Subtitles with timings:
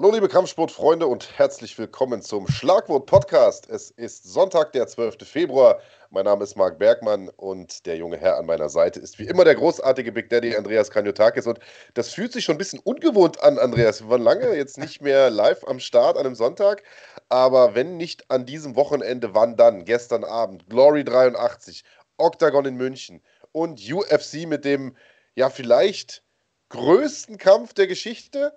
[0.00, 3.68] Hallo liebe Kampfsportfreunde und herzlich willkommen zum Schlagwort Podcast.
[3.68, 5.28] Es ist Sonntag, der 12.
[5.28, 5.78] Februar.
[6.08, 9.44] Mein Name ist Marc Bergmann und der junge Herr an meiner Seite ist wie immer
[9.44, 11.46] der großartige Big Daddy Andreas Kanyotakis.
[11.46, 11.58] Und
[11.92, 14.00] das fühlt sich schon ein bisschen ungewohnt an, Andreas.
[14.00, 16.82] Wir waren lange jetzt nicht mehr live am Start an einem Sonntag.
[17.28, 19.84] Aber wenn nicht an diesem Wochenende, wann dann?
[19.84, 21.84] Gestern Abend, Glory 83,
[22.16, 23.20] Octagon in München
[23.52, 24.96] und UFC mit dem,
[25.34, 26.22] ja, vielleicht
[26.70, 28.54] größten Kampf der Geschichte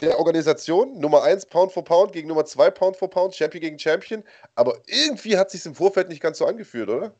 [0.00, 0.98] der Organisation.
[0.98, 4.22] Nummer 1 Pound for Pound gegen Nummer 2 Pound for Pound, Champion gegen Champion.
[4.54, 7.12] Aber irgendwie hat sich im Vorfeld nicht ganz so angefühlt, oder?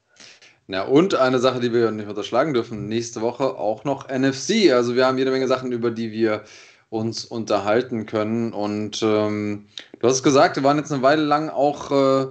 [0.67, 4.73] Na, und eine Sache, die wir nicht unterschlagen dürfen, nächste Woche auch noch NFC.
[4.73, 6.45] Also wir haben jede Menge Sachen, über die wir
[6.91, 8.53] uns unterhalten können.
[8.53, 9.67] Und ähm,
[9.99, 12.27] du hast gesagt, wir waren jetzt eine Weile lang auch äh,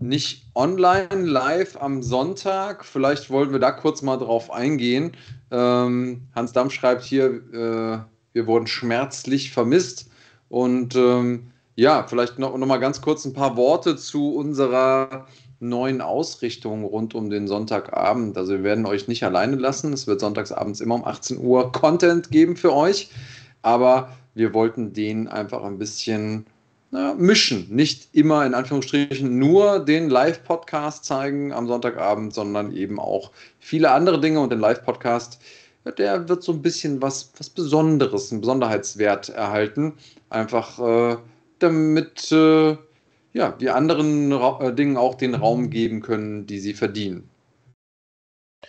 [0.00, 2.84] nicht online, live am Sonntag.
[2.84, 5.12] Vielleicht wollten wir da kurz mal drauf eingehen.
[5.50, 10.10] Ähm, Hans Damm schreibt hier, äh, wir wurden schmerzlich vermisst.
[10.48, 15.26] Und ähm, ja, vielleicht noch, noch mal ganz kurz ein paar Worte zu unserer
[15.60, 18.36] neuen Ausrichtung rund um den Sonntagabend.
[18.36, 19.92] Also wir werden euch nicht alleine lassen.
[19.92, 23.10] Es wird sonntagsabends immer um 18 Uhr Content geben für euch.
[23.62, 26.46] Aber wir wollten den einfach ein bisschen
[26.90, 27.68] na, mischen.
[27.70, 33.30] Nicht immer in Anführungsstrichen nur den Live-Podcast zeigen am Sonntagabend, sondern eben auch
[33.60, 34.40] viele andere Dinge.
[34.40, 35.40] Und den Live-Podcast
[35.90, 39.94] der wird so ein bisschen was, was Besonderes, einen Besonderheitswert erhalten.
[40.30, 41.16] Einfach äh,
[41.58, 42.76] damit äh,
[43.32, 47.28] ja, die anderen Ra äh, Dingen auch den Raum geben können, die sie verdienen.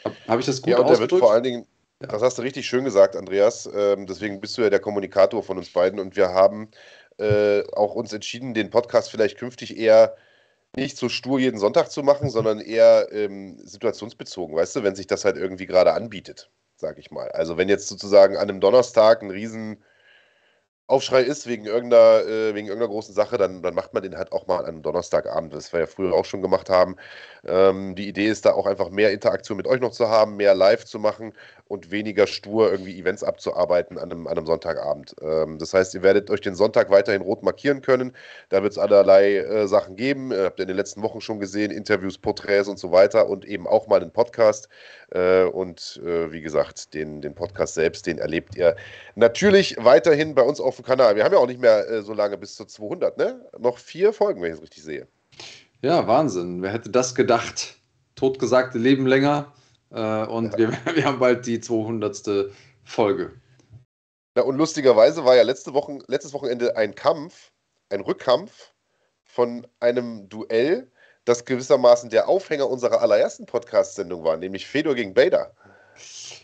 [0.03, 1.11] Habe hab ich das gut ja, und ausgedrückt?
[1.11, 1.67] Der wird vor allen Dingen,
[2.01, 2.07] ja.
[2.07, 3.69] das hast du richtig schön gesagt, Andreas.
[3.73, 6.69] Ähm, deswegen bist du ja der Kommunikator von uns beiden und wir haben
[7.17, 10.15] äh, auch uns entschieden, den Podcast vielleicht künftig eher
[10.75, 15.05] nicht so stur jeden Sonntag zu machen, sondern eher ähm, situationsbezogen, weißt du, wenn sich
[15.05, 16.49] das halt irgendwie gerade anbietet
[16.83, 17.31] sag ich mal.
[17.31, 19.83] Also wenn jetzt sozusagen an einem Donnerstag ein riesen
[20.93, 24.31] Aufschrei ist wegen irgendeiner, äh, wegen irgendeiner großen Sache, dann, dann macht man den halt
[24.31, 26.97] auch mal an einem Donnerstagabend, was wir ja früher auch schon gemacht haben.
[27.45, 30.53] Ähm, die Idee ist da auch einfach mehr Interaktion mit euch noch zu haben, mehr
[30.53, 31.33] live zu machen
[31.67, 35.15] und weniger stur irgendwie Events abzuarbeiten an einem, an einem Sonntagabend.
[35.21, 38.13] Ähm, das heißt, ihr werdet euch den Sonntag weiterhin rot markieren können.
[38.49, 40.31] Da wird es allerlei äh, Sachen geben.
[40.31, 43.45] Äh, habt ihr in den letzten Wochen schon gesehen, Interviews, Porträts und so weiter und
[43.45, 44.69] eben auch mal einen Podcast.
[45.11, 48.75] Äh, und äh, wie gesagt, den, den Podcast selbst, den erlebt ihr
[49.15, 51.15] natürlich weiterhin bei uns auf dem Kanal.
[51.15, 53.45] Wir haben ja auch nicht mehr äh, so lange bis zu 200, ne?
[53.57, 55.07] Noch vier Folgen, wenn ich es richtig sehe.
[55.81, 56.61] Ja, Wahnsinn.
[56.61, 57.75] Wer hätte das gedacht?
[58.15, 59.53] Totgesagte leben länger.
[59.91, 60.57] Äh, und ja.
[60.57, 62.51] wir, wir haben bald die 200.
[62.83, 63.31] Folge.
[64.35, 67.51] Ja, und lustigerweise war ja letzte Wochen, letztes Wochenende ein Kampf,
[67.89, 68.73] ein Rückkampf
[69.23, 70.91] von einem Duell,
[71.25, 75.55] das gewissermaßen der Aufhänger unserer allerersten Podcast-Sendung war, nämlich Fedor gegen Bader.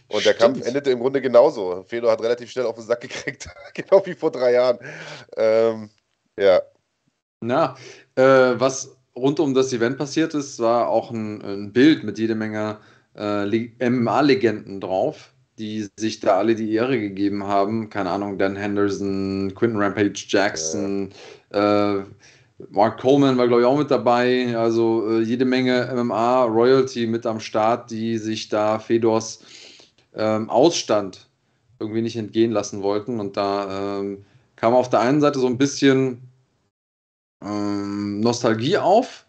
[0.10, 0.56] Und der Stimmt.
[0.56, 1.84] Kampf endete im Grunde genauso.
[1.88, 4.80] Fedor hat relativ schnell auf den Sack gekriegt, genau wie vor drei Jahren.
[5.38, 5.90] Ähm,
[6.38, 6.62] ja.
[7.42, 7.76] Na,
[8.16, 8.24] äh,
[8.60, 12.80] was rund um das Event passiert ist, war auch ein, ein Bild mit jede Menge
[13.16, 17.90] äh, MMA-Legenden drauf, die sich da alle die Ehre gegeben haben.
[17.90, 21.12] Keine Ahnung, Dan Henderson, Quinton Rampage Jackson,
[21.54, 21.98] ja.
[21.98, 22.04] äh,
[22.72, 24.56] Mark Coleman war, glaube ich, auch mit dabei.
[24.58, 29.40] Also äh, jede Menge MMA-Royalty mit am Start, die sich da Fedors
[30.14, 31.30] ähm, Ausstand
[31.80, 33.20] irgendwie nicht entgehen lassen wollten.
[33.20, 34.26] Und da ähm,
[34.56, 36.22] kam auf der einen Seite so ein bisschen
[37.44, 39.26] ähm, Nostalgie auf.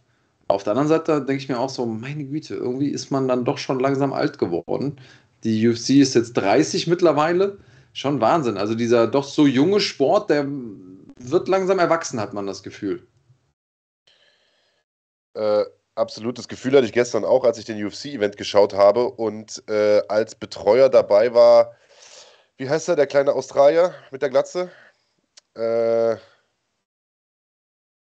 [0.48, 3.44] Auf der anderen Seite denke ich mir auch so, meine Güte, irgendwie ist man dann
[3.44, 5.00] doch schon langsam alt geworden.
[5.44, 7.58] Die UFC ist jetzt 30 mittlerweile.
[7.92, 8.56] Schon Wahnsinn.
[8.56, 10.46] Also dieser doch so junge Sport, der
[11.18, 13.06] wird langsam erwachsen, hat man das Gefühl.
[15.34, 15.64] Äh,
[16.00, 16.38] absolut.
[16.38, 20.34] Das Gefühl hatte ich gestern auch, als ich den UFC-Event geschaut habe und äh, als
[20.34, 21.76] Betreuer dabei war,
[22.56, 24.70] wie heißt er, der kleine Australier mit der Glatze?
[25.54, 26.16] Äh,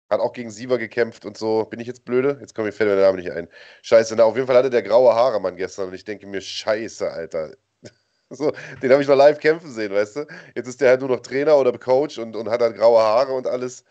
[0.10, 1.66] hat auch gegen Siever gekämpft und so.
[1.66, 2.38] Bin ich jetzt blöde?
[2.40, 3.50] Jetzt komme ich fällt der Name nicht ein.
[3.82, 6.42] Scheiße, na, auf jeden Fall hatte der graue Haare Mann gestern und ich denke mir,
[6.42, 7.52] scheiße, Alter.
[8.30, 8.52] So,
[8.84, 10.28] den habe ich noch live kämpfen sehen, weißt du?
[10.54, 13.32] Jetzt ist der halt nur noch Trainer oder Coach und, und hat halt graue Haare
[13.34, 13.86] und alles.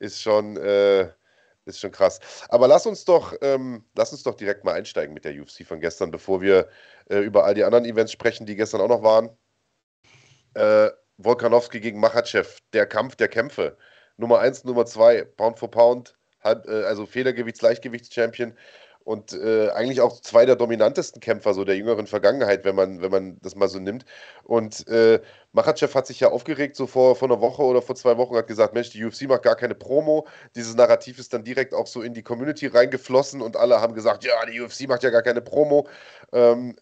[0.00, 1.08] Ist schon, äh,
[1.66, 2.20] ist schon krass.
[2.48, 5.80] Aber lass uns doch, ähm, lass uns doch direkt mal einsteigen mit der UFC von
[5.80, 6.68] gestern, bevor wir
[7.10, 9.30] äh, über all die anderen Events sprechen, die gestern auch noch waren.
[10.54, 13.76] Äh, Volkanowski gegen Machachev, der Kampf der Kämpfe.
[14.16, 18.56] Nummer 1, Nummer 2, Pound for Pound, halb, äh, also Federgewichts-, Leichtgewichts-Champion
[19.06, 23.12] und äh, eigentlich auch zwei der dominantesten Kämpfer so der jüngeren Vergangenheit, wenn man, wenn
[23.12, 24.04] man das mal so nimmt.
[24.42, 25.20] Und äh,
[25.52, 28.48] Machachev hat sich ja aufgeregt, so vor, vor einer Woche oder vor zwei Wochen, hat
[28.48, 30.26] gesagt, Mensch, die UFC macht gar keine Promo.
[30.56, 34.24] Dieses Narrativ ist dann direkt auch so in die Community reingeflossen und alle haben gesagt,
[34.24, 35.86] ja, die UFC macht ja gar keine Promo.
[36.32, 36.74] Ähm,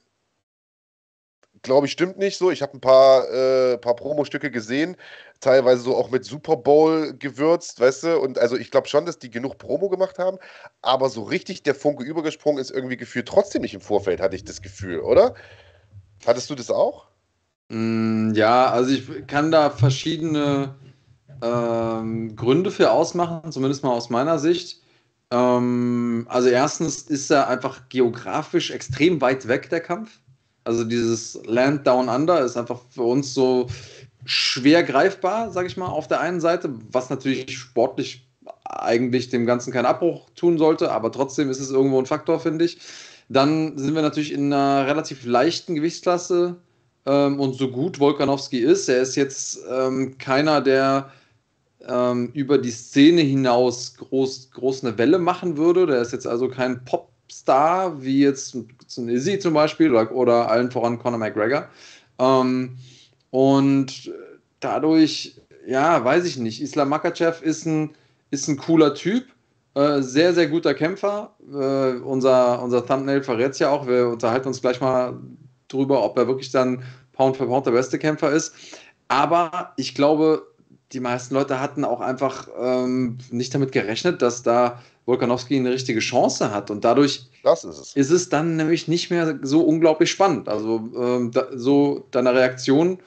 [1.64, 2.52] glaube ich, stimmt nicht so.
[2.52, 4.96] Ich habe ein paar, äh, paar Promo-Stücke gesehen,
[5.40, 8.20] teilweise so auch mit Super Bowl gewürzt, weißt du?
[8.20, 10.38] Und also ich glaube schon, dass die genug Promo gemacht haben,
[10.82, 14.44] aber so richtig der Funke übergesprungen ist irgendwie gefühlt trotzdem nicht im Vorfeld, hatte ich
[14.44, 15.34] das Gefühl, oder?
[16.25, 17.08] Hattest du das auch?
[17.70, 20.75] Mm, ja, also ich kann da verschiedene
[21.43, 24.82] ähm, Gründe für ausmachen, zumindest mal aus meiner Sicht.
[25.31, 30.20] Ähm, also erstens ist er einfach geografisch extrem weit weg, der Kampf.
[30.64, 33.66] Also dieses Land Down Under ist einfach für uns so
[34.25, 38.26] schwer greifbar, sage ich mal, auf der einen Seite, was natürlich sportlich
[38.64, 42.64] eigentlich dem Ganzen keinen Abbruch tun sollte, aber trotzdem ist es irgendwo ein Faktor, finde
[42.64, 42.78] ich.
[43.28, 46.56] Dann sind wir natürlich in einer relativ leichten Gewichtsklasse
[47.06, 51.10] ähm, und so gut Wolkanowski ist, er ist jetzt ähm, keiner, der
[51.87, 55.87] ähm, über die Szene hinaus groß, groß eine Welle machen würde.
[55.87, 56.84] Der ist jetzt also kein
[57.34, 58.56] Popstar, wie jetzt
[58.96, 61.69] Izzy zum Beispiel oder, oder allen voran Conor McGregor.
[62.20, 62.76] Ähm,
[63.31, 64.12] und
[64.60, 66.62] dadurch, ja, weiß ich nicht.
[66.62, 67.90] Islam Makachev ist ein,
[68.31, 69.25] ist ein cooler Typ.
[69.75, 71.34] Äh, sehr, sehr guter Kämpfer.
[71.52, 73.88] Äh, unser, unser Thumbnail verrät es ja auch.
[73.88, 75.19] Wir unterhalten uns gleich mal
[75.66, 78.54] drüber, ob er wirklich dann Pound für Pound der beste Kämpfer ist.
[79.08, 80.46] Aber ich glaube,
[80.92, 86.00] die meisten Leute hatten auch einfach ähm, nicht damit gerechnet, dass da Volkanowski eine richtige
[86.00, 86.70] Chance hat.
[86.70, 87.92] Und dadurch ist es.
[87.94, 88.28] ist, es.
[88.28, 90.48] dann nämlich nicht mehr so unglaublich spannend.
[90.48, 92.98] Also ähm, da, so deiner Reaktion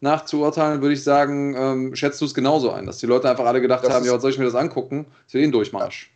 [0.00, 3.60] nachzuurteilen, würde ich sagen, ähm, schätzt du es genauso ein, dass die Leute einfach alle
[3.60, 5.06] gedacht das haben, ja, was soll ich mir das angucken?
[5.24, 6.12] Das wird eh ein Durchmarsch.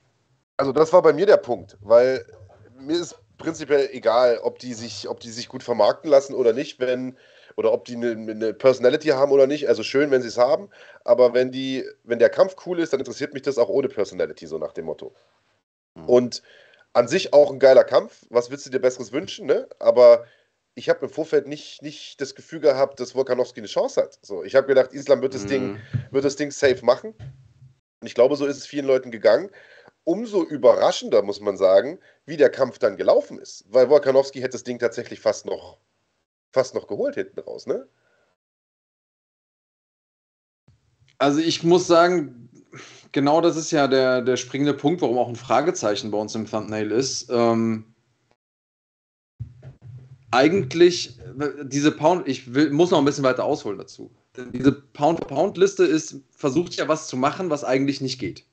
[0.56, 2.24] Also das war bei mir der Punkt, weil
[2.78, 6.78] mir ist prinzipiell egal, ob die sich, ob die sich gut vermarkten lassen oder nicht,
[6.78, 7.16] wenn
[7.56, 9.68] oder ob die eine, eine Personality haben oder nicht.
[9.68, 10.68] Also schön, wenn sie es haben,
[11.04, 14.46] aber wenn die, wenn der Kampf cool ist, dann interessiert mich das auch ohne Personality,
[14.46, 15.14] so nach dem Motto.
[15.94, 16.08] Mhm.
[16.08, 16.42] Und
[16.92, 18.26] an sich auch ein geiler Kampf.
[18.30, 19.66] Was willst du dir Besseres wünschen, ne?
[19.78, 20.24] Aber
[20.74, 24.18] ich habe im Vorfeld nicht, nicht das Gefühl gehabt, dass Volkanowski eine Chance hat.
[24.22, 25.48] So, ich habe gedacht, Islam wird das, mhm.
[25.48, 27.14] Ding, wird das Ding safe machen.
[28.00, 29.50] Und ich glaube, so ist es vielen Leuten gegangen.
[30.04, 33.64] Umso überraschender muss man sagen, wie der Kampf dann gelaufen ist.
[33.68, 35.78] Weil Volkanowski hätte das Ding tatsächlich fast noch
[36.52, 37.88] fast noch geholt hinten raus, ne?
[41.18, 42.50] Also ich muss sagen,
[43.12, 46.46] genau das ist ja der, der springende Punkt, warum auch ein Fragezeichen bei uns im
[46.46, 47.30] Thumbnail ist.
[47.30, 47.94] Ähm,
[50.30, 51.18] eigentlich,
[51.62, 54.10] diese Pound, ich will, muss noch ein bisschen weiter ausholen dazu.
[54.52, 58.46] Diese Pound-for-Pound-Liste ist, versucht ja was zu machen, was eigentlich nicht geht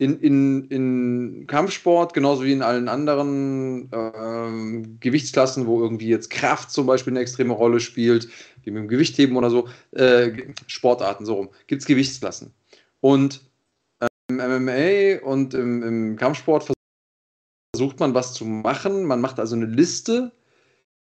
[0.00, 6.70] in, in, in Kampfsport, genauso wie in allen anderen äh, Gewichtsklassen, wo irgendwie jetzt Kraft
[6.70, 8.26] zum Beispiel eine extreme Rolle spielt,
[8.64, 12.54] wie mit dem Gewichtheben oder so, äh, Sportarten so rum, gibt es Gewichtsklassen.
[13.00, 13.42] Und
[14.00, 16.72] äh, im MMA und im, im Kampfsport
[17.76, 19.04] versucht man was zu machen.
[19.04, 20.32] Man macht also eine Liste,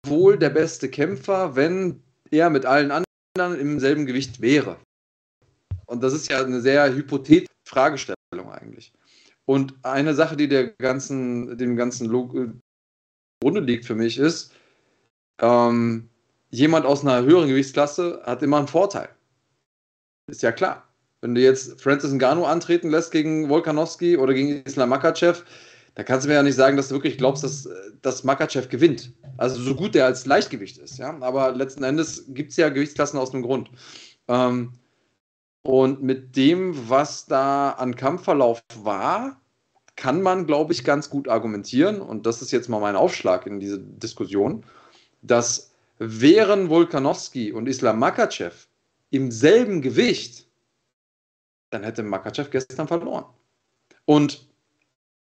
[0.08, 2.02] wohl der beste Kämpfer, wenn
[2.32, 4.78] er mit allen anderen im selben Gewicht wäre.
[5.86, 8.94] Und das ist ja eine sehr hypothetische Fragestellung eigentlich.
[9.46, 14.52] Und eine Sache, die der ganzen, dem ganzen Grunde liegt für mich, ist,
[15.40, 16.10] ähm,
[16.50, 19.10] jemand aus einer höheren Gewichtsklasse hat immer einen Vorteil.
[20.30, 20.84] Ist ja klar.
[21.22, 25.44] Wenn du jetzt Francis Ngannou antreten lässt gegen Volkanowski oder gegen Islam Makachev,
[25.96, 27.68] da kannst du mir ja nicht sagen, dass du wirklich glaubst, dass,
[28.02, 29.14] dass Makachev gewinnt.
[29.38, 31.18] Also so gut der als Leichtgewicht ist, ja.
[31.22, 33.72] Aber letzten Endes gibt es ja Gewichtsklassen aus einem Grund.
[34.28, 34.74] Ähm,
[35.68, 39.42] und mit dem, was da an Kampfverlauf war,
[39.97, 43.59] kann man, glaube ich, ganz gut argumentieren, und das ist jetzt mal mein Aufschlag in
[43.59, 44.64] diese Diskussion,
[45.21, 48.68] dass wären Volkanowski und Islam Makachev
[49.09, 50.47] im selben Gewicht,
[51.69, 53.26] dann hätte Makachev gestern verloren.
[54.06, 54.47] Und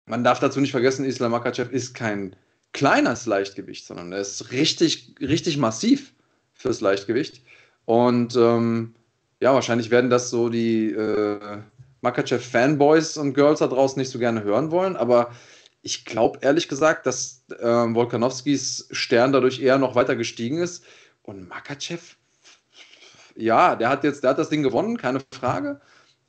[0.07, 2.37] man darf dazu nicht vergessen, Islam Makachev ist kein
[2.73, 6.15] kleines Leichtgewicht, sondern er ist richtig, richtig massiv
[6.55, 7.43] fürs Leichtgewicht.
[7.85, 8.95] Und ähm,
[9.43, 11.59] ja, wahrscheinlich werden das so die äh,
[12.01, 15.33] Makachev-Fanboys und Girls da draußen nicht so gerne hören wollen, aber
[15.83, 20.85] ich glaube ehrlich gesagt, dass äh, Volkanowskis Stern dadurch eher noch weiter gestiegen ist.
[21.25, 22.15] Und Makachev,
[23.35, 25.81] ja, der hat jetzt, der hat das Ding gewonnen, keine Frage.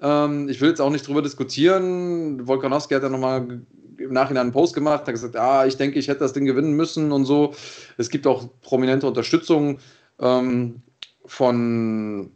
[0.02, 2.48] Ähm, ich will jetzt auch nicht drüber diskutieren.
[2.48, 3.62] Volkanowski hat ja nochmal
[4.00, 6.74] im Nachhinein einen Post gemacht, hat gesagt, ah, ich denke, ich hätte das Ding gewinnen
[6.74, 7.54] müssen und so.
[7.98, 9.78] Es gibt auch prominente Unterstützung
[10.20, 10.82] ähm,
[11.28, 12.32] von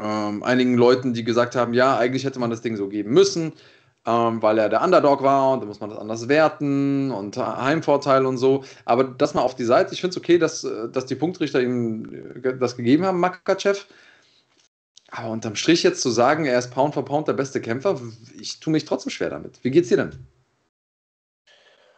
[0.00, 3.52] ähm, einigen Leuten, die gesagt haben, ja, eigentlich hätte man das Ding so geben müssen,
[4.06, 8.24] ähm, weil er der Underdog war und da muss man das anders werten und Heimvorteil
[8.26, 8.64] und so.
[8.84, 9.94] Aber das mal auf die Seite.
[9.94, 13.86] Ich finde es okay, dass, äh, dass die Punktrichter ihm äh, das gegeben haben, Makachev.
[15.10, 17.98] Aber unterm Strich jetzt zu sagen, er ist Pound for Pound der beste Kämpfer,
[18.38, 19.58] ich tue mich trotzdem schwer damit.
[19.62, 20.12] Wie geht's dir denn?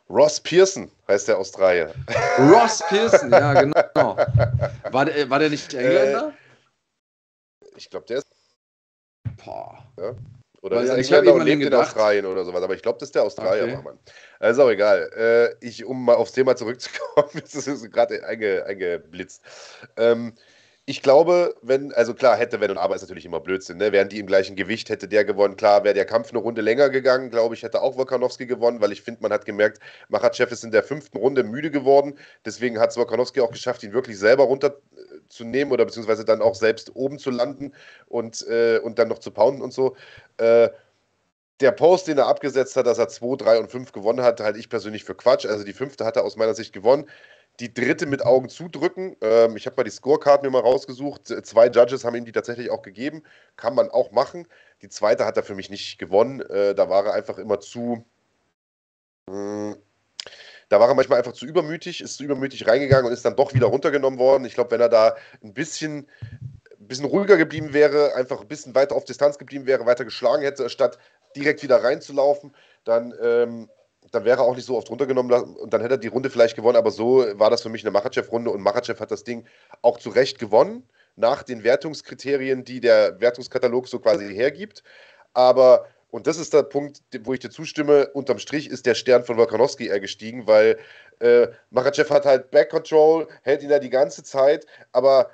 [0.08, 1.94] Ross Pearson heißt der Australier.
[2.38, 4.16] Ross Pearson, ja, genau.
[4.90, 6.28] War der, war der nicht Engländer?
[6.28, 6.49] Äh,
[7.80, 8.28] ich glaube, der ist.
[9.44, 9.84] Boah.
[9.98, 10.14] Ja?
[10.62, 12.62] Oder Weil, ist Engländer und lebt in Australien oder sowas.
[12.62, 13.82] Aber ich glaube, das ist der Australier, okay.
[13.82, 13.98] Mann.
[14.38, 15.10] Also auch egal.
[15.16, 19.42] Äh, ich, um mal aufs Thema zurückzukommen, das ist gerade einge, eingeblitzt.
[19.96, 20.34] Ähm,
[20.90, 23.92] ich glaube, wenn, also klar, hätte, wenn und aber ist natürlich immer Blödsinn, ne?
[23.92, 25.56] Wären die im gleichen Gewicht, hätte der gewonnen.
[25.56, 28.90] Klar, wäre der Kampf eine Runde länger gegangen, glaube ich, hätte auch Volkanowski gewonnen, weil
[28.90, 29.78] ich finde, man hat gemerkt,
[30.08, 32.18] Machachev ist in der fünften Runde müde geworden.
[32.44, 36.96] Deswegen hat es Volkanowski auch geschafft, ihn wirklich selber runterzunehmen oder beziehungsweise dann auch selbst
[36.96, 37.72] oben zu landen
[38.08, 39.94] und, äh, und dann noch zu pounden und so.
[40.38, 40.70] Äh,
[41.60, 44.58] der Post, den er abgesetzt hat, dass er 2, 3 und 5 gewonnen hat, halte
[44.58, 45.46] ich persönlich für Quatsch.
[45.46, 47.06] Also die fünfte hat er aus meiner Sicht gewonnen
[47.60, 49.16] die dritte mit Augen zudrücken.
[49.20, 51.28] Ähm, ich habe mal die Scorecard mir mal rausgesucht.
[51.44, 53.22] Zwei Judges haben ihm die tatsächlich auch gegeben.
[53.56, 54.48] Kann man auch machen.
[54.82, 56.40] Die zweite hat er für mich nicht gewonnen.
[56.40, 58.04] Äh, da war er einfach immer zu.
[59.28, 59.76] Hm,
[60.70, 63.54] da war er manchmal einfach zu übermütig, ist zu übermütig reingegangen und ist dann doch
[63.54, 64.44] wieder runtergenommen worden.
[64.44, 66.08] Ich glaube, wenn er da ein bisschen,
[66.78, 70.42] ein bisschen ruhiger geblieben wäre, einfach ein bisschen weiter auf Distanz geblieben wäre, weiter geschlagen
[70.42, 70.98] hätte, statt
[71.36, 73.68] direkt wieder reinzulaufen, dann ähm,
[74.10, 76.56] dann wäre er auch nicht so oft runtergenommen und dann hätte er die Runde vielleicht
[76.56, 79.44] gewonnen, aber so war das für mich eine Machachev-Runde und Machachev hat das Ding
[79.82, 80.84] auch zu Recht gewonnen,
[81.16, 84.82] nach den Wertungskriterien, die der Wertungskatalog so quasi hergibt.
[85.34, 89.24] Aber, und das ist der Punkt, wo ich dir zustimme, unterm Strich ist der Stern
[89.24, 90.78] von Volkanowski eher gestiegen, weil
[91.20, 95.30] äh, Machachev hat halt Back-Control, hält ihn da die ganze Zeit, aber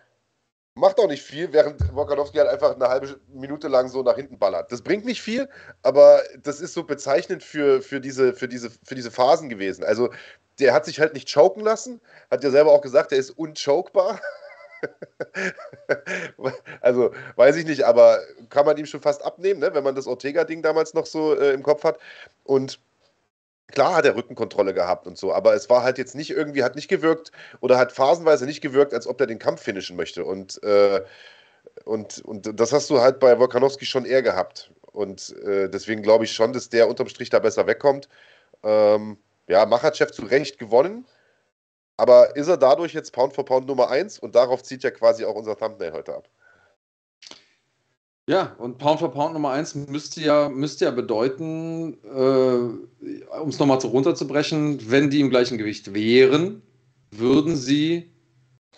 [0.76, 4.38] macht auch nicht viel, während Wokanowski halt einfach eine halbe Minute lang so nach hinten
[4.38, 4.70] ballert.
[4.70, 5.48] Das bringt nicht viel,
[5.82, 9.84] aber das ist so bezeichnend für, für, diese, für, diese, für diese Phasen gewesen.
[9.84, 10.10] Also
[10.58, 14.20] der hat sich halt nicht choken lassen, hat ja selber auch gesagt, er ist unchokbar.
[16.82, 19.72] also weiß ich nicht, aber kann man ihm schon fast abnehmen, ne?
[19.72, 21.98] wenn man das Ortega-Ding damals noch so äh, im Kopf hat.
[22.44, 22.78] Und
[23.68, 26.76] Klar hat er Rückenkontrolle gehabt und so, aber es war halt jetzt nicht irgendwie, hat
[26.76, 30.24] nicht gewirkt oder hat phasenweise nicht gewirkt, als ob er den Kampf finishen möchte.
[30.24, 31.02] Und, äh,
[31.84, 34.70] und, und das hast du halt bei Volkanowski schon eher gehabt.
[34.92, 38.08] Und äh, deswegen glaube ich schon, dass der unterm Strich da besser wegkommt.
[38.62, 39.18] Ähm,
[39.48, 41.06] ja, Machachev zu Recht gewonnen.
[41.96, 44.18] Aber ist er dadurch jetzt Pound for Pound Nummer 1?
[44.18, 46.28] Und darauf zieht ja quasi auch unser Thumbnail heute ab.
[48.28, 53.58] Ja, und Pound for Pound Nummer 1 müsste ja, müsste ja bedeuten, äh, um es
[53.60, 56.62] nochmal so runterzubrechen, wenn die im gleichen Gewicht wären,
[57.12, 58.10] würden sie,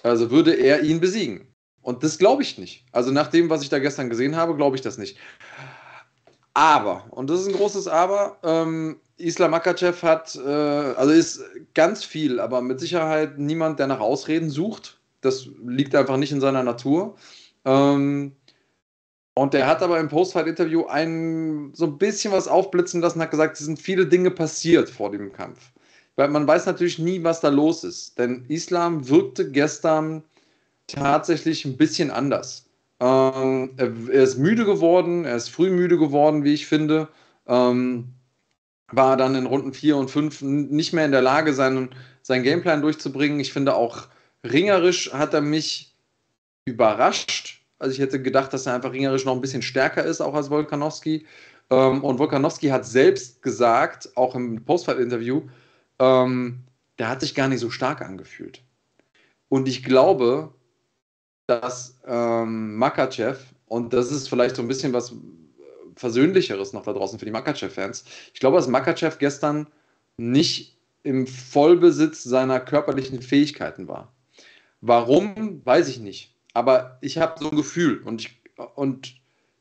[0.03, 1.49] also würde er ihn besiegen.
[1.81, 2.85] Und das glaube ich nicht.
[2.93, 5.17] Also nach dem, was ich da gestern gesehen habe, glaube ich das nicht.
[6.53, 12.05] Aber, und das ist ein großes Aber, ähm, Islam Makachev hat, äh, also ist ganz
[12.05, 15.01] viel, aber mit Sicherheit niemand, der nach Ausreden sucht.
[15.23, 17.17] Das liegt einfach nicht in seiner Natur.
[17.65, 18.33] Ähm,
[19.39, 20.85] und der hat aber im Postfight-Interview
[21.73, 25.33] so ein bisschen was aufblitzen lassen, hat gesagt, es sind viele Dinge passiert vor dem
[25.33, 25.71] Kampf.
[26.17, 28.19] Weil man weiß natürlich nie, was da los ist.
[28.19, 30.25] Denn Islam wirkte gestern
[30.89, 32.67] tatsächlich ein bisschen anders.
[33.01, 37.09] Ähm, er, er, ist müde geworden, er ist früh müde geworden, wie ich finde.
[37.47, 38.09] Ähm,
[38.91, 41.91] war dann in Runden 4 und 5 nicht mehr in der Lage, seinen,
[42.23, 43.39] seinen Gameplan durchzubringen.
[43.39, 44.09] Ich finde auch
[44.45, 45.95] ringerisch hat er mich
[46.65, 50.35] überrascht also ich hätte gedacht, dass er einfach ringerisch noch ein bisschen stärker ist, auch
[50.35, 51.27] als Volkanowski.
[51.71, 55.43] Ähm, und Volkanowski hat selbst gesagt, auch im Postfight-Interview,
[55.99, 56.61] ähm,
[56.99, 58.63] der hat sich gar nicht so stark angefühlt.
[59.49, 60.53] Und ich glaube,
[61.47, 65.15] dass ähm, Makachev, und das ist vielleicht so ein bisschen was
[65.95, 68.05] Versöhnlicheres noch da draußen für die Makachev-Fans,
[68.35, 69.69] ich glaube, dass Makachev gestern
[70.17, 74.13] nicht im Vollbesitz seiner körperlichen Fähigkeiten war.
[74.81, 78.41] Warum, weiß ich nicht aber ich habe so ein Gefühl und ich,
[78.75, 79.15] und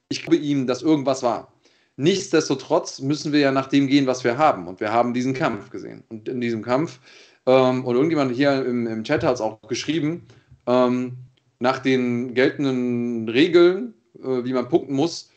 [0.10, 1.54] ich glaube ihm, dass irgendwas war.
[1.98, 4.68] Nichtsdestotrotz müssen wir ja nach dem gehen, was wir haben.
[4.68, 6.04] Und wir haben diesen Kampf gesehen.
[6.10, 7.00] Und in diesem Kampf,
[7.48, 10.28] ähm, und irgendjemand hier im, im Chat hat es auch geschrieben,
[10.68, 11.18] ähm,
[11.60, 15.32] nach den geltenden Regeln, äh, wie man punkten muss,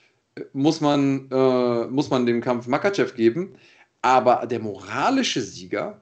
[0.53, 3.55] muss man, äh, muss man dem Kampf Makachev geben.
[4.03, 6.01] Aber der moralische Sieger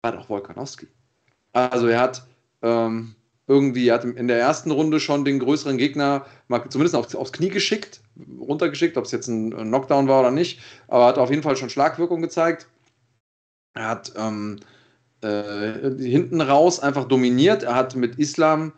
[0.00, 0.88] war doch Volkanowski.
[1.52, 2.26] Also er hat
[2.62, 3.14] ähm,
[3.52, 7.50] irgendwie hat in der ersten Runde schon den größeren Gegner mal zumindest aufs, aufs Knie
[7.50, 8.00] geschickt,
[8.40, 11.56] runtergeschickt, ob es jetzt ein, ein, Knockdown war oder nicht, aber hat auf jeden Fall
[11.56, 12.66] schon Schlagwirkung gezeigt.
[13.74, 14.60] Er hat ähm,
[15.22, 17.62] äh, hinten raus einfach dominiert.
[17.62, 18.72] Er hat mit Islam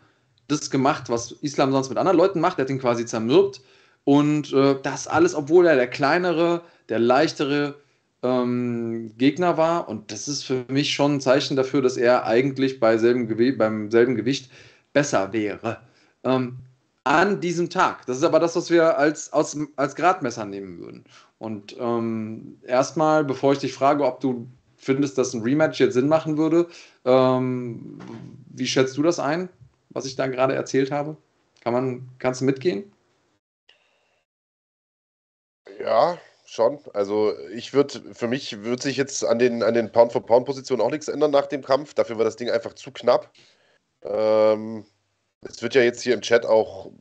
[0.47, 2.59] das gemacht, was Islam sonst mit anderen Leuten macht.
[2.59, 3.61] Er hat ihn quasi zermürbt.
[4.03, 7.75] Und äh, das alles, obwohl er der kleinere, der leichtere
[8.25, 9.87] ähm, Gegner war.
[9.87, 13.27] Und das ist für mich schon ein Zeichen dafür, dass er eigentlich bei selben
[13.57, 14.51] beim selben Gewicht
[14.93, 15.81] besser wäre.
[16.23, 16.57] Ähm,
[17.03, 18.05] an diesem Tag.
[18.07, 21.05] Das ist aber das, was wir als, als, als Gradmesser nehmen würden.
[21.37, 26.07] Und ähm, erstmal, bevor ich dich frage, ob du findest, dass ein Rematch jetzt Sinn
[26.07, 26.67] machen würde.
[27.05, 27.99] Ähm,
[28.47, 29.49] wie schätzt du das ein,
[29.89, 31.17] was ich da gerade erzählt habe?
[31.61, 32.91] Kann man, kannst du mitgehen?
[35.79, 36.79] Ja, schon.
[36.93, 41.07] Also ich würde, für mich wird sich jetzt an den, an den Pound-for-Pound-Positionen auch nichts
[41.07, 41.93] ändern nach dem Kampf.
[41.93, 43.31] Dafür war das Ding einfach zu knapp.
[44.03, 44.85] Ähm,
[45.41, 46.91] es wird ja jetzt hier im Chat auch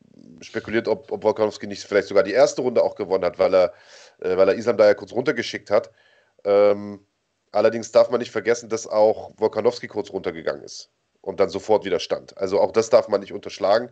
[0.40, 3.72] spekuliert, ob, ob Volkanovski nicht vielleicht sogar die erste Runde auch gewonnen hat, weil er,
[4.20, 5.90] äh, weil er Islam da ja kurz runtergeschickt hat.
[6.44, 7.06] Ähm,
[7.52, 12.00] allerdings darf man nicht vergessen, dass auch Volkanovski kurz runtergegangen ist und dann sofort wieder
[12.00, 12.36] stand.
[12.36, 13.90] Also auch das darf man nicht unterschlagen.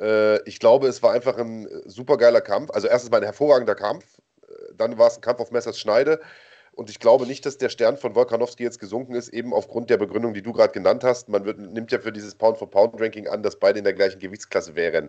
[0.00, 2.70] Äh, ich glaube, es war einfach ein supergeiler Kampf.
[2.70, 4.04] Also erstens mal ein hervorragender Kampf.
[4.74, 6.20] Dann war es ein Kampf auf Messers Schneide.
[6.78, 9.96] Und ich glaube nicht, dass der Stern von Volkanowski jetzt gesunken ist, eben aufgrund der
[9.96, 11.28] Begründung, die du gerade genannt hast.
[11.28, 15.06] Man wird, nimmt ja für dieses Pound-for-Pound-Ranking an, dass beide in der gleichen Gewichtsklasse wären.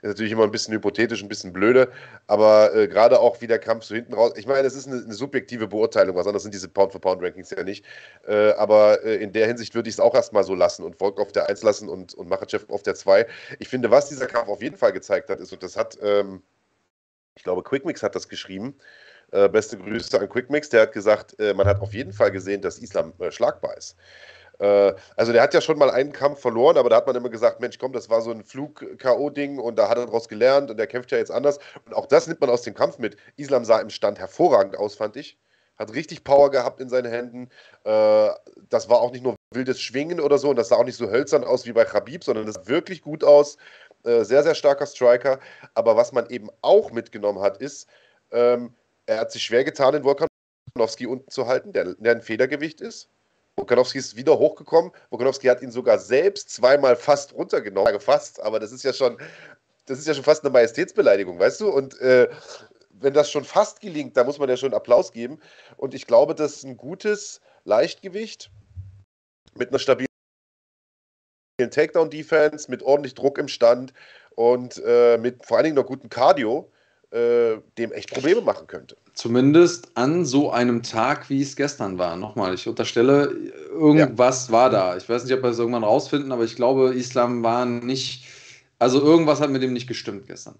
[0.00, 1.90] Ist natürlich immer ein bisschen hypothetisch, ein bisschen blöde,
[2.26, 4.32] aber äh, gerade auch wie der Kampf so hinten raus.
[4.36, 7.84] Ich meine, es ist eine, eine, subjektive Beurteilung, was anderes sind diese Pound-for-Pound-Rankings ja nicht.
[8.26, 11.20] Äh, aber äh, in der Hinsicht würde ich es auch erstmal so lassen und Volk
[11.20, 13.26] auf der 1 lassen und, und Machachev auf der 2.
[13.58, 16.42] Ich finde, was dieser Kampf auf jeden Fall gezeigt hat, ist, und das hat, ähm,
[17.34, 18.76] ich glaube, Quickmix hat das geschrieben,
[19.32, 20.68] äh, beste Grüße an Quickmix.
[20.70, 23.96] Der hat gesagt, äh, man hat auf jeden Fall gesehen, dass Islam äh, schlagbar ist.
[24.58, 27.30] Äh, also der hat ja schon mal einen Kampf verloren, aber da hat man immer
[27.30, 30.76] gesagt, Mensch, komm, das war so ein Flug-KO-Ding und da hat er daraus gelernt und
[30.76, 31.58] der kämpft ja jetzt anders.
[31.86, 33.16] Und auch das nimmt man aus dem Kampf mit.
[33.36, 35.38] Islam sah im Stand hervorragend aus, fand ich.
[35.78, 37.48] Hat richtig Power gehabt in seinen Händen.
[37.84, 38.28] Äh,
[38.68, 41.10] das war auch nicht nur wildes Schwingen oder so und das sah auch nicht so
[41.10, 43.56] hölzern aus wie bei Khabib, sondern das sah wirklich gut aus.
[44.02, 45.40] Sehr, sehr starker Striker.
[45.74, 47.88] Aber was man eben auch mitgenommen hat, ist,
[48.32, 48.74] ähm,
[49.06, 53.08] er hat sich schwer getan, den Volkanowski unten zu halten, der, der ein Federgewicht ist.
[53.56, 54.92] Volkanowski ist wieder hochgekommen.
[55.10, 58.00] Volkanowski hat ihn sogar selbst zweimal fast runtergenommen.
[58.00, 59.18] Fast, aber das ist ja schon,
[59.86, 61.68] das ist ja schon fast eine Majestätsbeleidigung, weißt du?
[61.68, 62.28] Und äh,
[62.90, 65.40] wenn das schon fast gelingt, da muss man ja schon Applaus geben.
[65.76, 68.50] Und ich glaube, das ist ein gutes Leichtgewicht
[69.56, 70.09] mit einer stabilen
[71.68, 73.92] Takedown-Defense, mit ordentlich Druck im Stand
[74.36, 76.70] und äh, mit vor allen Dingen einer guten Cardio
[77.10, 78.96] äh, dem echt Probleme machen könnte.
[79.14, 82.16] Zumindest an so einem Tag, wie es gestern war.
[82.16, 83.34] Nochmal, ich unterstelle,
[83.70, 84.52] irgendwas ja.
[84.52, 84.96] war da.
[84.96, 88.24] Ich weiß nicht, ob wir es irgendwann rausfinden, aber ich glaube, Islam war nicht.
[88.78, 90.54] Also irgendwas hat mit dem nicht gestimmt gestern.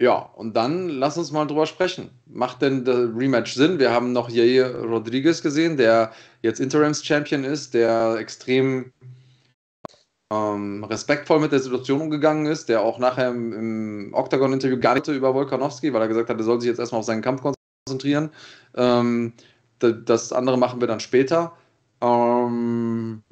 [0.00, 2.10] Ja, und dann lass uns mal drüber sprechen.
[2.26, 3.78] Macht denn der Rematch Sinn?
[3.78, 8.92] Wir haben noch Jair Rodriguez gesehen, der jetzt Interims-Champion ist, der extrem
[10.32, 15.06] ähm, respektvoll mit der Situation umgegangen ist, der auch nachher im, im Octagon-Interview gar nicht
[15.06, 17.42] über Volkanowski, weil er gesagt hat, er soll sich jetzt erstmal auf seinen Kampf
[17.86, 18.30] konzentrieren.
[18.74, 19.32] Ähm,
[19.78, 21.52] das andere machen wir dann später.
[22.00, 23.22] Ähm,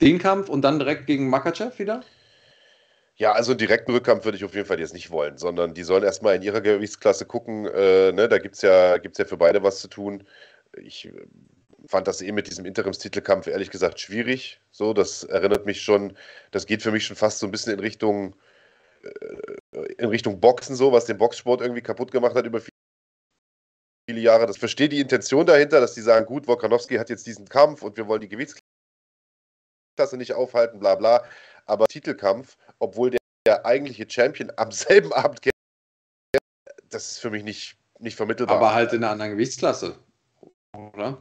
[0.00, 2.02] den Kampf und dann direkt gegen Makachev wieder?
[3.20, 5.82] Ja, also einen direkten Rückkampf würde ich auf jeden Fall jetzt nicht wollen, sondern die
[5.82, 7.66] sollen erstmal in ihrer Gewichtsklasse gucken.
[7.66, 10.24] Äh, ne, da gibt es ja, gibt's ja für beide was zu tun.
[10.74, 11.12] Ich
[11.86, 14.62] fand das eh mit diesem Interimstitelkampf ehrlich gesagt schwierig.
[14.70, 16.16] So, das erinnert mich schon,
[16.50, 18.36] das geht für mich schon fast so ein bisschen in Richtung,
[19.02, 22.62] äh, in Richtung Boxen, so, was den Boxsport irgendwie kaputt gemacht hat über
[24.08, 24.46] viele Jahre.
[24.46, 27.98] Das verstehe die Intention dahinter, dass die sagen, gut, Wolkanowski hat jetzt diesen Kampf und
[27.98, 28.62] wir wollen die Gewichtsklasse
[30.16, 31.22] nicht aufhalten, bla bla.
[31.66, 35.54] Aber Titelkampf, obwohl der, der eigentliche Champion am selben Abend kämpft,
[36.88, 38.56] das ist für mich nicht, nicht vermittelbar.
[38.56, 39.96] Aber halt in einer anderen Gewichtsklasse,
[40.72, 41.18] oder?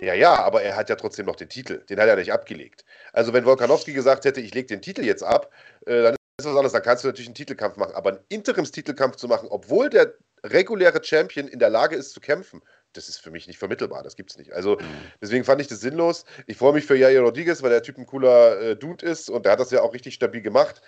[0.00, 1.84] Ja, ja, aber er hat ja trotzdem noch den Titel.
[1.86, 2.84] Den hat er nicht abgelegt.
[3.12, 5.50] Also, wenn Wolkanowski gesagt hätte, ich lege den Titel jetzt ab,
[5.86, 6.72] äh, dann ist das anders.
[6.72, 7.94] Dann kannst du natürlich einen Titelkampf machen.
[7.96, 12.62] Aber einen Interimstitelkampf zu machen, obwohl der reguläre Champion in der Lage ist zu kämpfen,
[12.92, 14.02] das ist für mich nicht vermittelbar.
[14.02, 14.52] Das gibt es nicht.
[14.52, 14.84] Also, mhm.
[15.20, 16.24] deswegen fand ich das sinnlos.
[16.46, 19.44] Ich freue mich für Jair Rodriguez, weil der Typ ein cooler äh, Dude ist und
[19.44, 20.82] der hat das ja auch richtig stabil gemacht.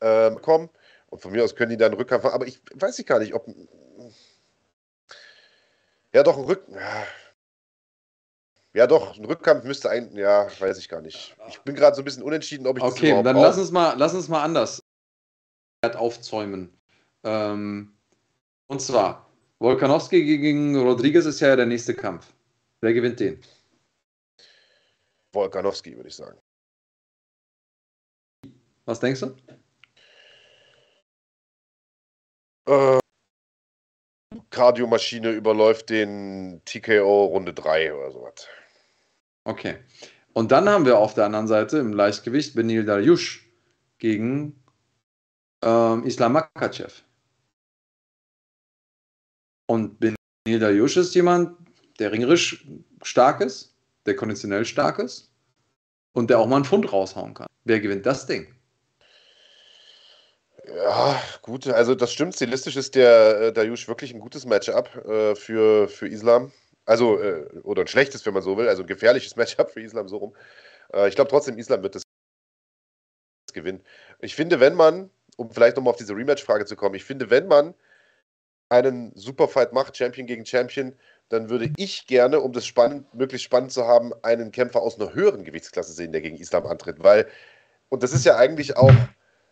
[0.00, 0.70] Ähm, komm.
[1.08, 2.34] Und von mir aus können die dann einen Rückkampf machen.
[2.34, 3.46] Aber ich weiß ich gar nicht, ob.
[6.12, 6.74] Ja, doch, ein Rücken.
[6.74, 7.06] Ja
[8.74, 11.36] ja, doch, ein Rückkampf müsste ein, ja, weiß ich gar nicht.
[11.48, 13.70] Ich bin gerade so ein bisschen unentschieden, ob ich okay, das Okay, dann lass uns
[13.70, 14.82] mal, lass uns mal anders
[15.94, 16.76] aufzäumen.
[17.22, 17.96] Ähm,
[18.66, 19.23] und zwar,
[19.64, 22.34] Volkanowski gegen Rodriguez ist ja der nächste Kampf.
[22.82, 23.40] Wer gewinnt den?
[25.32, 26.38] Volkanowski, würde ich sagen.
[28.84, 29.34] Was denkst du?
[32.70, 32.98] Äh,
[34.50, 38.46] Kardiomaschine überläuft den TKO Runde 3 oder sowas.
[39.44, 39.78] Okay.
[40.34, 43.50] Und dann haben wir auf der anderen Seite im Leichtgewicht Benil Dariush
[43.96, 44.62] gegen
[45.62, 47.03] ähm, Islam Makachev.
[49.66, 51.56] Und Benil Dariush ist jemand,
[51.98, 52.66] der ringerisch
[53.02, 53.74] stark ist,
[54.06, 55.30] der konditionell stark ist
[56.12, 57.46] und der auch mal einen Pfund raushauen kann.
[57.64, 58.54] Wer gewinnt das Ding?
[60.66, 61.66] Ja, gut.
[61.66, 62.34] Also das stimmt.
[62.34, 66.52] Stilistisch ist der äh, Dayush wirklich ein gutes Matchup äh, für, für Islam.
[66.86, 68.68] Also, äh, oder ein schlechtes, wenn man so will.
[68.68, 70.36] Also ein gefährliches Matchup für Islam so rum.
[70.92, 72.02] Äh, ich glaube trotzdem, Islam wird das
[73.52, 73.82] gewinnen.
[74.20, 77.46] Ich finde, wenn man, um vielleicht nochmal auf diese Rematch-Frage zu kommen, ich finde, wenn
[77.46, 77.74] man
[78.68, 80.94] einen Superfight macht, Champion gegen Champion,
[81.28, 85.14] dann würde ich gerne, um das spannend, möglichst spannend zu haben, einen Kämpfer aus einer
[85.14, 87.02] höheren Gewichtsklasse sehen, der gegen Islam antritt.
[87.02, 87.26] Weil,
[87.88, 88.92] und das ist ja eigentlich auch,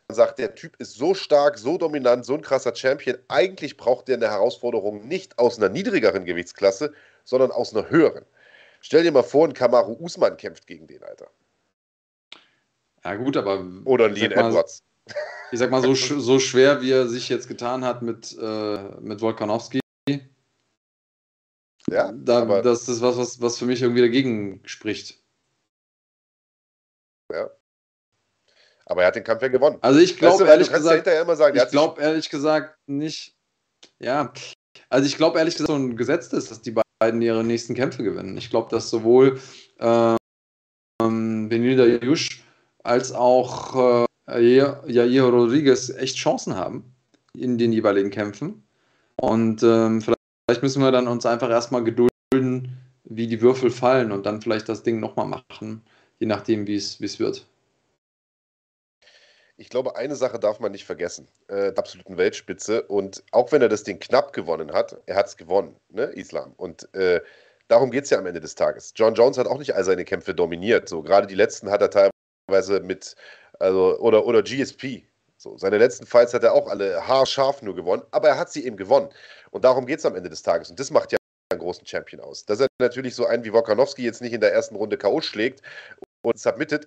[0.09, 3.17] man sagt, der Typ ist so stark, so dominant, so ein krasser Champion.
[3.29, 6.93] Eigentlich braucht der eine Herausforderung nicht aus einer niedrigeren Gewichtsklasse,
[7.25, 8.25] sondern aus einer höheren.
[8.81, 11.31] Stell dir mal vor, ein Kamaru Usman kämpft gegen den, Alter.
[13.05, 13.65] Ja, gut, aber.
[13.85, 14.83] Oder ein Lean Edwards.
[15.51, 19.21] Ich sag mal, so, so schwer, wie er sich jetzt getan hat mit, äh, mit
[19.21, 19.81] Volkanowski.
[21.91, 25.23] Ja, da, das ist was, was, was für mich irgendwie dagegen spricht.
[27.31, 27.51] Ja.
[28.87, 29.79] Aber er hat den Kampf ja gewonnen.
[29.81, 33.37] Also ich glaube ehrlich gesagt, ja sagen, ich glaube ehrlich gesagt nicht.
[33.99, 34.33] Ja,
[34.89, 38.03] also ich glaube ehrlich gesagt, so ein Gesetz ist, dass die beiden ihre nächsten Kämpfe
[38.03, 38.37] gewinnen.
[38.37, 39.41] Ich glaube, dass sowohl
[39.79, 40.19] ähm,
[41.49, 42.45] Benilda Jusch
[42.83, 46.95] als auch äh, Jair Rodriguez echt Chancen haben
[47.35, 48.63] in den jeweiligen Kämpfen.
[49.17, 54.27] Und ähm, vielleicht müssen wir dann uns einfach erstmal gedulden, wie die Würfel fallen und
[54.27, 55.83] dann vielleicht das Ding nochmal machen,
[56.19, 57.47] je nachdem, wie es wird.
[59.57, 61.29] Ich glaube, eine Sache darf man nicht vergessen.
[61.49, 62.83] Äh, absoluten Weltspitze.
[62.83, 66.53] Und auch wenn er das Ding knapp gewonnen hat, er hat es gewonnen, ne, Islam.
[66.57, 67.21] Und äh,
[67.69, 68.93] darum geht es ja am Ende des Tages.
[68.97, 70.89] John Jones hat auch nicht all seine Kämpfe dominiert.
[70.89, 72.11] So, gerade die letzten hat er
[72.49, 73.15] teilweise mit,
[73.63, 75.05] also, oder, oder GSP.
[75.37, 78.65] So, seine letzten Fights hat er auch alle haarscharf nur gewonnen, aber er hat sie
[78.65, 79.09] eben gewonnen.
[79.51, 80.71] Und darum geht es am Ende des Tages.
[80.71, 81.19] Und das macht ja
[81.51, 82.45] einen großen Champion aus.
[82.45, 85.21] Dass er natürlich so einen wie Wokanowski jetzt nicht in der ersten Runde K.O.
[85.21, 85.63] schlägt
[86.23, 86.87] und submittet,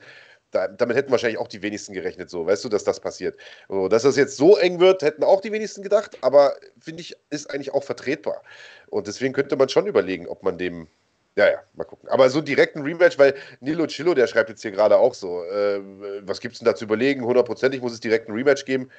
[0.51, 3.37] da, damit hätten wahrscheinlich auch die wenigsten gerechnet, so, weißt du, dass das passiert.
[3.67, 7.15] So, dass das jetzt so eng wird, hätten auch die wenigsten gedacht, aber finde ich,
[7.29, 8.41] ist eigentlich auch vertretbar.
[8.87, 10.87] Und deswegen könnte man schon überlegen, ob man dem
[11.35, 12.09] ja, ja, mal gucken.
[12.09, 15.43] Aber so direkt ein Rematch, weil Nilo Chillo, der schreibt jetzt hier gerade auch so,
[15.43, 15.81] äh,
[16.21, 17.25] was es denn da zu überlegen?
[17.25, 18.89] Hundertprozentig muss es direkt ein Rematch geben.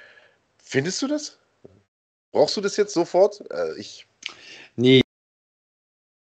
[0.62, 1.38] Findest du das?
[2.32, 3.42] Brauchst du das jetzt sofort?
[3.50, 4.06] Äh, ich.
[4.76, 5.00] Nee,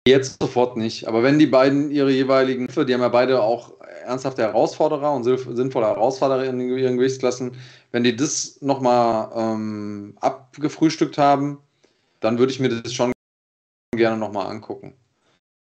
[0.07, 1.07] jetzt sofort nicht.
[1.07, 5.85] Aber wenn die beiden ihre jeweiligen, die haben ja beide auch ernsthafte Herausforderer und sinnvolle
[5.85, 7.55] Herausforderer in ihren Gewichtsklassen,
[7.91, 11.61] wenn die das nochmal ähm, abgefrühstückt haben,
[12.19, 13.11] dann würde ich mir das schon
[13.95, 14.95] gerne nochmal angucken.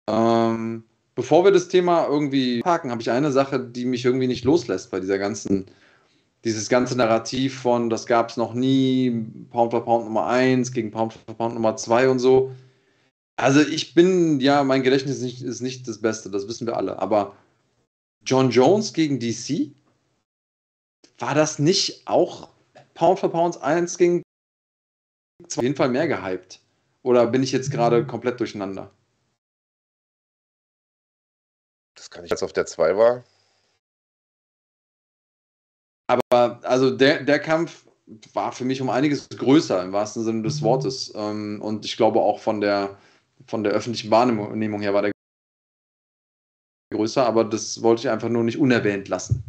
[0.08, 4.44] Ähm, bevor wir das Thema irgendwie parken, habe ich eine Sache, die mich irgendwie nicht
[4.44, 5.66] loslässt bei dieser ganzen,
[6.44, 10.90] dieses ganze Narrativ von, das gab es noch nie, Pound for Pound Nummer 1 gegen
[10.90, 12.52] Pound for Pound Nummer 2 und so.
[13.36, 16.76] Also ich bin, ja, mein Gedächtnis ist nicht, ist nicht das Beste, das wissen wir
[16.76, 17.36] alle, aber
[18.24, 19.72] John Jones gegen DC,
[21.18, 22.48] war das nicht auch
[22.94, 24.22] Pound for Pound 1 gegen
[25.46, 25.58] 2?
[25.58, 26.60] Auf jeden Fall mehr gehypt.
[27.02, 28.90] Oder bin ich jetzt gerade komplett durcheinander?
[32.08, 33.22] Das kann ich jetzt auf der 2 war.
[36.06, 37.86] Aber also der, der Kampf
[38.32, 40.64] war für mich um einiges größer im wahrsten Sinne des mhm.
[40.64, 41.12] Wortes.
[41.14, 42.96] Ähm, und ich glaube auch von der,
[43.46, 45.12] von der öffentlichen Wahrnehmung her war der
[46.94, 49.44] größer, aber das wollte ich einfach nur nicht unerwähnt lassen.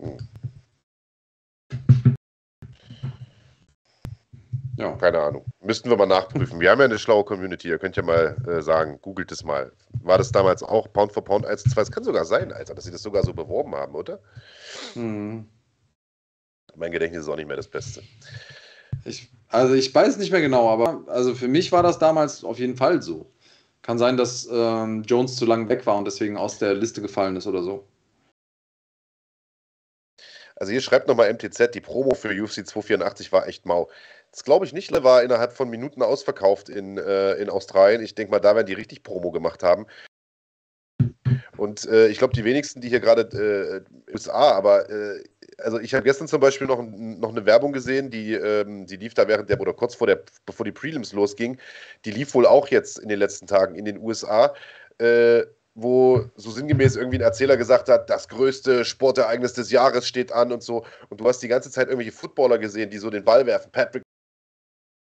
[0.00, 0.18] Hm.
[4.76, 4.92] Ja.
[4.96, 5.44] Keine Ahnung.
[5.60, 6.58] Müssten wir mal nachprüfen.
[6.58, 7.68] Wir haben ja eine schlaue Community.
[7.68, 9.72] Ihr könnt ja mal äh, sagen, googelt es mal.
[10.02, 11.82] War das damals auch Pound for Pound 1 2?
[11.82, 14.20] Es kann sogar sein, Alter, dass sie das sogar so beworben haben, oder?
[14.94, 15.46] Hm.
[16.74, 18.02] Mein Gedächtnis ist auch nicht mehr das Beste.
[19.04, 22.58] Ich, also ich weiß nicht mehr genau, aber also für mich war das damals auf
[22.58, 23.30] jeden Fall so.
[23.82, 27.36] Kann sein, dass ähm, Jones zu lange weg war und deswegen aus der Liste gefallen
[27.36, 27.86] ist oder so.
[30.56, 33.90] Also hier schreibt nochmal MTZ, die Promo für UFC 284 war echt mau.
[34.32, 38.02] Das glaube ich nicht, war innerhalb von Minuten ausverkauft in, äh, in Australien.
[38.02, 39.86] Ich denke mal, da werden die richtig Promo gemacht haben.
[41.58, 45.22] Und äh, ich glaube, die wenigsten, die hier gerade äh, USA, aber äh,
[45.58, 49.12] also ich habe gestern zum Beispiel noch, noch eine Werbung gesehen, die, ähm, die lief
[49.14, 51.58] da während der, oder kurz vor der, bevor die Prelims losging,
[52.04, 54.54] die lief wohl auch jetzt in den letzten Tagen in den USA,
[54.98, 55.42] äh,
[55.74, 60.52] wo so sinngemäß irgendwie ein Erzähler gesagt hat, das größte Sportereignis des Jahres steht an
[60.52, 60.84] und so.
[61.08, 63.70] Und du hast die ganze Zeit irgendwelche Footballer gesehen, die so den Ball werfen.
[63.72, 64.02] Patrick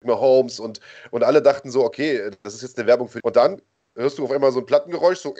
[0.05, 0.79] Mahomes und,
[1.11, 3.19] und alle dachten so, okay, das ist jetzt eine Werbung für.
[3.23, 3.61] Und dann
[3.95, 5.35] hörst du auf einmal so ein Plattengeräusch, so,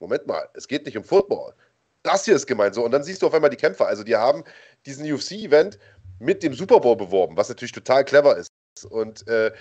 [0.00, 1.54] Moment mal, es geht nicht um Football.
[2.02, 2.84] Das hier ist gemeint so.
[2.84, 3.86] Und dann siehst du auf einmal die Kämpfer.
[3.86, 4.42] Also die haben
[4.86, 5.78] diesen UFC-Event
[6.18, 8.50] mit dem Super Bowl beworben, was natürlich total clever ist.
[8.90, 9.52] Und, äh,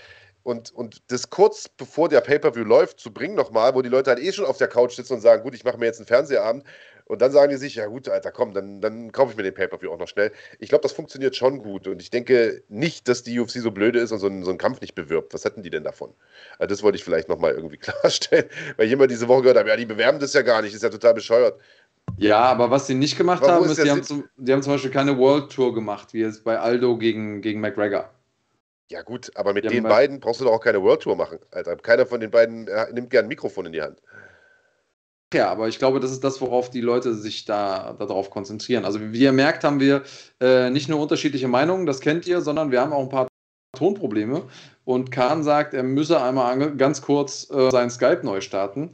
[0.44, 4.20] und, und das kurz bevor der Pay-Per-View läuft, zu bringen nochmal, wo die Leute halt
[4.20, 6.64] eh schon auf der Couch sitzen und sagen, gut, ich mache mir jetzt einen Fernsehabend
[7.12, 9.54] Und dann sagen die sich, ja gut, Alter, komm, dann, dann kaufe ich mir den
[9.54, 10.32] Pay-Per-View auch noch schnell.
[10.60, 11.86] Ich glaube, das funktioniert schon gut.
[11.86, 14.58] Und ich denke nicht, dass die UFC so blöde ist und so einen, so einen
[14.58, 15.34] Kampf nicht bewirbt.
[15.34, 16.14] Was hätten die denn davon?
[16.58, 18.46] Also das wollte ich vielleicht nochmal irgendwie klarstellen.
[18.78, 20.90] Weil jemand diese Woche gehört hat, ja, die bewerben das ja gar nicht, ist ja
[20.90, 21.60] total bescheuert.
[22.16, 24.72] Ja, aber was sie nicht gemacht aber haben, ist, die haben, zum, die haben, zum,
[24.72, 28.10] Beispiel keine World Tour gemacht, wie es bei Aldo gegen, gegen McGregor.
[28.90, 31.40] Ja, gut, aber mit die den beiden brauchst du doch auch keine World Tour machen.
[31.52, 34.02] Alter, keiner von den beiden äh, nimmt gern ein Mikrofon in die Hand.
[35.34, 38.84] Ja, aber ich glaube, das ist das, worauf die Leute sich da darauf konzentrieren.
[38.84, 40.04] Also wie ihr merkt, haben wir
[40.42, 43.28] äh, nicht nur unterschiedliche Meinungen, das kennt ihr, sondern wir haben auch ein paar
[43.78, 44.44] Tonprobleme.
[44.84, 48.92] Und Kahn sagt, er müsse einmal ganz kurz äh, sein Skype neu starten.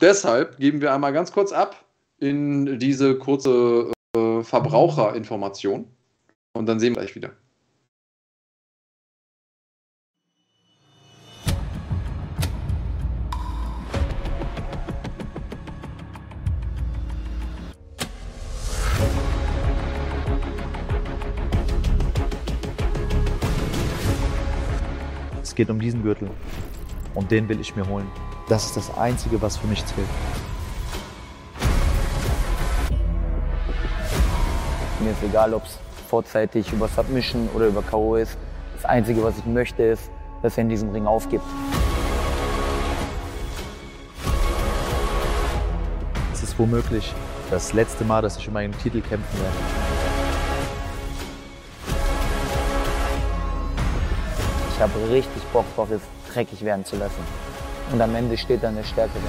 [0.00, 1.84] Deshalb geben wir einmal ganz kurz ab
[2.18, 5.86] in diese kurze äh, Verbraucherinformation.
[6.54, 7.30] Und dann sehen wir gleich wieder.
[25.58, 26.30] Geht um diesen Gürtel.
[27.14, 28.06] Und den will ich mir holen.
[28.48, 30.06] Das ist das Einzige, was für mich zählt.
[35.00, 35.76] Mir ist egal, ob es
[36.08, 38.14] vorzeitig über Submission oder über K.O.
[38.14, 38.38] ist.
[38.76, 40.08] Das Einzige, was ich möchte, ist,
[40.42, 41.44] dass er in diesem Ring aufgibt.
[46.32, 47.12] Es ist womöglich
[47.50, 49.87] das letzte Mal, dass ich um meinen Titel kämpfen werde.
[54.78, 56.00] Ich habe richtig Bock drauf, es
[56.32, 57.20] dreckig werden zu lassen.
[57.90, 59.20] Und am Ende steht dann der Stärkere.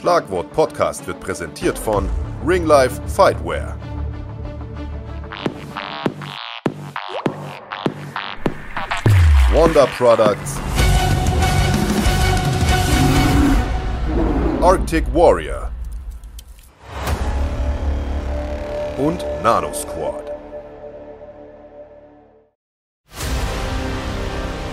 [0.00, 2.08] Schlagwort Podcast wird präsentiert von
[2.46, 3.76] Ring Life Fightwear.
[9.52, 10.58] Wonder Products
[14.62, 15.72] Arctic Warrior
[18.96, 20.30] und Nano Squad.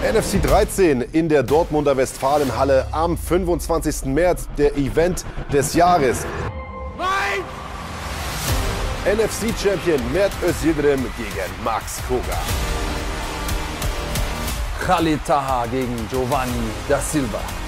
[0.03, 4.05] NFC 13 in der Dortmunder Westfalenhalle am 25.
[4.05, 6.23] März, der Event des Jahres.
[6.95, 7.43] Nein!
[9.17, 12.37] NFC-Champion Mert Özildirim gegen Max Koga.
[14.85, 17.58] Khalid Taha gegen Giovanni da Silva.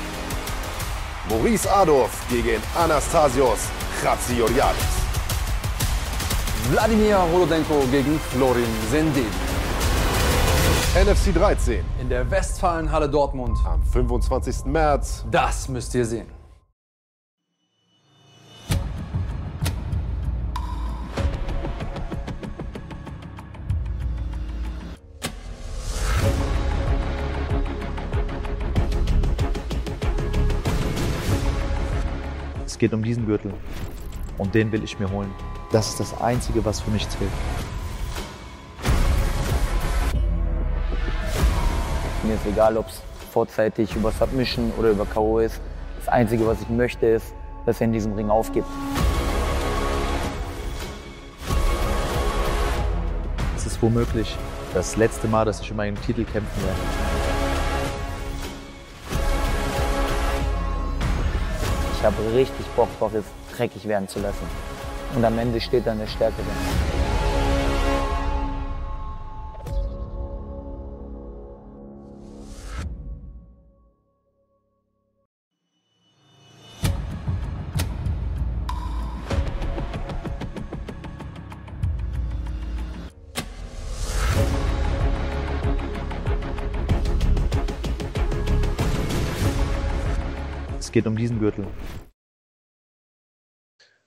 [1.30, 3.60] Maurice Adolf gegen Anastasios
[4.02, 4.82] Chatsioriadis.
[6.72, 9.28] Wladimir Holodenko gegen Florin Sendin.
[10.96, 14.66] NFC 13 in der Westfalenhalle Dortmund am 25.
[14.66, 15.24] März.
[15.30, 16.41] Das müsst ihr sehen.
[32.82, 33.54] Geht um diesen Gürtel.
[34.40, 35.30] Und den will ich mir holen.
[35.72, 37.30] Das ist das Einzige, was für mich zählt.
[42.24, 43.00] Mir ist egal, ob es
[43.32, 45.38] vorzeitig über Submission oder über K.O.
[45.38, 45.62] ist.
[46.00, 47.34] Das Einzige, was ich möchte, ist,
[47.68, 48.68] dass er in diesem Ring aufgibt.
[53.56, 54.36] Es ist womöglich
[54.74, 57.11] das letzte Mal, dass ich um meinen Titel kämpfen werde.
[62.02, 64.48] Ich habe richtig Bock drauf, es dreckig werden zu lassen.
[65.16, 66.48] Und am Ende steht dann der Stärkere.
[91.42, 91.66] Gürtel.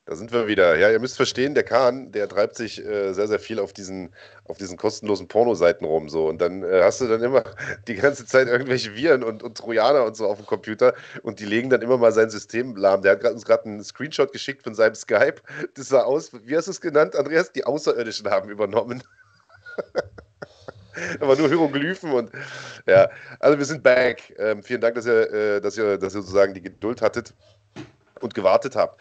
[0.07, 0.77] Da sind wir wieder.
[0.77, 4.15] Ja, ihr müsst verstehen, der Kahn, der treibt sich äh, sehr, sehr viel auf diesen,
[4.45, 6.09] auf diesen kostenlosen Pornoseiten rum.
[6.09, 6.29] So.
[6.29, 7.43] Und dann äh, hast du dann immer
[7.89, 11.47] die ganze Zeit irgendwelche Viren und, und Trojaner und so auf dem Computer und die
[11.47, 13.03] legen dann immer mal sein System lahm.
[13.03, 15.37] Der hat grad, uns gerade einen Screenshot geschickt von seinem Skype.
[15.75, 17.51] Das sah aus, wie hast du es genannt, Andreas?
[17.53, 19.03] Die Außerirdischen haben übernommen.
[21.21, 22.31] aber nur Hieroglyphen und
[22.87, 23.09] ja,
[23.41, 24.35] also wir sind back.
[24.39, 27.35] Ähm, vielen Dank, dass ihr, äh, dass, ihr, dass ihr sozusagen die Geduld hattet
[28.21, 29.01] und gewartet habt.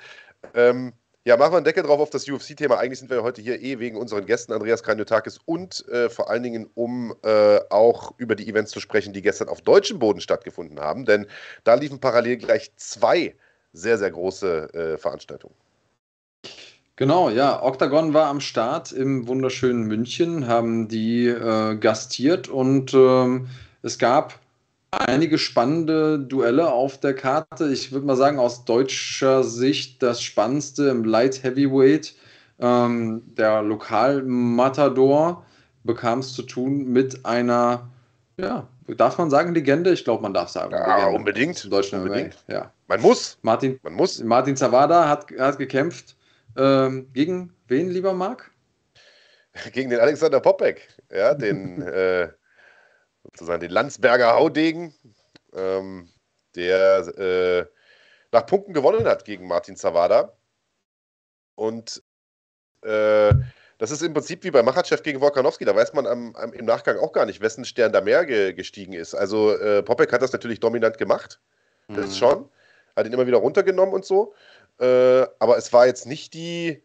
[0.53, 0.93] Ähm,
[1.25, 2.77] ja, machen wir einen Deckel drauf auf das UFC-Thema.
[2.79, 6.43] Eigentlich sind wir heute hier eh wegen unseren Gästen Andreas Kranjotakis und äh, vor allen
[6.43, 10.81] Dingen, um äh, auch über die Events zu sprechen, die gestern auf deutschem Boden stattgefunden
[10.81, 11.05] haben.
[11.05, 11.25] Denn
[11.63, 13.35] da liefen parallel gleich zwei
[13.71, 15.55] sehr, sehr große äh, Veranstaltungen.
[16.95, 17.63] Genau, ja.
[17.63, 23.47] Octagon war am Start im wunderschönen München, haben die äh, gastiert und ähm,
[23.81, 24.39] es gab
[24.91, 27.71] einige spannende Duelle auf der Karte.
[27.71, 32.13] Ich würde mal sagen, aus deutscher Sicht das spannendste im Light Heavyweight.
[32.59, 35.43] Ähm, der Lokal-Matador
[35.83, 37.89] bekam es zu tun mit einer,
[38.37, 39.91] ja, darf man sagen Legende?
[39.91, 40.71] Ich glaube, man darf sagen.
[40.71, 41.71] Ja, Legende unbedingt.
[41.71, 42.37] Deutschen unbedingt.
[42.47, 42.71] Ja.
[42.87, 43.39] Man muss.
[43.41, 44.23] Martin, man muss.
[44.23, 46.15] Martin Zawada hat, hat gekämpft.
[46.57, 48.51] Ähm, gegen wen, lieber Marc?
[49.71, 52.29] Gegen den Alexander Popek, ja, den äh,
[53.23, 54.95] sozusagen den Landsberger Haudegen,
[55.53, 56.09] ähm,
[56.55, 57.65] der äh,
[58.31, 60.35] nach Punkten gewonnen hat gegen Martin Zawada.
[61.55, 62.01] Und
[62.81, 63.33] äh,
[63.77, 65.65] das ist im Prinzip wie bei Machachev gegen Wolkanowski.
[65.65, 68.53] Da weiß man am, am, im Nachgang auch gar nicht, wessen Stern da mehr ge,
[68.53, 69.13] gestiegen ist.
[69.13, 71.39] Also äh, Popek hat das natürlich dominant gemacht.
[71.87, 72.13] Das mhm.
[72.13, 72.49] schon.
[72.95, 74.33] Hat ihn immer wieder runtergenommen und so.
[74.79, 76.83] Äh, aber es war jetzt nicht die,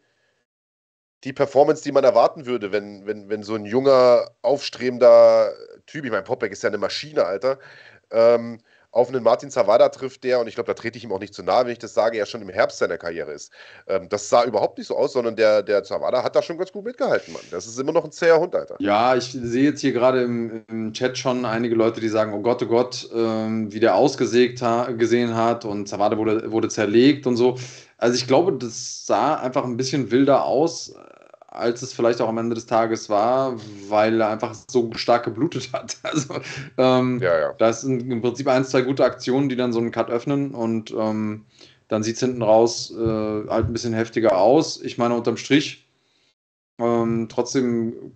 [1.23, 5.53] die Performance, die man erwarten würde, wenn, wenn, wenn so ein junger, aufstrebender
[5.85, 7.59] Typ, ich meine, Popek ist ja eine Maschine, Alter,
[8.11, 11.19] ähm, auf einen Martin Zawada trifft, der, und ich glaube, da trete ich ihm auch
[11.19, 13.51] nicht zu nahe, wenn ich das sage, er schon im Herbst seiner Karriere ist.
[13.87, 16.71] Ähm, das sah überhaupt nicht so aus, sondern der, der Zawada hat da schon ganz
[16.71, 17.43] gut mitgehalten, Mann.
[17.51, 18.77] Das ist immer noch ein zäher Hund, Alter.
[18.79, 22.41] Ja, ich sehe jetzt hier gerade im, im, Chat schon einige Leute, die sagen, oh
[22.41, 27.27] Gott, oh Gott, ähm, wie der ausgesägt ha gesehen hat und Zawada wurde, wurde zerlegt
[27.27, 27.57] und so.
[27.97, 30.95] Also ich glaube, das sah einfach ein bisschen wilder aus
[31.59, 33.55] als es vielleicht auch am Ende des Tages war,
[33.87, 35.97] weil er einfach so stark geblutet hat.
[36.03, 36.35] Also
[36.77, 37.53] ähm, ja, ja.
[37.53, 40.91] da sind im Prinzip ein, zwei gute Aktionen, die dann so einen Cut öffnen und
[40.91, 41.45] ähm,
[41.87, 44.81] dann sieht es hinten raus äh, halt ein bisschen heftiger aus.
[44.81, 45.87] Ich meine, unterm Strich
[46.79, 48.15] ähm, trotzdem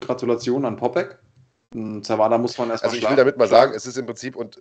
[0.00, 1.18] Gratulation an Popek.
[2.02, 4.60] Zawada muss man erstmal Also ich will damit mal sagen, es ist im Prinzip und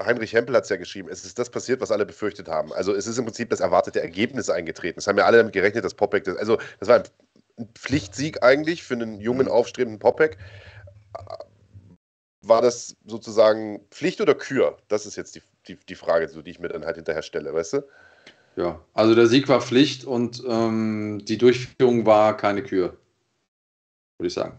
[0.00, 2.72] Heinrich Hempel hat es ja geschrieben, es ist das passiert, was alle befürchtet haben.
[2.72, 4.98] Also es ist im Prinzip das erwartete Ergebnis eingetreten.
[5.00, 7.02] Es haben ja alle damit gerechnet, dass Popek das, also das war
[7.58, 9.52] ein Pflichtsieg eigentlich für einen jungen, mhm.
[9.52, 10.38] aufstrebenden Popek.
[12.42, 14.78] War das sozusagen Pflicht oder Kür?
[14.86, 17.52] Das ist jetzt die, die, die Frage, so, die ich mir dann halt hinterher stelle,
[17.52, 17.82] weißt du?
[18.54, 22.96] Ja, also der Sieg war Pflicht und ähm, die Durchführung war keine Kür,
[24.18, 24.58] würde ich sagen.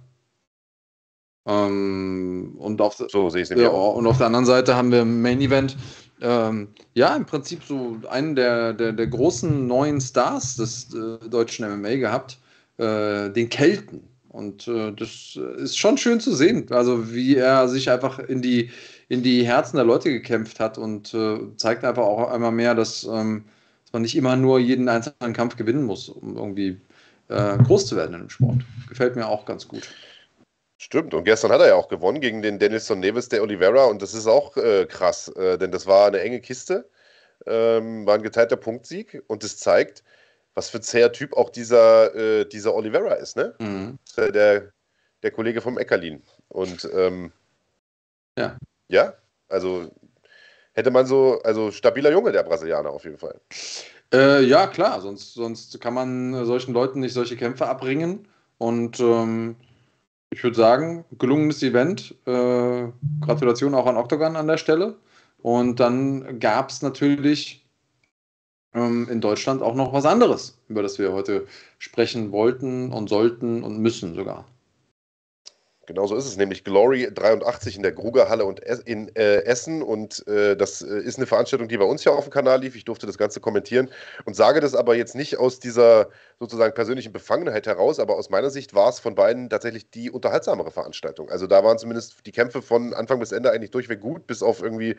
[1.49, 5.75] Ähm, und, auf, so, ja, und auf der anderen Seite haben wir im Main Event
[6.21, 11.67] ähm, ja im Prinzip so einen der, der, der großen neuen Stars des äh, deutschen
[11.67, 12.38] MMA gehabt,
[12.77, 14.03] äh, den Kelten.
[14.27, 18.69] Und äh, das ist schon schön zu sehen, also wie er sich einfach in die,
[19.07, 23.05] in die Herzen der Leute gekämpft hat und äh, zeigt einfach auch einmal mehr, dass,
[23.05, 23.45] ähm,
[23.85, 26.79] dass, man nicht immer nur jeden einzelnen Kampf gewinnen muss, um irgendwie
[27.29, 28.59] äh, groß zu werden im Sport.
[28.88, 29.89] Gefällt mir auch ganz gut.
[30.82, 34.02] Stimmt, und gestern hat er ja auch gewonnen gegen den Denilson Neves de Oliveira und
[34.02, 36.89] das ist auch äh, krass, äh, denn das war eine enge Kiste,
[37.46, 40.06] ähm, war ein geteilter Punktsieg und das zeigt,
[40.54, 43.54] was für ein zäher Typ auch dieser, äh, dieser Oliveira ist, ne?
[43.60, 44.00] Mhm.
[44.15, 44.72] Der,
[45.22, 46.24] der Kollege vom Eckerlin.
[46.48, 47.34] Und ähm,
[48.38, 48.58] ja.
[48.88, 49.15] Ja,
[49.50, 49.92] also
[50.72, 53.42] hätte man so, also stabiler Junge, der Brasilianer auf jeden Fall.
[54.13, 59.58] Äh, ja, klar, sonst, sonst kann man solchen Leuten nicht solche Kämpfe abbringen und ähm,
[60.32, 62.15] ich würde sagen, gelungenes Event.
[62.26, 62.88] Äh,
[63.22, 64.96] Gratulation auch an Octagon an der Stelle.
[65.42, 67.65] Und dann gab es natürlich
[68.74, 73.63] ähm, in Deutschland auch noch was anderes, über das wir heute sprechen wollten und sollten
[73.63, 74.46] und müssen sogar.
[75.89, 79.82] Genau so ist es, nämlich Glory 83 in der Grugerhalle und in äh, Essen.
[79.82, 82.75] Und äh, das äh, ist eine Veranstaltung, die bei uns ja auf dem Kanal lief.
[82.75, 83.89] Ich durfte das Ganze kommentieren
[84.23, 88.52] und sage das aber jetzt nicht aus dieser sozusagen persönlichen Befangenheit heraus, aber aus meiner
[88.52, 91.32] Sicht war es von beiden tatsächlich die unterhaltsamere Veranstaltung.
[91.32, 94.62] Also da waren zumindest die Kämpfe von Anfang bis Ende eigentlich durchweg gut, bis auf
[94.62, 94.95] irgendwie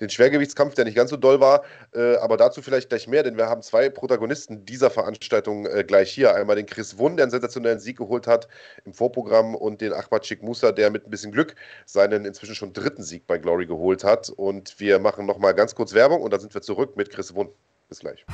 [0.00, 1.62] den Schwergewichtskampf, der nicht ganz so doll war.
[1.94, 6.10] Äh, aber dazu vielleicht gleich mehr, denn wir haben zwei Protagonisten dieser Veranstaltung äh, gleich
[6.12, 6.34] hier.
[6.34, 8.48] Einmal den Chris Wund, der einen sensationellen Sieg geholt hat
[8.84, 11.54] im Vorprogramm, und den Ahmad Sheikh Musa, der mit ein bisschen Glück
[11.86, 14.30] seinen inzwischen schon dritten Sieg bei Glory geholt hat.
[14.30, 17.50] Und wir machen nochmal ganz kurz Werbung und dann sind wir zurück mit Chris Wund.
[17.88, 18.24] Bis gleich.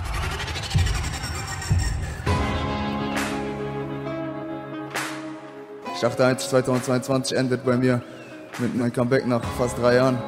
[5.94, 8.00] Ich dachte 2022 endet bei mir
[8.58, 10.22] mit meinem Comeback nach fast drei Jahren.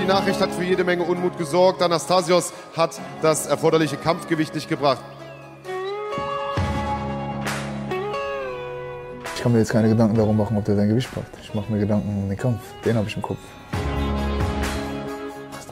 [0.00, 1.82] Die Nachricht hat für jede Menge Unmut gesorgt.
[1.82, 5.02] Anastasios hat das erforderliche Kampfgewicht nicht gebracht.
[9.36, 11.34] Ich kann mir jetzt keine Gedanken darum machen, ob der sein Gewicht packt.
[11.42, 12.60] Ich mache mir Gedanken um den Kampf.
[12.84, 13.38] Den habe ich im Kopf.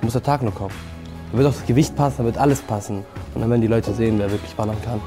[0.01, 0.75] Du musst der Tag nur kommen.
[1.33, 3.05] Da wird auch das Gewicht passen, da wird alles passen.
[3.35, 5.01] Und dann werden die Leute sehen, wer wirklich ballern kann.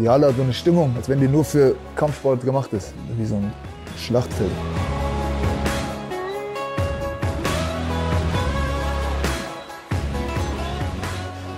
[0.00, 2.92] Die Halle hat so eine Stimmung, als wenn die nur für Kampfsport gemacht ist.
[3.16, 3.52] Wie so ein
[3.96, 4.50] Schlachtfeld.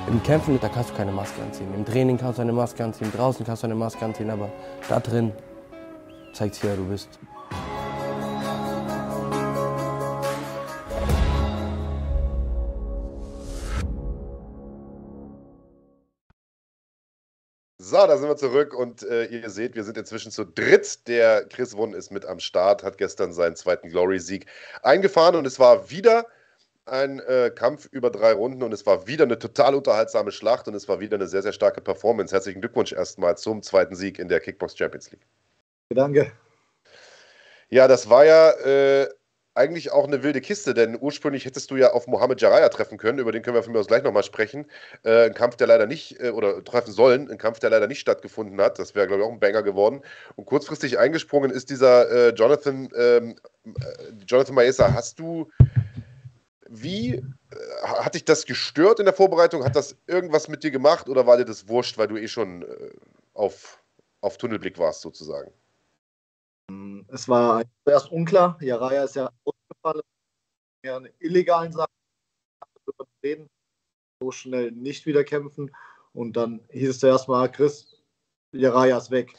[0.09, 1.68] Im Kämpfen, da kannst du keine Maske anziehen.
[1.74, 4.51] Im Training kannst du eine Maske anziehen, draußen kannst du eine Maske anziehen, aber
[4.89, 5.32] da drin
[6.32, 7.09] zeigt sich, wer du bist.
[17.89, 21.07] So, da sind wir zurück und äh, ihr seht, wir sind inzwischen zu dritt.
[21.07, 24.47] Der Chris Wunn ist mit am Start, hat gestern seinen zweiten Glory-Sieg
[24.82, 26.26] eingefahren und es war wieder
[26.84, 30.74] ein äh, Kampf über drei Runden und es war wieder eine total unterhaltsame Schlacht und
[30.74, 32.34] es war wieder eine sehr, sehr starke Performance.
[32.34, 35.24] Herzlichen Glückwunsch erstmal zum zweiten Sieg in der Kickbox Champions League.
[35.91, 36.32] Danke.
[37.68, 39.09] Ja, das war ja äh,
[39.57, 43.18] eigentlich auch eine wilde Kiste, denn ursprünglich hättest du ja auf Mohamed Jaraya treffen können,
[43.18, 44.66] über den können wir von mir aus gleich nochmal sprechen.
[45.02, 48.00] Äh, ein Kampf, der leider nicht, äh, oder treffen sollen, ein Kampf, der leider nicht
[48.00, 48.78] stattgefunden hat.
[48.78, 50.02] Das wäre, glaube ich, auch ein Banger geworden.
[50.36, 53.72] Und kurzfristig eingesprungen ist dieser äh, Jonathan, ähm, äh,
[54.26, 54.92] Jonathan Maesa.
[54.92, 55.50] Hast du,
[56.68, 57.22] wie, äh,
[57.82, 59.64] hat dich das gestört in der Vorbereitung?
[59.64, 62.62] Hat das irgendwas mit dir gemacht oder war dir das wurscht, weil du eh schon
[62.62, 62.90] äh,
[63.32, 63.82] auf,
[64.20, 65.50] auf Tunnelblick warst, sozusagen?
[67.09, 68.59] Es war zuerst unklar.
[68.61, 70.03] Jaraya ist ja ausgefallen.
[70.85, 71.93] Ja, eine illegalen Sachen
[73.23, 73.49] reden,
[74.21, 75.71] so schnell nicht wieder kämpfen.
[76.12, 78.03] Und dann hieß es zuerst mal, Chris,
[78.53, 79.35] Jaraya ist weg.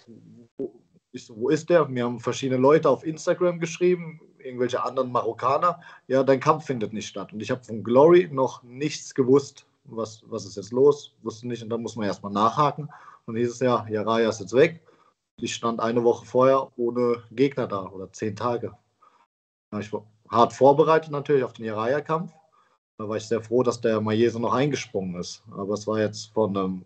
[1.11, 1.87] Ich so, wo ist der?
[1.87, 5.81] Mir haben verschiedene Leute auf Instagram geschrieben, irgendwelche anderen Marokkaner.
[6.07, 7.33] Ja, dein Kampf findet nicht statt.
[7.33, 9.65] Und ich habe von Glory noch nichts gewusst.
[9.85, 11.15] Was, was ist jetzt los?
[11.23, 11.63] Wusste nicht.
[11.63, 12.89] Und dann muss man erstmal nachhaken.
[13.25, 14.81] Und hieß es ja, Jaraya ist jetzt weg.
[15.39, 18.75] Ich stand eine Woche vorher ohne Gegner da oder zehn Tage.
[19.79, 22.33] Ich war hart vorbereitet natürlich auf den Jiraya-Kampf.
[22.97, 25.43] Da war ich sehr froh, dass der Mayese noch eingesprungen ist.
[25.51, 26.85] Aber es war jetzt von einem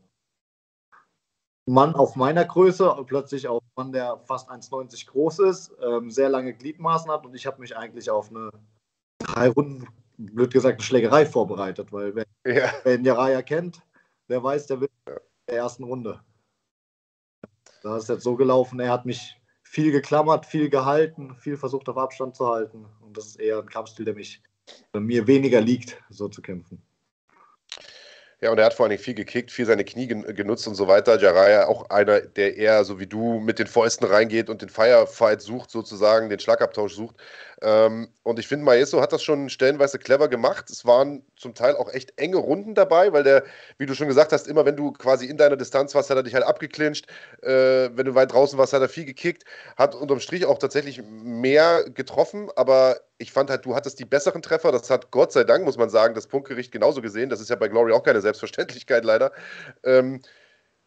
[1.65, 6.27] Mann auf meiner Größe, plötzlich auf einen Mann, der fast 1,90 groß ist, ähm, sehr
[6.27, 8.49] lange Gliedmaßen hat und ich habe mich eigentlich auf eine
[9.19, 9.87] drei Runden,
[10.17, 12.71] blöd gesagt, eine Schlägerei vorbereitet, weil wer, ja.
[12.83, 13.81] wer den Jiraya kennt,
[14.27, 15.13] der weiß, der will in
[15.47, 16.19] der ersten Runde.
[17.81, 21.97] Da ist jetzt so gelaufen, er hat mich viel geklammert, viel gehalten, viel versucht auf
[21.97, 22.85] Abstand zu halten.
[23.01, 24.41] Und das ist eher ein Kampfstil, der mich,
[24.93, 26.81] mir weniger liegt, so zu kämpfen.
[28.41, 31.19] Ja, und er hat vor allem viel gekickt, viel seine Knie genutzt und so weiter.
[31.19, 35.41] Jaraya auch einer, der eher so wie du mit den Fäusten reingeht und den Firefight
[35.41, 37.15] sucht, sozusagen, den Schlagabtausch sucht.
[37.61, 40.69] Ähm, und ich finde, Maeso hat das schon stellenweise clever gemacht.
[40.69, 43.43] Es waren zum Teil auch echt enge Runden dabei, weil der,
[43.77, 46.23] wie du schon gesagt hast, immer wenn du quasi in deiner Distanz warst, hat er
[46.23, 47.07] dich halt abgeklincht.
[47.41, 49.43] Äh, wenn du weit draußen warst, hat er viel gekickt.
[49.77, 54.41] Hat unterm Strich auch tatsächlich mehr getroffen, aber ich fand halt, du hattest die besseren
[54.41, 54.71] Treffer.
[54.71, 57.29] Das hat Gott sei Dank, muss man sagen, das Punktgericht genauso gesehen.
[57.29, 59.31] Das ist ja bei Glory auch keine Selbstverständlichkeit leider.
[59.83, 60.21] Ähm,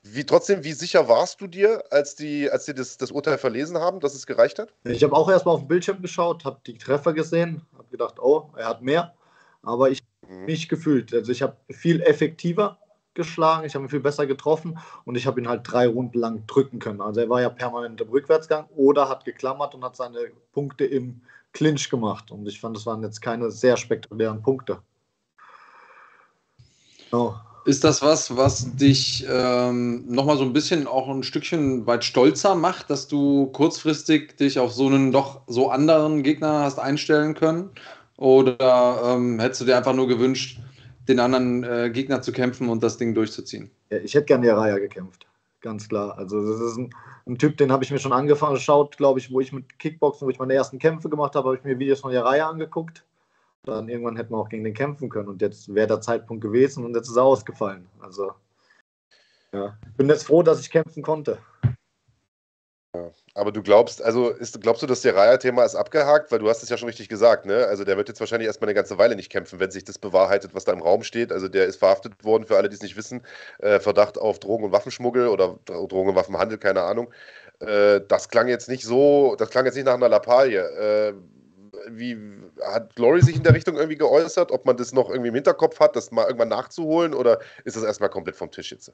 [0.07, 3.79] wie trotzdem, wie sicher warst du dir, als die, als die das, das Urteil verlesen
[3.79, 4.69] haben, dass es gereicht hat?
[4.85, 8.51] Ich habe auch erstmal auf den Bildschirm geschaut, habe die Treffer gesehen, habe gedacht, oh,
[8.55, 9.15] er hat mehr.
[9.63, 10.45] Aber ich habe mhm.
[10.45, 11.15] nicht gefühlt.
[11.15, 12.79] Also ich habe viel effektiver
[13.15, 16.47] geschlagen, ich habe ihn viel besser getroffen und ich habe ihn halt drei Runden lang
[16.47, 17.01] drücken können.
[17.01, 20.19] Also er war ja permanent im Rückwärtsgang oder hat geklammert und hat seine
[20.53, 21.23] Punkte im
[21.55, 22.31] Clinch gemacht.
[22.31, 24.83] Und ich fand, das waren jetzt keine sehr spektakulären Punkte.
[27.11, 27.33] Oh.
[27.67, 32.55] Ist das was, was dich ähm, nochmal so ein bisschen auch ein Stückchen weit stolzer
[32.55, 37.71] macht, dass du kurzfristig dich auf so einen doch so anderen Gegner hast einstellen können?
[38.19, 40.61] Oder ähm, hättest du dir einfach nur gewünscht,
[41.09, 43.71] den anderen äh, Gegner zu kämpfen und das Ding durchzuziehen?
[43.89, 45.27] Ja, ich hätte gerne Raya gekämpft,
[45.63, 46.19] ganz klar.
[46.19, 46.91] Also das ist ein,
[47.27, 50.27] ein Typ, den habe ich mir schon angefangen, geschaut, glaube ich, wo ich mit Kickboxen,
[50.27, 53.05] wo ich meine ersten Kämpfe gemacht habe, habe ich mir Videos von Raya angeguckt
[53.65, 55.29] dann irgendwann hätten wir auch gegen den kämpfen können.
[55.29, 57.87] Und jetzt wäre der Zeitpunkt gewesen und jetzt ist er ausgefallen.
[58.01, 58.33] Also,
[59.53, 61.39] ja, ich bin jetzt froh, dass ich kämpfen konnte.
[62.95, 66.31] Ja, aber du glaubst, also ist, glaubst du, dass der Raya-Thema ist abgehakt?
[66.31, 67.67] Weil du hast es ja schon richtig gesagt, ne?
[67.67, 70.55] Also der wird jetzt wahrscheinlich erstmal eine ganze Weile nicht kämpfen, wenn sich das bewahrheitet,
[70.55, 71.33] was da im Raum steht.
[71.33, 73.23] Also der ist verhaftet worden, für alle, die es nicht wissen.
[73.59, 77.13] Äh, Verdacht auf Drogen- und Waffenschmuggel oder Drogen- und Waffenhandel, keine Ahnung.
[77.59, 80.61] Äh, das klang jetzt nicht so, das klang jetzt nicht nach einer Lappalie.
[80.61, 81.15] Äh,
[81.89, 82.19] wie
[82.63, 85.81] hat Glory sich in der Richtung irgendwie geäußert, ob man das noch irgendwie im Hinterkopf
[85.81, 88.93] hat, das mal irgendwann nachzuholen oder ist das erstmal komplett vom Tisch jetzt?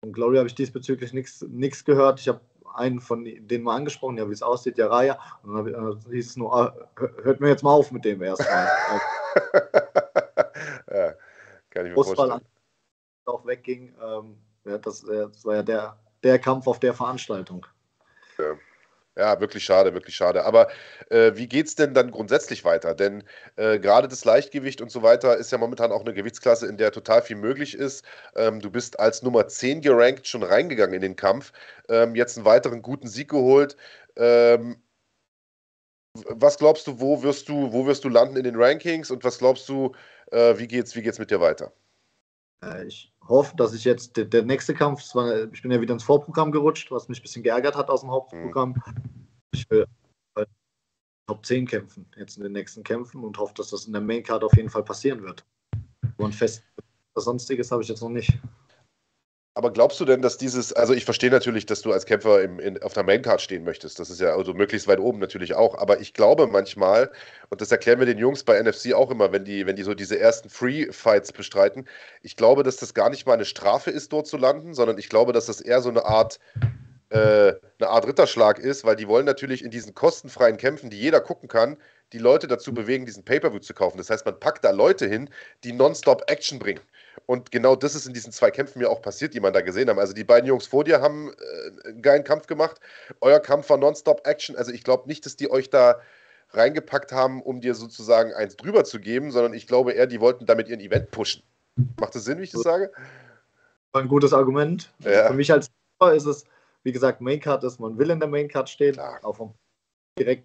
[0.00, 2.20] Von Glory habe ich diesbezüglich nichts gehört.
[2.20, 2.40] Ich habe
[2.74, 5.18] einen von denen mal angesprochen, ja, wie es aussieht, ja, Raya.
[5.42, 6.74] Und dann äh, hieß es nur, ah,
[7.22, 8.68] hört mir jetzt mal auf mit dem erstmal.
[10.90, 11.14] ja,
[11.70, 12.46] kann ich mir Fußball vorstellen.
[13.26, 13.94] auch wegging.
[14.02, 17.66] Ähm, ja, das, das, war ja der, der Kampf auf der Veranstaltung.
[18.38, 18.56] Ja.
[19.16, 20.44] Ja, wirklich schade, wirklich schade.
[20.44, 20.68] Aber
[21.08, 22.94] äh, wie geht es denn dann grundsätzlich weiter?
[22.96, 23.22] Denn
[23.54, 26.90] äh, gerade das Leichtgewicht und so weiter ist ja momentan auch eine Gewichtsklasse, in der
[26.90, 28.04] total viel möglich ist.
[28.34, 31.52] Ähm, du bist als Nummer 10 gerankt schon reingegangen in den Kampf,
[31.88, 33.76] ähm, jetzt einen weiteren guten Sieg geholt.
[34.16, 34.82] Ähm,
[36.28, 39.38] was glaubst du, wo wirst du, wo wirst du landen in den Rankings und was
[39.38, 39.94] glaubst du,
[40.32, 41.72] äh, wie geht's, wie geht's mit dir weiter?
[42.64, 45.94] Äh, ich hoffe, dass ich jetzt der, der nächste Kampf, war, ich bin ja wieder
[45.94, 48.80] ins Vorprogramm gerutscht, was mich ein bisschen geärgert hat aus dem Hauptprogramm.
[49.52, 49.86] Ich will
[50.36, 50.48] halt
[51.26, 54.44] Top 10 kämpfen, jetzt in den nächsten Kämpfen und hoffe, dass das in der Maincard
[54.44, 55.44] auf jeden Fall passieren wird.
[56.16, 56.64] Und fest,
[57.14, 58.38] sonstiges habe ich jetzt noch nicht.
[59.56, 62.58] Aber glaubst du denn, dass dieses, also ich verstehe natürlich, dass du als Kämpfer im,
[62.58, 64.00] in, auf der Maincard stehen möchtest.
[64.00, 65.78] Das ist ja also möglichst weit oben natürlich auch.
[65.78, 67.12] Aber ich glaube manchmal,
[67.50, 69.94] und das erklären wir den Jungs bei NFC auch immer, wenn die, wenn die so
[69.94, 71.86] diese ersten Free-Fights bestreiten,
[72.22, 75.08] ich glaube, dass das gar nicht mal eine Strafe ist, dort zu landen, sondern ich
[75.08, 76.40] glaube, dass das eher so eine Art,
[77.10, 81.20] äh, eine Art Ritterschlag ist, weil die wollen natürlich in diesen kostenfreien Kämpfen, die jeder
[81.20, 81.76] gucken kann,
[82.12, 83.98] die Leute dazu bewegen, diesen Pay-Per-View zu kaufen.
[83.98, 85.30] Das heißt, man packt da Leute hin,
[85.62, 86.80] die nonstop Action bringen.
[87.26, 89.88] Und genau das ist in diesen zwei Kämpfen mir auch passiert, die man da gesehen
[89.88, 89.98] haben.
[89.98, 92.80] Also die beiden Jungs vor dir haben äh, einen geilen Kampf gemacht.
[93.20, 94.56] Euer Kampf war nonstop Action.
[94.56, 96.00] Also ich glaube nicht, dass die euch da
[96.50, 100.46] reingepackt haben, um dir sozusagen eins drüber zu geben, sondern ich glaube eher, die wollten
[100.46, 101.42] damit ihren Event pushen.
[102.00, 102.92] Macht das Sinn, wie ich das sage?
[103.92, 104.92] Ein gutes Argument.
[105.00, 105.28] Ja.
[105.28, 105.70] Für mich als
[106.12, 106.44] ist es,
[106.82, 109.20] wie gesagt, Maincard ist, man will in der Maincard stehen, Klar.
[109.22, 109.54] auch vom,
[110.18, 110.44] direkt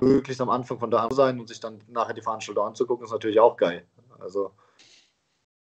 [0.00, 3.40] möglichst am Anfang von da sein und sich dann nachher die Veranstaltung anzugucken, ist natürlich
[3.40, 3.86] auch geil.
[4.18, 4.52] Also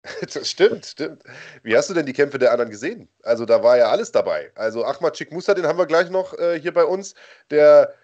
[0.35, 1.23] Das stimmt, stimmt.
[1.63, 3.09] Wie hast du denn die Kämpfe der anderen gesehen?
[3.23, 4.53] Also da war ja alles dabei.
[4.55, 7.15] Also Ahmad Chikmusa, den haben wir gleich noch äh, hier bei uns,
[7.51, 7.95] der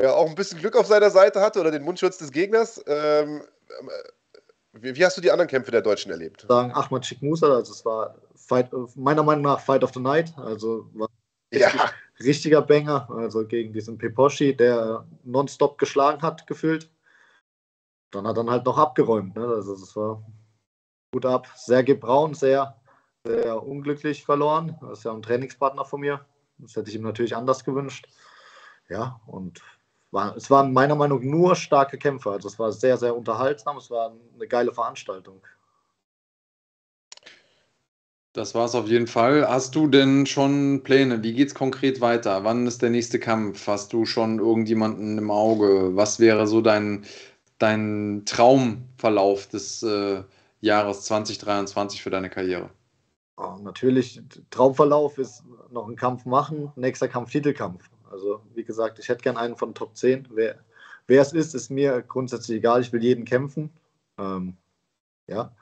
[0.00, 2.82] ja auch ein bisschen Glück auf seiner Seite hatte oder den Mundschutz des Gegners.
[2.86, 3.82] Ähm, äh,
[4.72, 6.46] wie, wie, hast du die anderen Kämpfe der Deutschen erlebt?
[6.48, 10.88] Sagen Ahmad Chikmusa, also es war Fight, meiner Meinung nach Fight of the Night, also
[10.94, 11.08] war
[11.52, 11.70] ja.
[12.24, 16.90] richtiger Banger, also gegen diesen Peposchi, der nonstop geschlagen hat, gefühlt.
[18.10, 19.36] Dann hat er dann halt noch abgeräumt.
[19.36, 19.46] Ne?
[19.46, 20.22] Also das war
[21.12, 21.46] gut ab.
[21.54, 22.74] Sergei Braun, sehr,
[23.24, 24.76] sehr unglücklich verloren.
[24.80, 26.24] Das ist ja ein Trainingspartner von mir.
[26.58, 28.08] Das hätte ich ihm natürlich anders gewünscht.
[28.88, 29.60] Ja, und
[30.10, 32.32] war, es waren meiner Meinung nach nur starke Kämpfer.
[32.32, 33.76] Also es war sehr, sehr unterhaltsam.
[33.76, 35.42] Es war eine geile Veranstaltung.
[38.32, 39.46] Das war es auf jeden Fall.
[39.46, 41.22] Hast du denn schon Pläne?
[41.22, 42.44] Wie geht es konkret weiter?
[42.44, 43.66] Wann ist der nächste Kampf?
[43.66, 45.94] Hast du schon irgendjemanden im Auge?
[45.94, 47.04] Was wäre so dein,
[47.58, 50.22] dein Traumverlauf des äh,
[50.62, 52.70] Jahres 2023 für deine Karriere?
[53.36, 57.90] Oh, natürlich, Traumverlauf ist noch ein Kampf machen, nächster Kampf Titelkampf.
[58.10, 60.28] Also wie gesagt, ich hätte gern einen von Top 10.
[60.30, 60.60] Wer,
[61.06, 62.80] wer es ist, ist mir grundsätzlich egal.
[62.80, 63.70] Ich will jeden kämpfen.
[64.18, 64.56] Ähm,
[65.26, 65.54] ja,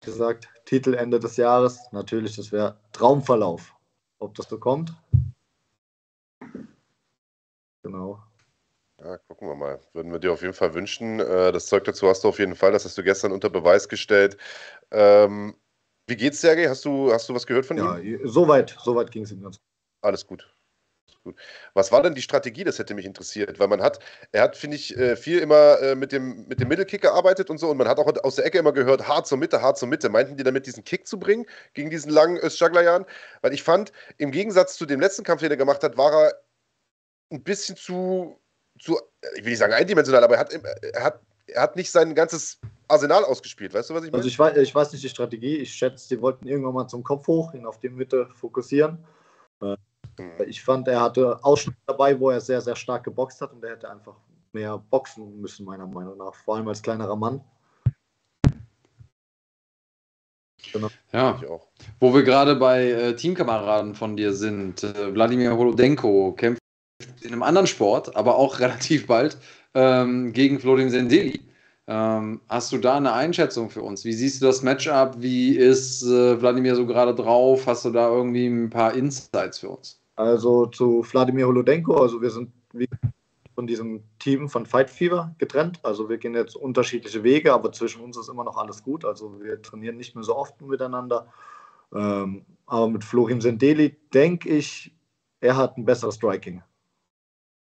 [0.00, 1.80] wie gesagt, Titel Ende des Jahres.
[1.92, 3.74] Natürlich, das wäre Traumverlauf.
[4.18, 4.92] Ob das so kommt?
[7.82, 8.22] Genau.
[9.04, 9.80] Ja, gucken wir mal.
[9.92, 11.20] Würden wir dir auf jeden Fall wünschen.
[11.20, 12.72] Äh, das Zeug dazu hast du auf jeden Fall.
[12.72, 14.38] Das hast du gestern unter Beweis gestellt.
[14.90, 15.54] Ähm,
[16.06, 16.68] wie geht's, Sergej?
[16.68, 18.18] Hast du, hast du was gehört von ja, ihm?
[18.18, 19.66] Ja, soweit, soweit ging es ihm ganz gut.
[20.00, 20.50] Alles gut.
[21.22, 21.36] Gut.
[21.72, 22.64] Was war denn die Strategie?
[22.64, 23.98] Das hätte mich interessiert, weil man hat,
[24.32, 27.56] er hat, finde ich, äh, viel immer äh, mit dem, mit dem Mittelkick gearbeitet und
[27.56, 29.88] so und man hat auch aus der Ecke immer gehört, hart zur Mitte, hart zur
[29.88, 30.10] Mitte.
[30.10, 33.06] Meinten die damit, diesen Kick zu bringen gegen diesen langen Özcaglayan?
[33.40, 36.34] Weil ich fand, im Gegensatz zu dem letzten Kampf, den er gemacht hat, war er
[37.30, 38.38] ein bisschen zu
[38.78, 38.98] zu,
[39.36, 42.58] ich will nicht sagen eindimensional, aber er hat, er hat, er hat nicht sein ganzes
[42.88, 43.74] Arsenal ausgespielt.
[43.74, 44.18] Weißt du, was ich meine?
[44.18, 45.56] Also ich weiß, ich weiß nicht die Strategie.
[45.58, 49.04] Ich schätze, die wollten irgendwann mal zum Kopf hoch, ihn auf die Mitte fokussieren.
[49.60, 49.76] Äh,
[50.18, 50.30] hm.
[50.46, 53.72] Ich fand, er hatte Ausschnitte dabei, wo er sehr, sehr stark geboxt hat und er
[53.72, 54.16] hätte einfach
[54.52, 56.34] mehr boxen müssen, meiner Meinung nach.
[56.34, 57.40] Vor allem als kleinerer Mann.
[60.72, 60.88] Genau.
[61.12, 61.40] Ja,
[62.00, 64.82] wo wir gerade bei äh, Teamkameraden von dir sind.
[64.82, 66.63] Äh, Wladimir Holodenko kämpft
[67.24, 69.38] in einem anderen Sport, aber auch relativ bald,
[69.74, 71.40] ähm, gegen Florin Sendeli.
[71.86, 74.04] Ähm, hast du da eine Einschätzung für uns?
[74.04, 75.16] Wie siehst du das Matchup?
[75.18, 77.66] Wie ist äh, Wladimir so gerade drauf?
[77.66, 80.00] Hast du da irgendwie ein paar Insights für uns?
[80.16, 82.88] Also zu Wladimir Holodenko, also wir sind wie
[83.54, 85.78] von diesem Team von Fight Fever getrennt.
[85.82, 89.04] Also wir gehen jetzt unterschiedliche Wege, aber zwischen uns ist immer noch alles gut.
[89.04, 91.28] Also wir trainieren nicht mehr so oft miteinander.
[91.94, 94.92] Ähm, aber mit Florin Sendeli denke ich,
[95.40, 96.62] er hat ein besseres Striking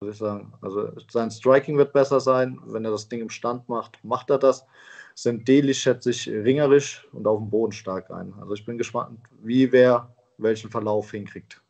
[0.02, 0.52] würde ich sagen.
[0.62, 2.60] Also sein Striking wird besser sein.
[2.66, 4.66] Wenn er das Ding im Stand macht, macht er das.
[5.14, 8.34] Sendeli schätze ich ringerisch und auf dem Boden stark ein.
[8.40, 11.62] Also ich bin gespannt, wie wer welchen Verlauf hinkriegt.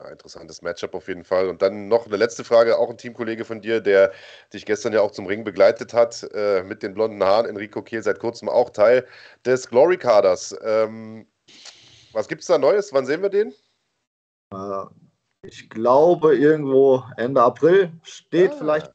[0.00, 1.48] Ja, interessantes Matchup auf jeden Fall.
[1.48, 4.12] Und dann noch eine letzte Frage, auch ein Teamkollege von dir, der
[4.52, 7.46] dich gestern ja auch zum Ring begleitet hat, äh, mit den blonden Haaren.
[7.46, 9.04] Enrico Kehl seit kurzem auch Teil
[9.44, 10.56] des Glory Kaders.
[10.62, 11.26] Ähm,
[12.12, 12.92] was gibt es da Neues?
[12.92, 13.52] Wann sehen wir den?
[15.42, 18.56] Ich glaube, irgendwo Ende April steht ah.
[18.58, 18.92] vielleicht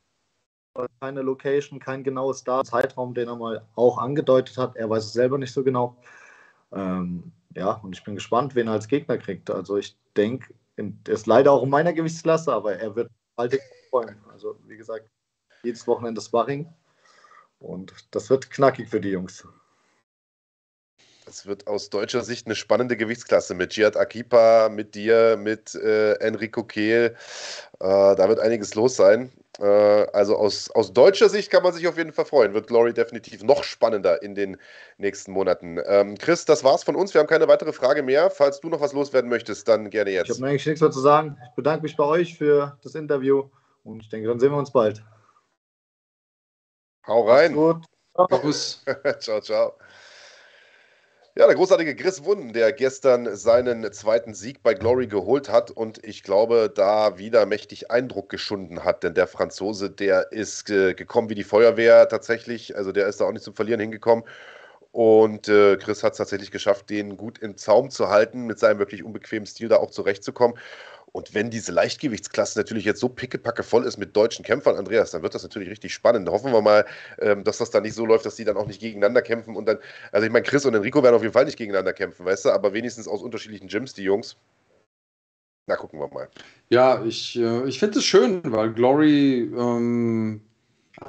[1.00, 4.76] keine Location, kein genaues Datum, Zeitraum, den er mal auch angedeutet hat.
[4.76, 5.98] Er weiß es selber nicht so genau.
[6.72, 9.50] Ähm, ja, und ich bin gespannt, wen er als Gegner kriegt.
[9.50, 13.58] Also ich denke, er ist leider auch in meiner Gewichtsklasse, aber er wird bald
[13.90, 14.18] freuen.
[14.32, 15.10] Also wie gesagt,
[15.64, 16.72] jedes Wochenende Sparring.
[17.60, 19.48] Und das wird knackig für die Jungs.
[21.28, 26.14] Es wird aus deutscher Sicht eine spannende Gewichtsklasse mit Giat Akipa, mit dir, mit äh,
[26.16, 27.16] Enrico Kehl.
[27.80, 29.32] Äh, da wird einiges los sein.
[29.60, 32.54] Äh, also aus, aus deutscher Sicht kann man sich auf jeden Fall freuen.
[32.54, 34.58] Wird Glory definitiv noch spannender in den
[34.98, 35.80] nächsten Monaten.
[35.88, 37.14] Ähm, Chris, das war's von uns.
[37.14, 38.30] Wir haben keine weitere Frage mehr.
[38.30, 40.30] Falls du noch was loswerden möchtest, dann gerne jetzt.
[40.30, 41.38] Ich habe eigentlich nichts mehr zu sagen.
[41.50, 43.50] Ich bedanke mich bei euch für das Interview
[43.84, 45.04] und ich denke, dann sehen wir uns bald.
[47.08, 47.54] Hau rein.
[47.54, 47.84] Gut.
[48.16, 49.20] Ciao.
[49.20, 49.74] ciao, ciao.
[51.38, 56.02] Ja, der großartige Chris Wunden, der gestern seinen zweiten Sieg bei Glory geholt hat und
[56.06, 61.30] ich glaube, da wieder mächtig Eindruck geschunden hat, denn der Franzose, der ist äh, gekommen
[61.30, 64.24] wie die Feuerwehr tatsächlich, also der ist da auch nicht zum Verlieren hingekommen
[64.94, 68.80] und äh, Chris hat es tatsächlich geschafft, den gut im Zaum zu halten, mit seinem
[68.80, 70.58] wirklich unbequemen Stil da auch zurechtzukommen.
[71.16, 75.24] Und wenn diese Leichtgewichtsklasse natürlich jetzt so pickepacke voll ist mit deutschen Kämpfern, Andreas, dann
[75.24, 76.28] wird das natürlich richtig spannend.
[76.28, 76.86] Hoffen wir mal,
[77.20, 79.66] ähm, dass das dann nicht so läuft, dass die dann auch nicht gegeneinander kämpfen und
[79.66, 79.78] dann,
[80.12, 82.50] also ich meine, Chris und Enrico werden auf jeden Fall nicht gegeneinander kämpfen, weißt du,
[82.50, 84.36] aber wenigstens aus unterschiedlichen Gyms, die Jungs.
[85.68, 86.28] Na, gucken wir mal.
[86.68, 90.42] Ja, ich, äh, ich finde es schön, weil Glory ähm,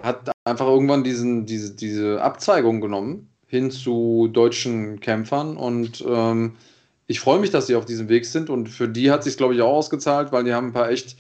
[0.03, 6.55] hat einfach irgendwann diesen, diese, diese Abzweigung genommen hin zu deutschen Kämpfern und ähm,
[7.07, 9.55] ich freue mich, dass sie auf diesem Weg sind und für die hat sich glaube
[9.55, 11.17] ich auch ausgezahlt, weil die haben ein paar echt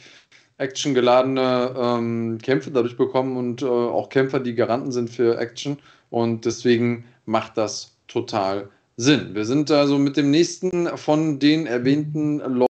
[0.58, 5.78] actiongeladene ähm, Kämpfe dadurch bekommen und äh, auch Kämpfer, die Garanten sind für Action
[6.10, 9.34] und deswegen macht das total Sinn.
[9.34, 12.66] Wir sind also mit dem nächsten von den erwähnten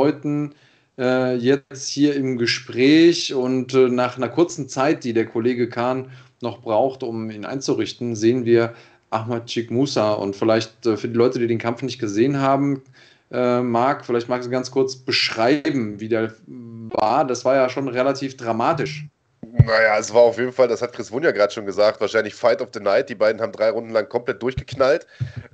[0.00, 0.54] Leuten
[0.98, 6.10] äh, jetzt hier im Gespräch und äh, nach einer kurzen Zeit, die der Kollege Kahn
[6.40, 8.74] noch braucht, um ihn einzurichten, sehen wir
[9.14, 10.12] Ahmad Chik Musa.
[10.12, 12.82] Und vielleicht äh, für die Leute, die den Kampf nicht gesehen haben,
[13.30, 17.24] äh, Marc, vielleicht magst du ganz kurz beschreiben, wie der war.
[17.24, 19.06] Das war ja schon relativ dramatisch.
[19.52, 22.60] Naja, es war auf jeden Fall, das hat Chris Wunja gerade schon gesagt, wahrscheinlich Fight
[22.60, 23.08] of the Night.
[23.08, 25.06] Die beiden haben drei Runden lang komplett durchgeknallt.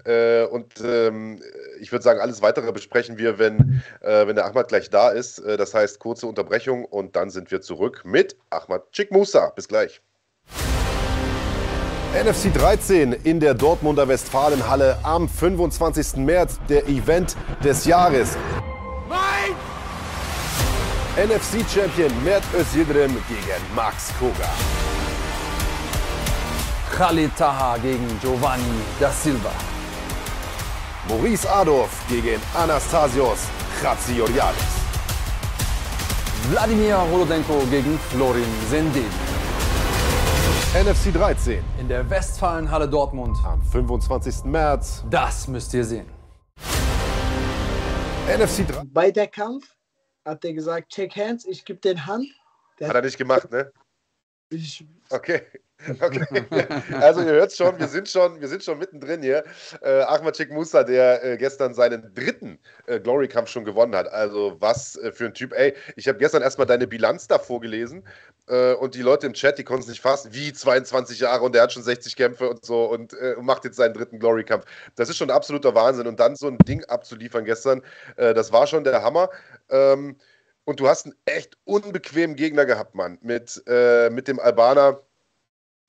[0.04, 1.40] Äh, und ähm,
[1.80, 5.40] ich würde sagen, alles weitere besprechen wir, wenn, äh, wenn der Ahmad gleich da ist.
[5.40, 9.50] Äh, das heißt, kurze Unterbrechung und dann sind wir zurück mit Ahmad Chikmusa.
[9.50, 10.00] Bis gleich.
[12.12, 16.16] NFC 13 in der Dortmunder Westfalenhalle am 25.
[16.16, 18.36] März, der Event des Jahres.
[19.08, 19.54] Nein!
[21.28, 24.50] NFC-Champion Mert Özildirim gegen Max Koga.
[26.96, 29.52] Khalid Taha gegen Giovanni da Silva.
[31.08, 33.38] Maurice Adolf gegen Anastasios
[33.80, 34.72] Chatsioriadis.
[36.50, 39.04] Wladimir Holodenko gegen Florin Zendin.
[40.73, 41.64] NFC 13.
[41.81, 43.37] In der Westfalenhalle Dortmund.
[43.45, 44.45] Am 25.
[44.45, 45.05] März.
[45.11, 46.07] Das müsst ihr sehen.
[48.29, 48.93] NFC 13.
[48.93, 49.75] Bei der Kampf
[50.25, 52.25] hat er gesagt, check hands, ich gebe den Hand.
[52.79, 53.73] Der hat er nicht gemacht, ne?
[54.51, 55.42] Ich, okay.
[56.01, 56.44] Okay.
[57.01, 59.44] Also ihr hört schon, wir sind schon, wir sind schon mittendrin hier.
[59.82, 64.09] Äh, Ahmadchik Musa, der äh, gestern seinen dritten äh, Glory-Kampf schon gewonnen hat.
[64.12, 65.53] Also was äh, für ein Typ.
[65.53, 68.05] Ey, ich habe gestern erstmal deine Bilanz da vorgelesen
[68.48, 70.32] äh, und die Leute im Chat, die konnten es nicht fassen.
[70.32, 73.76] Wie 22 Jahre und der hat schon 60 Kämpfe und so und äh, macht jetzt
[73.76, 74.66] seinen dritten Glory-Kampf.
[74.96, 76.07] Das ist schon absoluter Wahnsinn.
[76.07, 77.82] Und dann so ein Ding abzuliefern gestern,
[78.16, 79.30] das war schon der Hammer.
[79.70, 80.16] Ähm,
[80.64, 83.18] und du hast einen echt unbequemen Gegner gehabt, Mann.
[83.22, 85.00] Mit, mit dem Albaner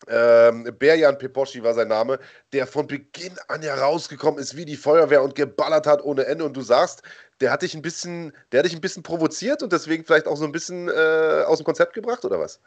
[0.07, 2.19] ähm, Berjan Peposchi war sein Name,
[2.53, 6.43] der von Beginn an ja rausgekommen ist wie die Feuerwehr und geballert hat ohne Ende.
[6.45, 7.03] Und du sagst,
[7.39, 10.37] der hat dich ein bisschen, der hat dich ein bisschen provoziert und deswegen vielleicht auch
[10.37, 12.59] so ein bisschen äh, aus dem Konzept gebracht, oder was?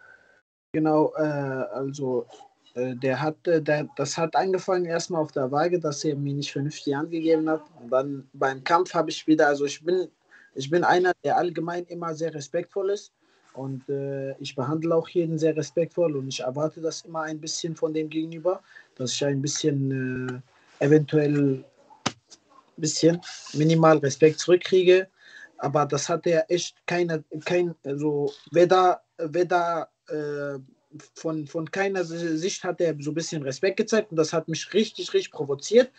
[0.72, 2.26] Genau, äh, also
[2.74, 6.34] äh, der hat, äh, der, das hat angefangen erstmal auf der Waage, dass er mir
[6.34, 7.62] nicht vernünftig angegeben hat.
[7.80, 10.08] Und dann beim Kampf habe ich wieder, also ich bin,
[10.54, 13.12] ich bin einer, der allgemein immer sehr respektvoll ist.
[13.54, 17.76] Und äh, ich behandle auch jeden sehr respektvoll und ich erwarte das immer ein bisschen
[17.76, 18.60] von dem Gegenüber,
[18.96, 20.42] dass ich ein bisschen
[20.80, 21.64] äh, eventuell
[22.76, 23.20] bisschen
[23.52, 25.06] minimal Respekt zurückkriege.
[25.58, 30.58] Aber das hat er echt keine, kein, also weder, weder äh,
[31.14, 34.72] von, von keiner Sicht hat er so ein bisschen Respekt gezeigt und das hat mich
[34.74, 35.90] richtig, richtig provoziert.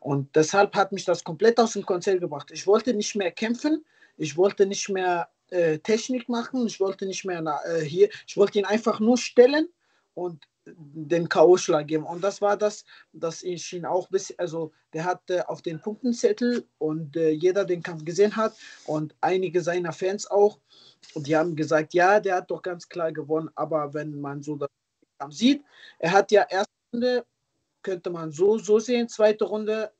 [0.00, 2.50] Und deshalb hat mich das komplett aus dem Konzept gebracht.
[2.50, 3.84] Ich wollte nicht mehr kämpfen,
[4.16, 6.66] ich wollte nicht mehr äh, Technik machen.
[6.66, 9.68] Ich wollte nicht mehr äh, hier, ich wollte ihn einfach nur stellen
[10.14, 12.04] und den K.O.-Schlag geben.
[12.04, 16.66] Und das war das, dass ich ihn auch bis, also der hatte auf den Punktenzettel
[16.78, 18.54] und äh, jeder den Kampf gesehen hat
[18.86, 20.58] und einige seiner Fans auch.
[21.14, 23.50] Und die haben gesagt, ja, der hat doch ganz klar gewonnen.
[23.56, 24.68] Aber wenn man so das
[25.30, 25.62] sieht,
[25.98, 27.24] er hat ja erste Runde,
[27.82, 29.92] könnte man so, so sehen, zweite Runde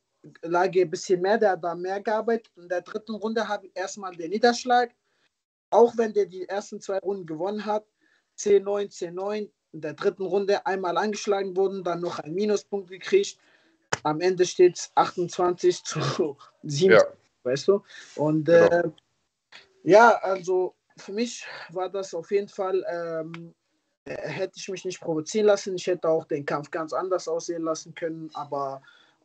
[0.42, 2.50] lag er ein bisschen mehr, der hat da mehr gearbeitet.
[2.56, 4.90] In der dritten Runde habe ich erstmal den Niederschlag.
[5.70, 7.84] Auch wenn der die ersten zwei Runden gewonnen hat,
[8.38, 13.38] 10-9, 10-9, in der dritten Runde einmal angeschlagen wurden, dann noch einen Minuspunkt gekriegt.
[14.02, 17.02] Am Ende steht es 28 zu 7, ja.
[17.42, 17.82] weißt du?
[18.16, 18.66] Und genau.
[18.66, 18.90] äh,
[19.82, 23.54] ja, also für mich war das auf jeden Fall, ähm,
[24.04, 25.74] hätte ich mich nicht provozieren lassen.
[25.74, 28.82] Ich hätte auch den Kampf ganz anders aussehen lassen können, aber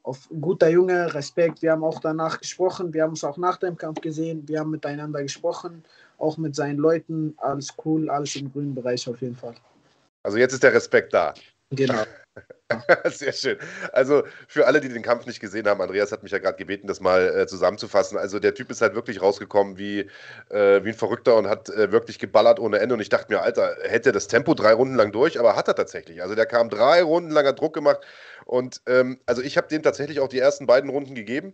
[0.07, 1.61] auf guter Junge, Respekt.
[1.61, 4.71] Wir haben auch danach gesprochen, wir haben es auch nach dem Kampf gesehen, wir haben
[4.71, 5.83] miteinander gesprochen,
[6.17, 7.33] auch mit seinen Leuten.
[7.37, 9.55] Alles cool, alles im grünen Bereich auf jeden Fall.
[10.23, 11.33] Also jetzt ist der Respekt da.
[11.71, 12.03] Genau.
[13.05, 13.57] Sehr schön.
[13.93, 16.87] Also für alle, die den Kampf nicht gesehen haben, Andreas hat mich ja gerade gebeten,
[16.87, 18.17] das mal äh, zusammenzufassen.
[18.17, 20.01] Also der Typ ist halt wirklich rausgekommen wie,
[20.49, 22.95] äh, wie ein Verrückter und hat äh, wirklich geballert ohne Ende.
[22.95, 25.75] Und ich dachte mir, Alter, hätte das Tempo drei Runden lang durch, aber hat er
[25.75, 26.21] tatsächlich.
[26.21, 27.99] Also der kam drei Runden langer Druck gemacht.
[28.45, 31.53] Und ähm, also ich habe dem tatsächlich auch die ersten beiden Runden gegeben.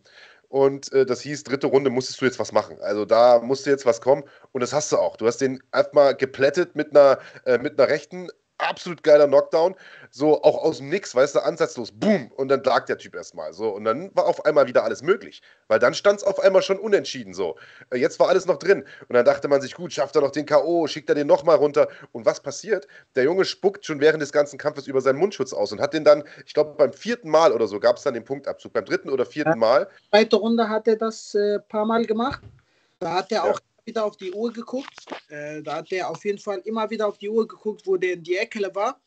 [0.50, 2.78] Und äh, das hieß, dritte Runde musstest du jetzt was machen.
[2.82, 4.24] Also da musste jetzt was kommen.
[4.52, 5.18] Und das hast du auch.
[5.18, 8.30] Du hast den erstmal geplättet mit einer, äh, mit einer rechten
[8.70, 9.76] absolut geiler Knockdown.
[10.10, 13.54] So auch aus dem Nix, weißt du, ansatzlos, boom, und dann lag der Typ erstmal.
[13.54, 15.42] So, und dann war auf einmal wieder alles möglich.
[15.68, 17.58] Weil dann stand es auf einmal schon unentschieden so.
[17.90, 18.86] Äh, jetzt war alles noch drin.
[19.08, 21.56] Und dann dachte man sich, gut, schafft er noch den K.O., schickt er den nochmal
[21.56, 21.88] runter.
[22.12, 22.88] Und was passiert?
[23.16, 26.04] Der Junge spuckt schon während des ganzen Kampfes über seinen Mundschutz aus und hat den
[26.04, 28.74] dann, ich glaube, beim vierten Mal oder so gab es dann den Punktabzug.
[28.74, 29.88] Beim dritten oder vierten Mal.
[30.10, 32.42] Zweite Runde hat er das ein äh, paar Mal gemacht.
[33.00, 33.52] Da hat er ja.
[33.52, 35.06] auch wieder auf die Uhr geguckt.
[35.30, 38.14] Äh, da hat er auf jeden Fall immer wieder auf die Uhr geguckt, wo der
[38.14, 39.00] in die Ecke war.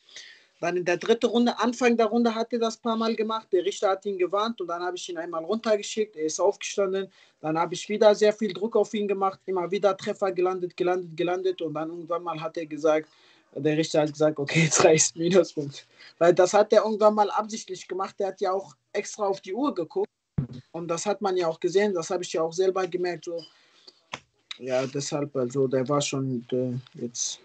[0.60, 3.48] Dann in der dritten Runde, Anfang der Runde hat er das paar Mal gemacht.
[3.52, 6.16] Der Richter hat ihn gewarnt und dann habe ich ihn einmal runtergeschickt.
[6.16, 7.12] Er ist aufgestanden.
[7.40, 9.38] Dann habe ich wieder sehr viel Druck auf ihn gemacht.
[9.44, 11.60] Immer wieder Treffer gelandet, gelandet, gelandet.
[11.60, 13.10] Und dann irgendwann mal hat er gesagt,
[13.54, 15.86] der Richter hat gesagt, okay, jetzt reicht Minuspunkt.
[16.18, 18.16] Weil das hat er irgendwann mal absichtlich gemacht.
[18.18, 20.08] Der hat ja auch extra auf die Uhr geguckt.
[20.72, 21.92] Und das hat man ja auch gesehen.
[21.92, 23.26] Das habe ich ja auch selber gemerkt.
[23.26, 23.42] So,
[24.58, 27.40] ja, deshalb, also der war schon äh, jetzt.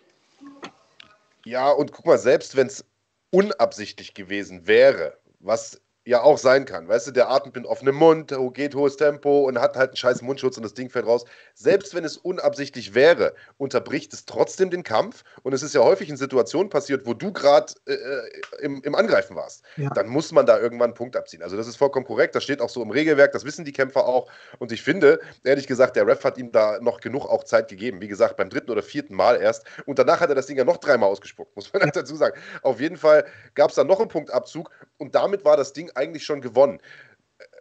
[1.46, 2.86] Ja, und guck mal, selbst wenn es
[3.32, 6.88] unabsichtlich gewesen wäre, was ja auch sein kann.
[6.88, 10.24] Weißt du, der atmet mit offenem Mund, geht hohes Tempo und hat halt einen scheiß
[10.24, 11.26] Mundschutz und das Ding fällt raus.
[11.54, 15.24] Selbst wenn es unabsichtlich wäre, unterbricht es trotzdem den Kampf.
[15.44, 18.32] Und es ist ja häufig in Situationen passiert, wo du gerade äh, äh,
[18.62, 19.64] im, im, Angreifen warst.
[19.78, 19.90] Ja.
[19.92, 21.44] Dann muss man da irgendwann einen Punkt abziehen.
[21.44, 22.34] Also das ist vollkommen korrekt.
[22.34, 24.30] Das steht auch so im Regelwerk, das wissen die Kämpfer auch.
[24.58, 28.02] Und ich finde, ehrlich gesagt, der Ref hat ihm da noch genug auch Zeit gegeben.
[28.02, 29.66] Wie gesagt, beim dritten oder vierten Mal erst.
[29.86, 31.92] Und danach hat er das Ding ja noch dreimal ausgespuckt, muss man ja.
[31.94, 32.40] dazu sagen.
[32.64, 34.72] Auf jeden Fall gab es da noch einen Punktabzug
[35.02, 36.80] und damit war das Ding eigentlich schon gewonnen.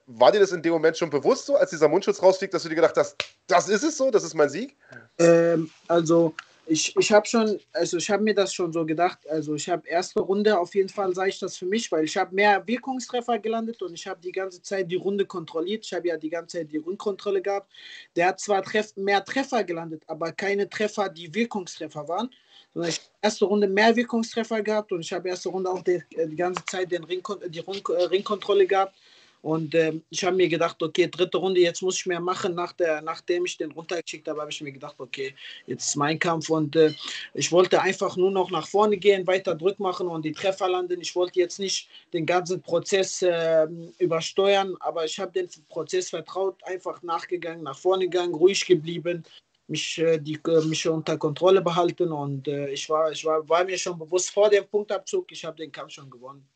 [0.06, 2.68] War dir das in dem Moment schon bewusst so, als dieser Mundschutz rausfliegt, dass du
[2.68, 3.16] dir gedacht hast,
[3.46, 4.76] das ist es so, das ist mein Sieg?
[5.18, 6.34] Ähm, also
[6.66, 9.18] ich, ich habe schon, also ich habe mir das schon so gedacht.
[9.30, 12.16] Also ich habe erste Runde auf jeden Fall sage ich das für mich, weil ich
[12.18, 15.86] habe mehr Wirkungstreffer gelandet und ich habe die ganze Zeit die Runde kontrolliert.
[15.86, 17.72] Ich habe ja die ganze Zeit die Rundkontrolle gehabt.
[18.16, 22.28] Der hat zwar treff, mehr Treffer gelandet, aber keine Treffer, die Wirkungstreffer waren
[22.74, 26.02] sondern ich habe erste Runde mehr Wirkungstreffer gehabt und ich habe erste Runde auch die,
[26.10, 28.94] die ganze Zeit den Ring, die äh, Ringkontrolle gehabt.
[29.42, 32.54] Und ähm, ich habe mir gedacht, okay, dritte Runde, jetzt muss ich mehr machen.
[32.54, 35.34] Nach der, nachdem ich den runtergeschickt habe, habe ich mir gedacht, okay,
[35.66, 36.50] jetzt ist mein Kampf.
[36.50, 36.92] Und äh,
[37.32, 41.00] ich wollte einfach nur noch nach vorne gehen, weiter Druck machen und die Treffer landen.
[41.00, 43.66] Ich wollte jetzt nicht den ganzen Prozess äh,
[43.98, 49.24] übersteuern, aber ich habe den Prozess vertraut, einfach nachgegangen, nach vorne gegangen, ruhig geblieben
[49.70, 53.64] mich, äh, die, äh, mich unter Kontrolle behalten und äh, ich, war, ich war, war
[53.64, 56.46] mir schon bewusst vor dem Punktabzug, ich habe den Kampf schon gewonnen.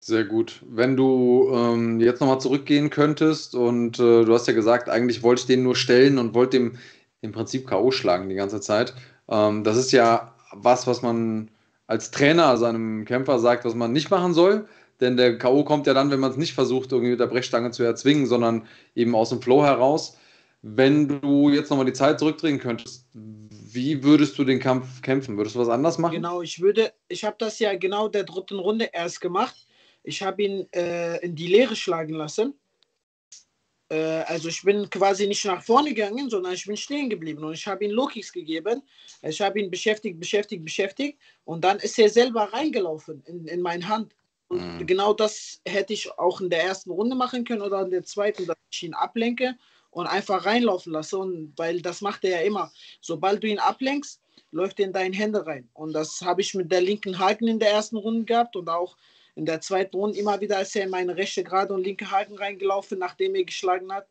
[0.00, 0.62] Sehr gut.
[0.66, 5.40] Wenn du ähm, jetzt nochmal zurückgehen könntest und äh, du hast ja gesagt, eigentlich wollte
[5.40, 6.78] ich den nur stellen und wollte dem
[7.20, 7.90] im Prinzip K.O.
[7.90, 8.94] schlagen die ganze Zeit.
[9.28, 11.50] Ähm, das ist ja was, was man
[11.86, 14.68] als Trainer seinem Kämpfer sagt, was man nicht machen soll.
[15.00, 15.64] Denn der K.O.
[15.64, 18.66] kommt ja dann, wenn man es nicht versucht, irgendwie mit der Brechstange zu erzwingen, sondern
[18.94, 20.16] eben aus dem Flow heraus.
[20.62, 25.36] Wenn du jetzt nochmal die Zeit zurückdrehen könntest, wie würdest du den Kampf kämpfen?
[25.36, 26.14] Würdest du was anders machen?
[26.14, 29.54] Genau, ich würde, ich habe das ja genau der dritten Runde erst gemacht.
[30.02, 32.54] Ich habe ihn äh, in die Leere schlagen lassen.
[33.88, 37.52] Äh, also ich bin quasi nicht nach vorne gegangen, sondern ich bin stehen geblieben und
[37.52, 38.82] ich habe ihm Low-Kicks gegeben.
[39.22, 43.88] Ich habe ihn beschäftigt, beschäftigt, beschäftigt und dann ist er selber reingelaufen in, in meine
[43.88, 44.14] Hand.
[44.48, 44.86] Und mhm.
[44.86, 48.46] genau das hätte ich auch in der ersten Runde machen können oder in der zweiten,
[48.46, 49.56] dass ich ihn ablenke
[49.90, 51.18] und einfach reinlaufen lasse.
[51.18, 52.72] Und weil das macht er ja immer.
[53.00, 54.20] Sobald du ihn ablenkst,
[54.50, 55.68] läuft er in deine Hände rein.
[55.74, 58.96] Und das habe ich mit der linken Haken in der ersten Runde gehabt und auch
[59.34, 62.36] in der zweiten Runde immer wieder ist er in meine rechte gerade und linke Haken
[62.36, 64.08] reingelaufen, nachdem er geschlagen hat.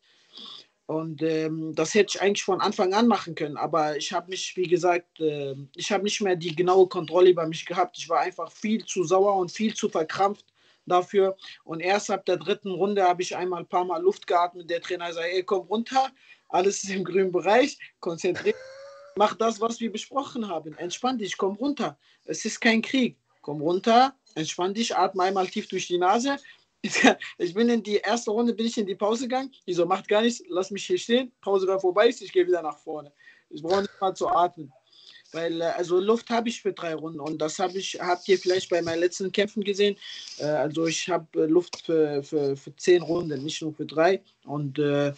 [0.85, 3.57] Und ähm, das hätte ich eigentlich von Anfang an machen können.
[3.57, 7.45] Aber ich habe mich, wie gesagt, äh, ich habe nicht mehr die genaue Kontrolle über
[7.45, 7.97] mich gehabt.
[7.97, 10.45] Ich war einfach viel zu sauer und viel zu verkrampft
[10.87, 11.37] dafür.
[11.63, 14.69] Und erst ab der dritten Runde habe ich einmal ein paar Mal Luft geatmet.
[14.69, 16.09] Der Trainer sagt, ey, komm runter,
[16.49, 18.55] alles ist im grünen Bereich, konzentriert,
[19.15, 20.77] mach das, was wir besprochen haben.
[20.77, 21.97] Entspann dich, komm runter.
[22.25, 23.17] Es ist kein Krieg.
[23.41, 26.37] Komm runter, entspann dich, atme einmal tief durch die Nase
[27.37, 29.51] ich bin in die erste Runde, bin ich in die Pause gegangen.
[29.65, 31.31] Ich so, macht gar nichts, lass mich hier stehen.
[31.41, 33.11] Pause, wenn vorbei ich gehe wieder nach vorne.
[33.49, 34.71] Ich brauche nicht mal zu atmen.
[35.37, 38.39] Weil, äh, also Luft habe ich für drei Runden und das habe ich, habt ihr
[38.39, 39.95] vielleicht bei meinen letzten Kämpfen gesehen.
[40.39, 44.21] Äh, also ich habe äh, Luft für, für, für zehn Runden, nicht nur für drei.
[44.45, 45.13] Und äh,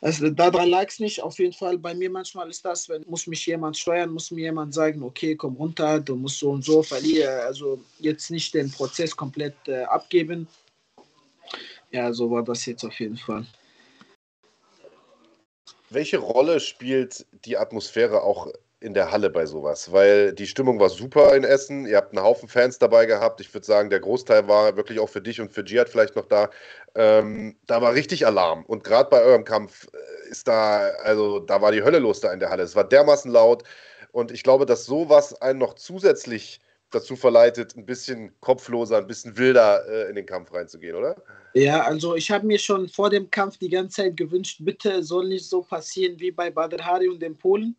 [0.00, 1.22] also daran lag es nicht.
[1.22, 4.46] Auf jeden Fall bei mir manchmal ist das, wenn muss mich jemand steuern, muss mir
[4.46, 7.40] jemand sagen, okay, komm runter, du musst so und so verlieren.
[7.46, 10.48] Also jetzt nicht den Prozess komplett äh, abgeben.
[11.92, 13.46] Ja, so war das jetzt auf jeden Fall.
[15.90, 18.46] Welche Rolle spielt die Atmosphäre auch
[18.78, 21.84] in der Halle bei sowas, weil die Stimmung war super in Essen.
[21.84, 23.40] Ihr habt einen Haufen Fans dabei gehabt.
[23.40, 26.26] Ich würde sagen, der Großteil war wirklich auch für dich und für Jihad vielleicht noch
[26.26, 26.48] da.
[26.94, 28.64] Ähm, da war richtig Alarm.
[28.64, 32.32] Und gerade bei eurem Kampf äh, ist da, also da war die Hölle los da
[32.32, 32.62] in der Halle.
[32.62, 33.64] Es war dermaßen laut.
[34.12, 36.60] Und ich glaube, dass sowas einen noch zusätzlich
[36.90, 41.16] dazu verleitet, ein bisschen kopfloser, ein bisschen wilder äh, in den Kampf reinzugehen, oder?
[41.54, 45.28] Ja, also ich habe mir schon vor dem Kampf die ganze Zeit gewünscht, bitte soll
[45.28, 47.76] nicht so passieren wie bei Badr Hari und den Polen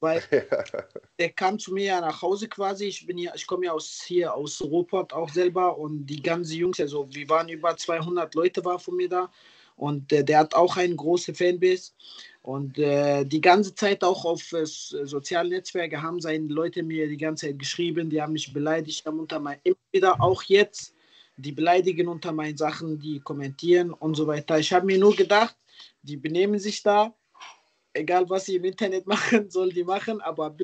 [0.00, 0.22] weil
[1.18, 2.86] der kam zu mir ja nach Hause quasi.
[2.86, 6.56] Ich bin ja, ich komme ja aus hier aus Ruhrpott auch selber und die ganzen
[6.56, 9.30] Jungs, also wir waren über 200 Leute war von mir da
[9.76, 11.92] und äh, der hat auch eine große Fanbase.
[12.42, 17.16] Und äh, die ganze Zeit auch auf äh, sozialen Netzwerke haben seine Leute mir die
[17.16, 20.94] ganze Zeit geschrieben, die haben mich beleidigt, haben unter mein immer wieder auch jetzt
[21.36, 24.58] die beleidigen unter meinen Sachen, die kommentieren und so weiter.
[24.58, 25.56] Ich habe mir nur gedacht,
[26.02, 27.14] die benehmen sich da.
[27.92, 30.56] Egal was sie im Internet machen, soll die machen, aber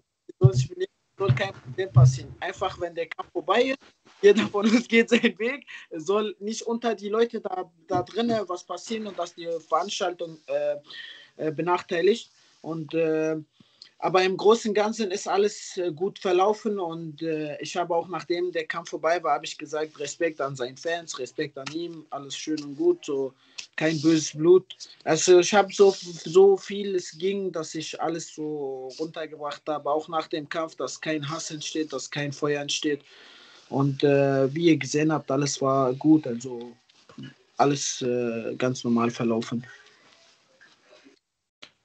[1.18, 2.34] soll kein Problem passieren.
[2.40, 3.78] Einfach, wenn der Kampf vorbei ist,
[4.22, 8.64] jeder von uns geht seinen Weg, soll nicht unter die Leute da, da drinnen was
[8.64, 10.76] passieren und dass die Veranstaltung äh,
[11.36, 12.30] äh, benachteiligt.
[12.62, 13.36] Und äh,
[14.02, 18.08] aber im Großen und Ganzen ist alles äh, gut verlaufen und äh, ich habe auch,
[18.08, 22.04] nachdem der Kampf vorbei war, habe ich gesagt, Respekt an seinen Fans, Respekt an ihm,
[22.10, 23.32] alles schön und gut, so
[23.76, 24.74] kein böses Blut.
[25.04, 30.08] Also ich habe so, so viel es ging, dass ich alles so runtergebracht habe, auch
[30.08, 33.02] nach dem Kampf, dass kein Hass entsteht, dass kein Feuer entsteht.
[33.72, 36.72] Und äh, wie ihr gesehen habt, alles war gut, also
[37.56, 39.64] alles äh, ganz normal verlaufen.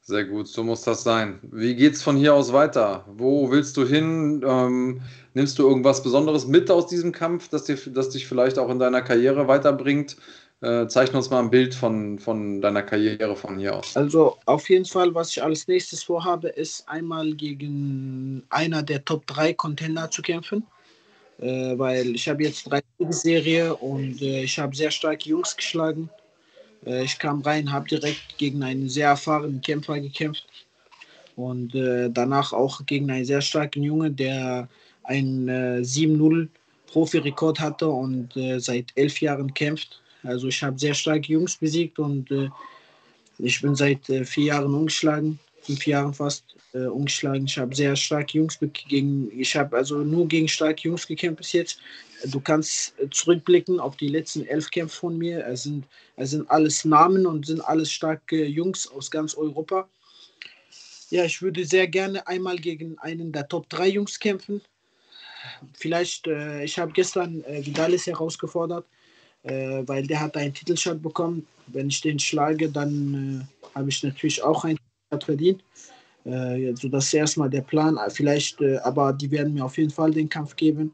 [0.02, 1.40] Sehr gut, so muss das sein.
[1.44, 3.06] Wie geht's von hier aus weiter?
[3.08, 4.42] Wo willst du hin?
[4.46, 5.02] Ähm,
[5.34, 8.80] nimmst du irgendwas Besonderes mit aus diesem Kampf, das, dir, das dich vielleicht auch in
[8.80, 10.18] deiner Karriere weiterbringt?
[10.62, 13.96] Äh, zeichne uns mal ein Bild von, von deiner Karriere von hier aus.
[13.96, 19.28] Also auf jeden Fall, was ich als nächstes vorhabe, ist einmal gegen einer der Top
[19.28, 20.66] 3 Contender zu kämpfen.
[21.40, 26.10] Äh, weil ich habe jetzt drei Serie und äh, ich habe sehr starke Jungs geschlagen.
[26.86, 30.48] Äh, ich kam rein, habe direkt gegen einen sehr erfahrenen Kämpfer gekämpft
[31.36, 34.68] und äh, danach auch gegen einen sehr starken Junge, der
[35.04, 36.48] einen äh, 7-0
[36.88, 40.02] Profi-Rekord hatte und äh, seit elf Jahren kämpft.
[40.24, 42.50] Also ich habe sehr starke Jungs besiegt und äh,
[43.38, 47.46] ich bin seit vier Jahren umgeschlagen, fünf Jahren fast äh, umgeschlagen.
[47.46, 51.54] Ich habe sehr starke Jungs gegen, ich habe also nur gegen starke Jungs gekämpft bis
[51.54, 51.80] jetzt.
[52.26, 55.46] Du kannst äh, zurückblicken auf die letzten elf Kämpfe von mir.
[55.46, 59.88] Es sind, es sind alles Namen und sind alles starke Jungs aus ganz Europa.
[61.10, 64.62] Ja, ich würde sehr gerne einmal gegen einen der Top 3 Jungs kämpfen.
[65.74, 68.86] Vielleicht, äh, ich habe gestern äh, Vidalis herausgefordert,
[69.44, 71.48] äh, weil der hat einen Titelshot bekommen.
[71.68, 75.64] Wenn ich den schlage, dann äh, habe ich natürlich auch einen Titelshot verdient.
[76.26, 77.98] Äh, so das ist erstmal der Plan.
[78.10, 80.94] Vielleicht, äh, aber die werden mir auf jeden Fall den Kampf geben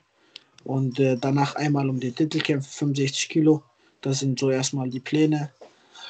[0.63, 3.63] und äh, danach einmal um den Titel kämpfen, 65 Kilo.
[4.01, 5.49] Das sind so erstmal die Pläne.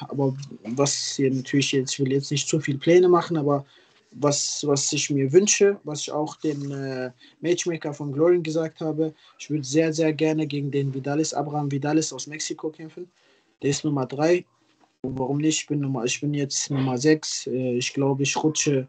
[0.00, 0.34] Aber
[0.64, 3.64] was hier natürlich jetzt, ich will jetzt nicht zu viele Pläne machen, aber
[4.16, 7.10] was, was ich mir wünsche, was ich auch dem äh,
[7.40, 12.12] Matchmaker von Glory gesagt habe, ich würde sehr, sehr gerne gegen den Vidalis, Abraham Vidalis
[12.12, 13.10] aus Mexiko kämpfen.
[13.62, 14.44] Der ist Nummer 3.
[15.02, 15.62] Warum nicht?
[15.62, 17.48] Ich bin, Nummer, ich bin jetzt Nummer 6.
[17.48, 18.86] Äh, ich glaube, ich rutsche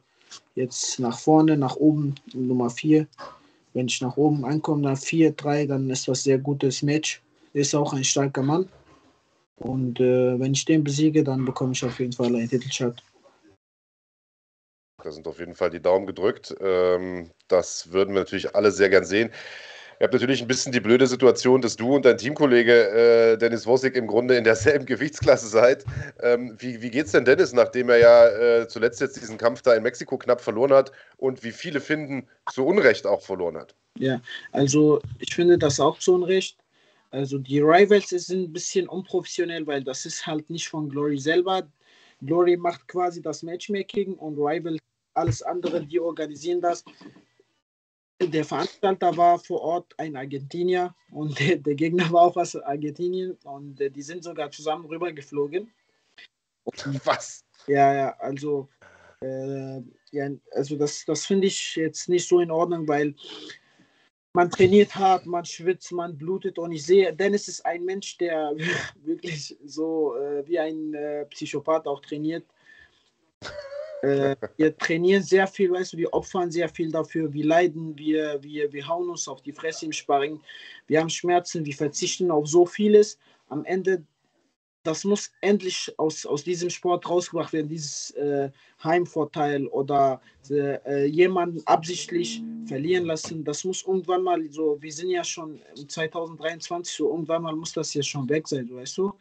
[0.56, 3.08] jetzt nach vorne, nach oben, Nummer 4.
[3.74, 7.22] Wenn ich nach oben ankomme, dann 4-3, dann ist das sehr gutes Match.
[7.54, 8.70] Ist auch ein starker Mann.
[9.58, 13.02] Und äh, wenn ich den besiege, dann bekomme ich auf jeden Fall einen Titelshot.
[15.04, 16.56] Da sind auf jeden Fall die Daumen gedrückt.
[16.60, 19.30] Ähm, das würden wir natürlich alle sehr gern sehen.
[20.00, 22.90] Ihr habt natürlich ein bisschen die blöde Situation, dass du und dein Teamkollege
[23.34, 25.86] äh, Dennis Wosig im Grunde in derselben Gewichtsklasse seid.
[26.22, 29.74] Ähm, wie, wie geht's denn Dennis, nachdem er ja äh, zuletzt jetzt diesen Kampf da
[29.74, 33.74] in Mexiko knapp verloren hat und wie viele finden, zu Unrecht auch verloren hat?
[33.98, 34.22] Ja,
[34.52, 36.58] also ich finde das auch zu Unrecht.
[37.12, 41.66] Also die Rivals sind ein bisschen unprofessionell, weil das ist halt nicht von Glory selber.
[42.22, 44.80] Glory macht quasi das Matchmaking und Rivals
[45.14, 46.84] alles andere, die organisieren das
[48.22, 53.38] der Veranstalter war vor Ort ein Argentinier und der, der Gegner war auch aus Argentinien
[53.44, 55.72] und äh, die sind sogar zusammen rübergeflogen.
[57.04, 57.44] Was?
[57.68, 58.70] Ja, ja, also,
[59.22, 63.16] äh, ja, also das, das finde ich jetzt nicht so in Ordnung, weil
[64.34, 68.54] man trainiert hart, man schwitzt, man blutet und ich sehe, Dennis ist ein Mensch, der
[69.04, 72.46] wirklich so äh, wie ein äh, Psychopath auch trainiert.
[74.06, 78.42] Äh, wir trainieren sehr viel, weißt du, wir opfern sehr viel dafür, wir leiden, wir,
[78.44, 80.40] wir, wir hauen uns auf die Fresse im Sparring,
[80.86, 83.18] wir haben Schmerzen, wir verzichten auf so vieles.
[83.50, 84.04] Am Ende,
[84.84, 88.52] das muss endlich aus, aus diesem Sport rausgebracht werden, dieses äh,
[88.84, 93.44] Heimvorteil oder äh, jemanden absichtlich verlieren lassen.
[93.44, 97.92] Das muss irgendwann mal so, wir sind ja schon 2023, so irgendwann mal muss das
[97.96, 99.14] jetzt schon weg sein, weißt du?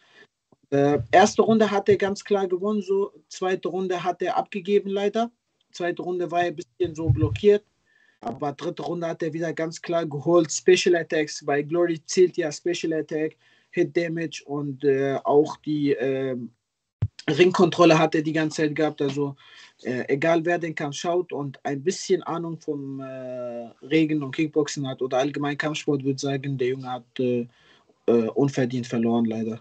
[0.70, 5.30] Äh, erste Runde hat er ganz klar gewonnen, so zweite Runde hat er abgegeben leider.
[5.72, 7.64] Zweite Runde war er ein bisschen so blockiert,
[8.20, 10.50] aber dritte Runde hat er wieder ganz klar geholt.
[10.52, 13.36] Special Attacks, bei Glory zählt ja Special Attack,
[13.70, 16.36] Hit Damage und äh, auch die äh,
[17.28, 19.00] Ringkontrolle hat er die ganze Zeit gehabt.
[19.00, 19.34] Also
[19.82, 24.86] äh, egal wer den Kampf schaut und ein bisschen Ahnung vom äh, Regen und Kickboxen
[24.86, 27.46] hat oder allgemein Kampfsport, würde sagen, der Junge hat äh,
[28.06, 29.60] äh, unverdient verloren leider.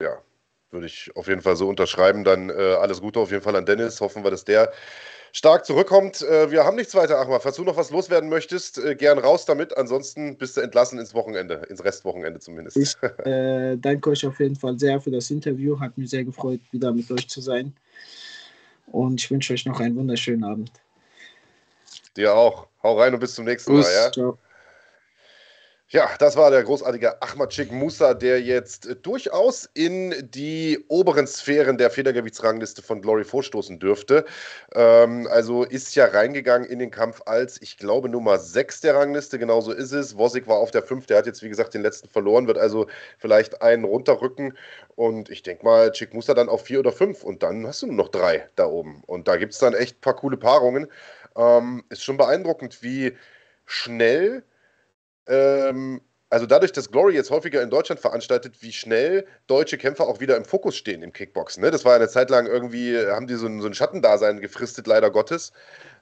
[0.00, 0.22] Ja,
[0.70, 2.24] würde ich auf jeden Fall so unterschreiben.
[2.24, 4.00] Dann äh, alles Gute auf jeden Fall an Dennis.
[4.00, 4.72] Hoffen wir, dass der
[5.32, 6.22] stark zurückkommt.
[6.22, 7.40] Äh, wir haben nichts weiter, Achmar.
[7.40, 9.76] Falls du noch was loswerden möchtest, äh, gern raus damit.
[9.76, 12.76] Ansonsten bist du entlassen ins Wochenende, ins Restwochenende zumindest.
[12.76, 12.94] Ich
[13.26, 15.78] äh, danke euch auf jeden Fall sehr für das Interview.
[15.80, 17.74] Hat mich sehr gefreut, wieder mit euch zu sein.
[18.86, 20.70] Und ich wünsche euch noch einen wunderschönen Abend.
[22.16, 22.66] Dir auch.
[22.82, 23.92] Hau rein und bis zum nächsten Mal.
[23.92, 24.10] Ja?
[24.10, 24.38] Ciao.
[25.90, 31.78] Ja, das war der großartige Ahmadchik Musa, der jetzt äh, durchaus in die oberen Sphären
[31.78, 34.26] der Federgewichtsrangliste von Glory vorstoßen dürfte.
[34.74, 39.38] Ähm, also ist ja reingegangen in den Kampf als, ich glaube, Nummer 6 der Rangliste.
[39.38, 40.18] Genauso ist es.
[40.18, 42.86] Wosik war auf der 5, der hat jetzt, wie gesagt, den letzten verloren, wird also
[43.16, 44.58] vielleicht einen runterrücken.
[44.94, 47.24] Und ich denke mal, Chick Musa dann auf 4 oder 5.
[47.24, 49.02] Und dann hast du nur noch drei da oben.
[49.06, 50.86] Und da gibt es dann echt ein paar coole Paarungen.
[51.34, 53.16] Ähm, ist schon beeindruckend, wie
[53.64, 54.42] schnell
[55.28, 56.00] ähm,
[56.30, 60.36] also dadurch, dass Glory jetzt häufiger in Deutschland veranstaltet, wie schnell deutsche Kämpfer auch wieder
[60.36, 61.62] im Fokus stehen im Kickboxen.
[61.62, 61.70] Ne?
[61.70, 65.10] Das war eine Zeit lang irgendwie, haben die so ein, so ein Schattendasein gefristet, leider
[65.10, 65.52] Gottes.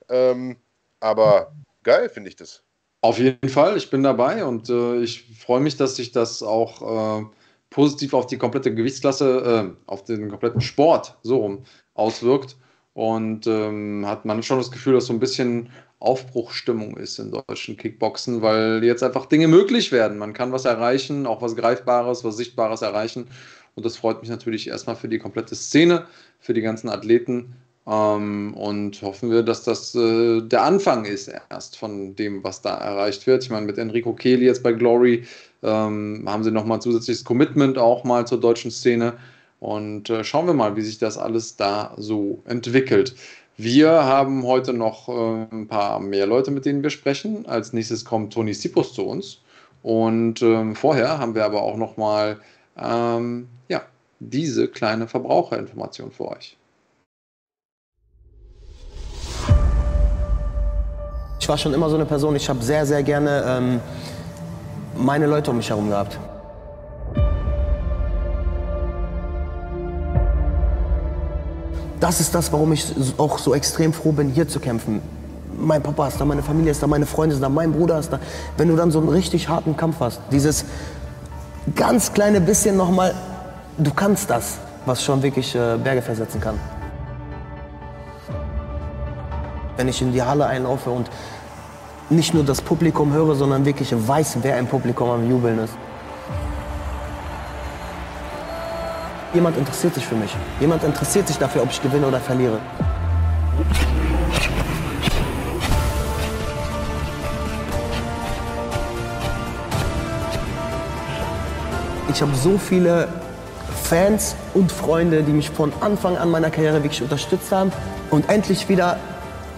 [0.09, 0.57] Ähm,
[1.01, 1.53] aber
[1.85, 2.63] geil finde ich das.
[3.03, 7.21] Auf jeden Fall, ich bin dabei und äh, ich freue mich, dass sich das auch
[7.21, 7.27] äh,
[7.71, 11.65] positiv auf die komplette Gewichtsklasse, äh, auf den kompletten Sport so rum
[11.95, 12.57] auswirkt.
[12.95, 17.77] Und ähm, hat man schon das Gefühl, dass so ein bisschen Aufbruchstimmung ist im deutschen
[17.77, 20.19] Kickboxen, weil jetzt einfach Dinge möglich werden.
[20.19, 23.29] Man kann was erreichen, auch was Greifbares, was Sichtbares erreichen.
[23.75, 26.07] Und das freut mich natürlich erstmal für die komplette Szene,
[26.39, 27.55] für die ganzen Athleten.
[27.87, 32.77] Ähm, und hoffen wir, dass das äh, der Anfang ist erst von dem, was da
[32.77, 33.45] erreicht wird.
[33.45, 35.25] Ich meine, mit Enrico Kehli jetzt bei Glory
[35.63, 39.15] ähm, haben sie nochmal zusätzliches Commitment auch mal zur deutschen Szene.
[39.61, 43.15] Und äh, schauen wir mal, wie sich das alles da so entwickelt.
[43.59, 47.47] Wir haben heute noch äh, ein paar mehr Leute, mit denen wir sprechen.
[47.47, 49.41] Als nächstes kommt Toni Sipos zu uns.
[49.83, 52.39] Und ähm, vorher haben wir aber auch noch mal
[52.77, 53.81] ähm, ja,
[54.21, 56.59] diese kleine Verbraucherinformation für euch.
[61.41, 63.81] Ich war schon immer so eine Person, ich habe sehr, sehr gerne ähm,
[64.97, 66.19] meine Leute um mich herum gehabt.
[72.01, 75.01] Das ist das, warum ich auch so extrem froh bin, hier zu kämpfen.
[75.59, 78.13] Mein Papa ist da, meine Familie ist da, meine Freunde sind da, mein Bruder ist
[78.13, 78.19] da.
[78.57, 80.67] Wenn du dann so einen richtig harten Kampf hast, dieses
[81.75, 83.15] ganz kleine bisschen nochmal,
[83.79, 86.59] du kannst das, was schon wirklich äh, Berge versetzen kann.
[89.77, 91.11] Wenn ich in die Halle einlaufe und
[92.09, 95.75] nicht nur das Publikum höre, sondern wirklich weiß, wer im Publikum am Jubeln ist.
[99.35, 100.35] Jemand interessiert sich für mich.
[100.61, 102.59] Jemand interessiert sich dafür, ob ich gewinne oder verliere.
[112.17, 113.09] ich habe so viele
[113.83, 117.71] Fans und Freunde, die mich von Anfang an meiner Karriere wirklich unterstützt haben
[118.11, 118.97] und endlich wieder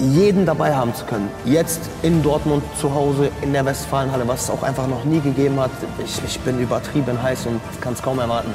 [0.01, 1.31] jeden dabei haben zu können.
[1.45, 5.61] Jetzt in Dortmund zu Hause in der Westfalenhalle, was es auch einfach noch nie gegeben
[5.61, 5.71] hat.
[6.05, 8.53] Ich, ich bin übertrieben heiß und kann es kaum erwarten.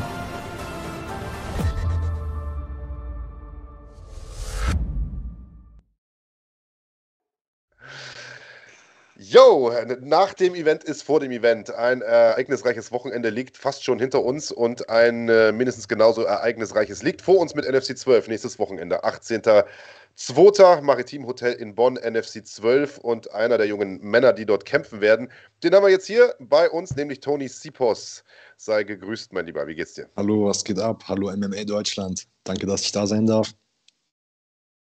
[9.34, 9.72] Yo,
[10.02, 11.74] nach dem Event ist vor dem Event.
[11.74, 17.24] Ein ereignisreiches Wochenende liegt fast schon hinter uns und ein äh, mindestens genauso ereignisreiches liegt
[17.24, 19.04] vor uns mit NFC 12 nächstes Wochenende.
[19.04, 20.82] 18.02.
[20.82, 25.32] Maritim Hotel in Bonn, NFC 12 und einer der jungen Männer, die dort kämpfen werden.
[25.64, 28.24] Den haben wir jetzt hier bei uns, nämlich Tony Sipos.
[28.58, 29.66] Sei gegrüßt, mein Lieber.
[29.66, 30.08] Wie geht's dir?
[30.16, 31.06] Hallo, was geht ab?
[31.08, 32.28] Hallo MMA Deutschland.
[32.44, 33.52] Danke, dass ich da sein darf.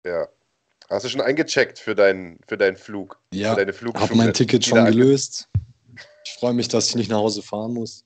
[0.06, 0.28] Ja,
[0.89, 3.19] Hast du schon eingecheckt für deinen, für deinen Flug?
[3.33, 5.49] Ja, ich habe mein Ticket schon gelöst.
[6.25, 8.05] Ich freue mich, dass ich nicht nach Hause fahren muss.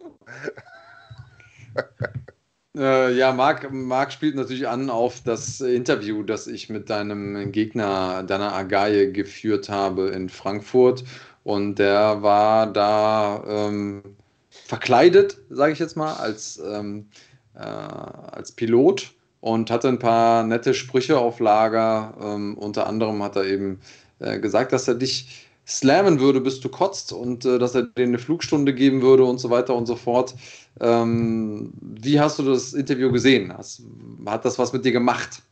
[2.76, 8.24] äh, ja, Marc, Marc spielt natürlich an auf das Interview, das ich mit deinem Gegner,
[8.24, 11.04] Dana Agaye, geführt habe in Frankfurt.
[11.44, 14.02] Und der war da ähm,
[14.50, 17.08] verkleidet, sage ich jetzt mal, als, ähm,
[17.54, 19.12] äh, als Pilot
[19.46, 22.16] und hatte ein paar nette Sprüche auf Lager.
[22.20, 23.78] Ähm, unter anderem hat er eben
[24.18, 28.02] äh, gesagt, dass er dich slammen würde, bis du kotzt und äh, dass er dir
[28.02, 30.34] eine Flugstunde geben würde und so weiter und so fort.
[30.80, 33.56] Ähm, wie hast du das Interview gesehen?
[33.56, 33.82] Hast,
[34.26, 35.42] hat das was mit dir gemacht?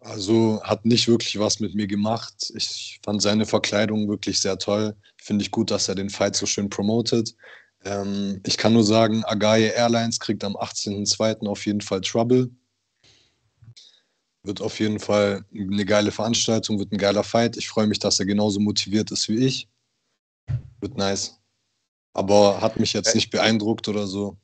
[0.00, 2.54] Also hat nicht wirklich was mit mir gemacht.
[2.54, 4.96] Ich fand seine Verkleidung wirklich sehr toll.
[5.18, 7.34] Finde ich gut, dass er den Fight so schön promotet.
[7.84, 11.46] Ähm, ich kann nur sagen, Agaye Airlines kriegt am 18.02.
[11.46, 12.48] auf jeden Fall Trouble.
[14.44, 17.56] Wird auf jeden Fall eine geile Veranstaltung, wird ein geiler Fight.
[17.56, 19.68] Ich freue mich, dass er genauso motiviert ist wie ich.
[20.80, 21.40] Wird nice.
[22.12, 24.36] Aber hat mich jetzt nicht beeindruckt oder so.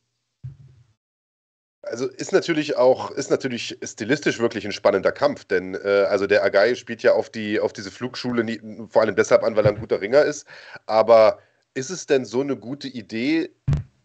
[1.83, 6.45] Also ist natürlich auch, ist natürlich stilistisch wirklich ein spannender Kampf, denn äh, also der
[6.45, 9.73] Agai spielt ja auf, die, auf diese Flugschule nie, vor allem deshalb an, weil er
[9.73, 10.47] ein guter Ringer ist.
[10.87, 11.39] Aber
[11.75, 13.51] ist es denn so eine gute Idee,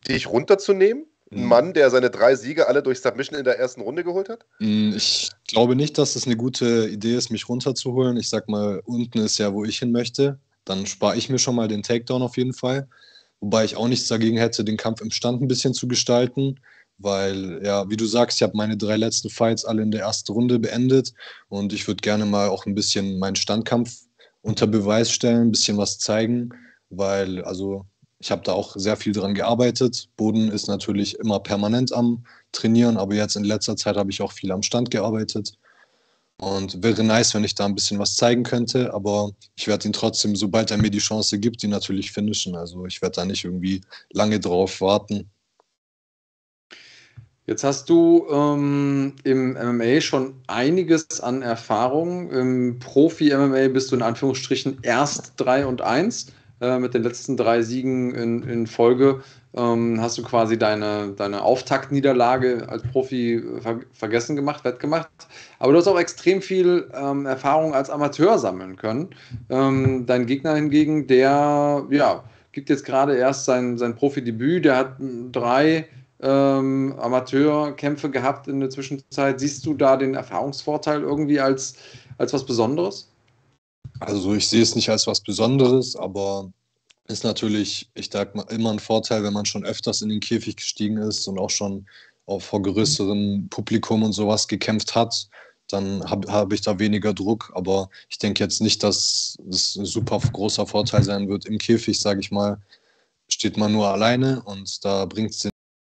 [0.08, 1.06] dich runterzunehmen?
[1.36, 1.48] Ein mhm.
[1.48, 4.46] Mann, der seine drei Siege alle durch Submission in der ersten Runde geholt hat?
[4.60, 8.16] Mm, ich glaube nicht, dass es eine gute Idee ist, mich runterzuholen.
[8.18, 10.40] Ich sag mal, unten ist ja, wo ich hin möchte.
[10.64, 12.88] Dann spare ich mir schon mal den Takedown auf jeden Fall.
[13.42, 16.60] Wobei ich auch nichts dagegen hätte, den Kampf im Stand ein bisschen zu gestalten.
[16.98, 20.32] Weil, ja, wie du sagst, ich habe meine drei letzten Fights alle in der ersten
[20.32, 21.14] Runde beendet.
[21.50, 23.94] Und ich würde gerne mal auch ein bisschen meinen Standkampf
[24.42, 26.50] unter Beweis stellen, ein bisschen was zeigen.
[26.90, 27.86] Weil, also
[28.26, 30.10] ich habe da auch sehr viel dran gearbeitet.
[30.18, 34.32] Boden ist natürlich immer permanent am Trainieren, aber jetzt in letzter Zeit habe ich auch
[34.32, 35.54] viel am Stand gearbeitet.
[36.38, 39.94] Und wäre nice, wenn ich da ein bisschen was zeigen könnte, aber ich werde ihn
[39.94, 42.56] trotzdem, sobald er mir die Chance gibt, ihn natürlich finishen.
[42.56, 45.30] Also ich werde da nicht irgendwie lange drauf warten.
[47.46, 52.32] Jetzt hast du ähm, im MMA schon einiges an Erfahrung.
[52.32, 56.34] Im Profi-MMA bist du in Anführungsstrichen erst 3 und 1.
[56.62, 59.22] Äh, mit den letzten drei Siegen in, in Folge
[59.56, 65.10] ähm, hast du quasi deine, deine Auftaktniederlage als Profi ver vergessen gemacht, wettgemacht.
[65.60, 69.10] Aber du hast auch extrem viel ähm, Erfahrung als Amateur sammeln können.
[69.50, 74.96] Ähm, dein Gegner hingegen, der ja, gibt jetzt gerade erst sein, sein Profidebüt, der hat
[75.34, 75.90] drei
[76.22, 79.42] ähm, Amateurkämpfe gehabt in der Zwischenzeit.
[79.42, 81.76] Siehst du da den Erfahrungsvorteil irgendwie als,
[82.18, 83.10] als was Besonderes?
[84.00, 86.52] Also ich sehe es nicht als was Besonderes, aber
[87.08, 90.56] ist natürlich, ich sag mal, immer ein Vorteil, wenn man schon öfters in den Käfig
[90.58, 91.86] gestiegen ist und auch schon
[92.26, 95.30] auch vor größerem Publikum und sowas gekämpft hat,
[95.68, 97.52] dann habe hab ich da weniger Druck.
[97.56, 101.46] Aber ich denke jetzt nicht, dass es ein super großer Vorteil sein wird.
[101.46, 102.60] Im Käfig, sage ich mal,
[103.30, 105.50] steht man nur alleine und da bringt es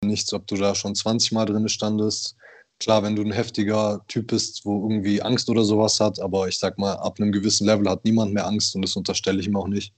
[0.05, 2.37] nichts, ob du da schon 20 Mal drin standest
[2.79, 6.59] Klar, wenn du ein heftiger Typ bist, wo irgendwie Angst oder sowas hat, aber ich
[6.59, 9.57] sag mal, ab einem gewissen Level hat niemand mehr Angst und das unterstelle ich ihm
[9.57, 9.95] auch nicht.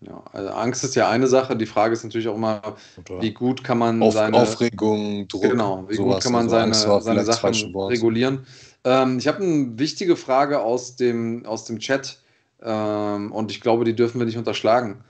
[0.00, 1.56] Ja, also Angst ist ja eine Sache.
[1.56, 2.76] Die Frage ist natürlich auch immer,
[3.20, 6.14] wie gut kann man Auf, seine Aufregung, Druck, genau, wie sowas.
[6.14, 8.46] gut kann man also seine, seine Sachen regulieren.
[8.84, 12.20] Ähm, ich habe eine wichtige Frage aus dem, aus dem Chat
[12.62, 15.02] ähm, und ich glaube, die dürfen wir nicht unterschlagen.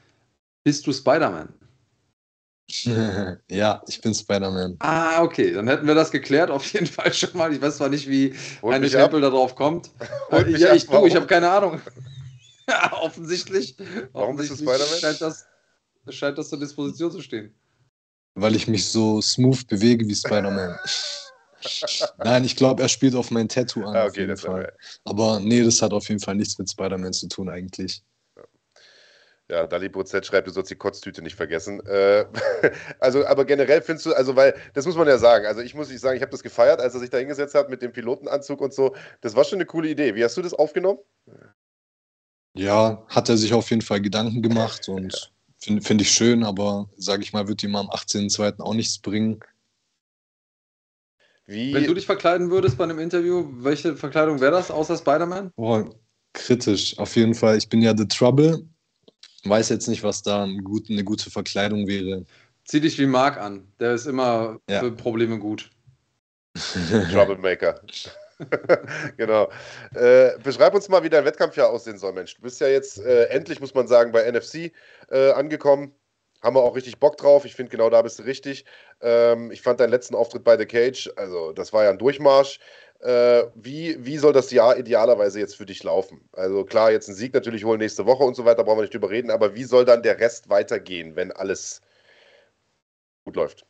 [0.64, 1.52] Bist du Spider-Man?
[3.48, 4.76] ja, ich bin Spider-Man.
[4.80, 7.52] Ah, okay, dann hätten wir das geklärt, auf jeden Fall schon mal.
[7.52, 9.90] Ich weiß zwar nicht, wie eine Stempel darauf kommt.
[10.58, 11.80] ja, ich tue, ich habe keine Ahnung.
[13.00, 13.76] offensichtlich.
[14.12, 15.00] Warum offensichtlich bist du Spider-Man?
[15.00, 15.46] Scheint das,
[16.10, 17.54] scheint das zur Disposition zu stehen.
[18.34, 20.78] Weil ich mich so smooth bewege wie Spider-Man.
[22.18, 23.96] Nein, ich glaube, er spielt auf mein Tattoo an.
[23.96, 24.72] Ah, okay, das Fall.
[25.04, 28.02] Aber nee, das hat auf jeden Fall nichts mit Spider-Man zu tun, eigentlich.
[29.50, 31.80] Ja, Dalibo Z schreibt, du sollst die Kotztüte nicht vergessen.
[31.86, 32.26] Äh,
[33.00, 35.46] also, aber generell findest du, also, weil, das muss man ja sagen.
[35.46, 37.70] Also, ich muss nicht sagen, ich habe das gefeiert, als er sich da hingesetzt hat
[37.70, 38.94] mit dem Pilotenanzug und so.
[39.22, 40.14] Das war schon eine coole Idee.
[40.14, 40.98] Wie hast du das aufgenommen?
[42.52, 45.28] Ja, hat er sich auf jeden Fall Gedanken gemacht und ja.
[45.56, 48.60] finde find ich schön, aber sage ich mal, wird ihm am 18.02.
[48.60, 49.40] auch nichts bringen.
[51.46, 51.72] Wie?
[51.72, 55.52] Wenn du dich verkleiden würdest bei einem Interview, welche Verkleidung wäre das, außer Spider-Man?
[55.56, 55.84] Oh,
[56.34, 57.56] kritisch, auf jeden Fall.
[57.56, 58.68] Ich bin ja The Trouble
[59.44, 62.24] weiß jetzt nicht, was da ein gut, eine gute Verkleidung wäre.
[62.64, 63.66] Zieh dich wie Marc an.
[63.80, 64.80] Der ist immer ja.
[64.80, 65.70] für Probleme gut.
[67.12, 67.80] Troublemaker.
[69.16, 69.50] genau.
[69.94, 72.34] Äh, beschreib uns mal, wie dein Wettkampfjahr aussehen soll, Mensch.
[72.36, 74.72] Du bist ja jetzt äh, endlich, muss man sagen, bei NFC
[75.10, 75.92] äh, angekommen.
[76.40, 77.44] Haben wir auch richtig Bock drauf.
[77.44, 78.64] Ich finde, genau da bist du richtig.
[79.00, 82.60] Ähm, ich fand deinen letzten Auftritt bei The Cage, also das war ja ein Durchmarsch.
[83.00, 86.28] Äh, wie, wie soll das Jahr idealerweise jetzt für dich laufen?
[86.32, 88.94] Also klar, jetzt einen Sieg natürlich holen nächste Woche und so weiter, brauchen wir nicht
[88.94, 91.80] drüber reden, aber wie soll dann der Rest weitergehen, wenn alles
[93.24, 93.66] gut läuft?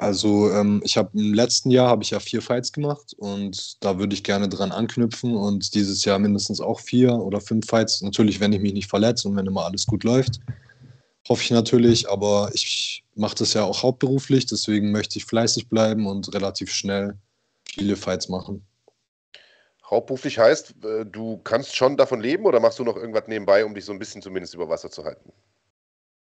[0.00, 3.98] Also ähm, ich habe im letzten Jahr habe ich ja vier Fights gemacht und da
[3.98, 8.00] würde ich gerne dran anknüpfen und dieses Jahr mindestens auch vier oder fünf Fights.
[8.00, 10.40] Natürlich, wenn ich mich nicht verletze und wenn immer alles gut läuft,
[11.28, 12.08] hoffe ich natürlich.
[12.08, 17.18] Aber ich mache das ja auch hauptberuflich, deswegen möchte ich fleißig bleiben und relativ schnell
[17.74, 18.66] viele Fights machen.
[19.88, 23.74] Hauptberuflich heißt, äh, du kannst schon davon leben oder machst du noch irgendwas nebenbei, um
[23.74, 25.32] dich so ein bisschen zumindest über Wasser zu halten?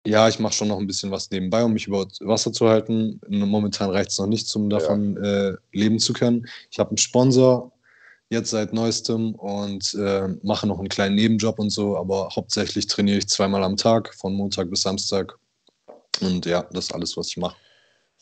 [0.06, 3.20] Ja, ich mache schon noch ein bisschen was nebenbei, um mich über Wasser zu halten.
[3.28, 5.50] Momentan reicht es noch nicht, um davon ja.
[5.50, 6.46] äh, leben zu können.
[6.70, 7.70] Ich habe einen Sponsor
[8.30, 13.18] jetzt seit neuestem und äh, mache noch einen kleinen Nebenjob und so, aber hauptsächlich trainiere
[13.18, 15.36] ich zweimal am Tag, von Montag bis Samstag.
[16.22, 17.56] Und ja, das ist alles, was ich mache.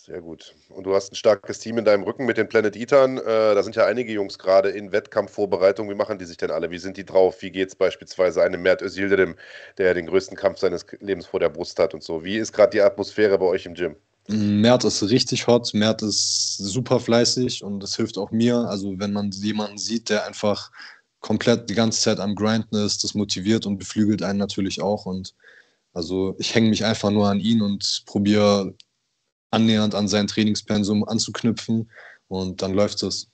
[0.09, 0.55] Sehr gut.
[0.71, 3.19] Und du hast ein starkes Team in deinem Rücken mit den Planet Eatern.
[3.19, 5.91] Äh, da sind ja einige Jungs gerade in Wettkampfvorbereitung.
[5.91, 6.71] Wie machen die sich denn alle?
[6.71, 7.43] Wie sind die drauf?
[7.43, 9.35] Wie geht es beispielsweise einem Mert Özil,
[9.77, 12.25] der den größten Kampf seines Lebens vor der Brust hat und so?
[12.25, 13.97] Wie ist gerade die Atmosphäre bei euch im Gym?
[14.29, 15.75] Mert ist richtig hot.
[15.75, 18.57] Mert ist super fleißig und das hilft auch mir.
[18.57, 20.71] Also, wenn man jemanden sieht, der einfach
[21.21, 25.05] komplett die ganze Zeit am Grinden ist, das motiviert und beflügelt einen natürlich auch.
[25.05, 25.35] Und
[25.93, 28.73] also, ich hänge mich einfach nur an ihn und probiere
[29.51, 31.91] annähernd an sein Trainingspensum anzuknüpfen
[32.29, 33.29] und dann läuft es.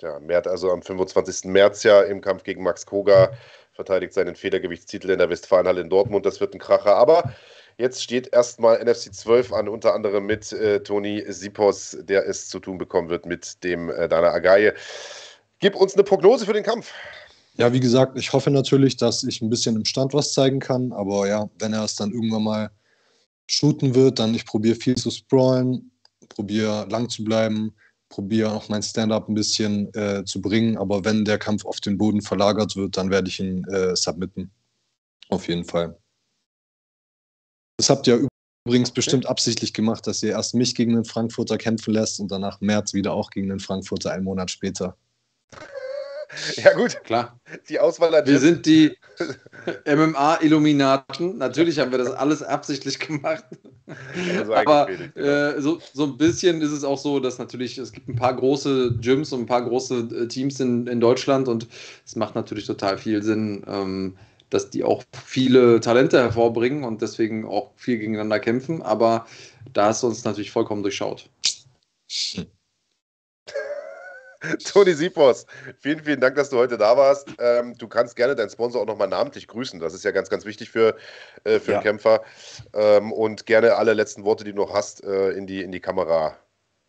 [0.00, 1.44] Ja, Mert also am 25.
[1.50, 3.32] März ja im Kampf gegen Max Koga
[3.72, 6.26] verteidigt seinen Federgewichtstitel in der Westfalenhalle in Dortmund.
[6.26, 6.96] Das wird ein Kracher.
[6.96, 7.34] Aber
[7.78, 12.58] jetzt steht erstmal NFC 12 an, unter anderem mit äh, Toni Sipos, der es zu
[12.58, 14.74] tun bekommen wird mit dem äh, Dana Agaye.
[15.60, 16.92] Gib uns eine Prognose für den Kampf.
[17.54, 20.92] Ja, wie gesagt, ich hoffe natürlich, dass ich ein bisschen im Stand was zeigen kann.
[20.92, 22.70] Aber ja, wenn er es dann irgendwann mal
[23.46, 25.90] shooten wird, dann ich probiere viel zu sprawlen,
[26.28, 27.74] probiere lang zu bleiben,
[28.08, 30.76] probiere auch mein Stand-up ein bisschen äh, zu bringen.
[30.76, 34.50] Aber wenn der Kampf auf den Boden verlagert wird, dann werde ich ihn äh, submitten.
[35.28, 35.98] Auf jeden Fall.
[37.78, 38.26] Das habt ihr
[38.66, 42.60] übrigens bestimmt absichtlich gemacht, dass ihr erst mich gegen den Frankfurter kämpfen lässt und danach
[42.60, 44.96] März wieder auch gegen den Frankfurter einen Monat später.
[46.56, 47.02] Ja, gut.
[47.04, 47.38] Klar.
[47.68, 48.96] Die Auswahl hat Wir sind die
[49.86, 51.38] MMA-Illuminaten.
[51.38, 53.44] Natürlich haben wir das alles absichtlich gemacht.
[54.38, 58.08] Also Aber äh, so, so ein bisschen ist es auch so, dass natürlich, es gibt
[58.08, 61.68] ein paar große Gyms und ein paar große äh, Teams in, in Deutschland und
[62.04, 64.16] es macht natürlich total viel Sinn, ähm,
[64.50, 68.82] dass die auch viele Talente hervorbringen und deswegen auch viel gegeneinander kämpfen.
[68.82, 69.26] Aber
[69.72, 71.28] da hast du uns natürlich vollkommen durchschaut.
[72.34, 72.46] Hm.
[74.64, 75.46] Toni Siepos,
[75.78, 77.28] vielen, vielen Dank, dass du heute da warst.
[77.38, 79.80] Ähm, du kannst gerne deinen Sponsor auch nochmal namentlich grüßen.
[79.80, 80.96] Das ist ja ganz, ganz wichtig für,
[81.44, 81.82] äh, für ja.
[81.82, 82.22] Kämpfer.
[82.72, 85.80] Ähm, und gerne alle letzten Worte, die du noch hast, äh, in, die, in die
[85.80, 86.36] Kamera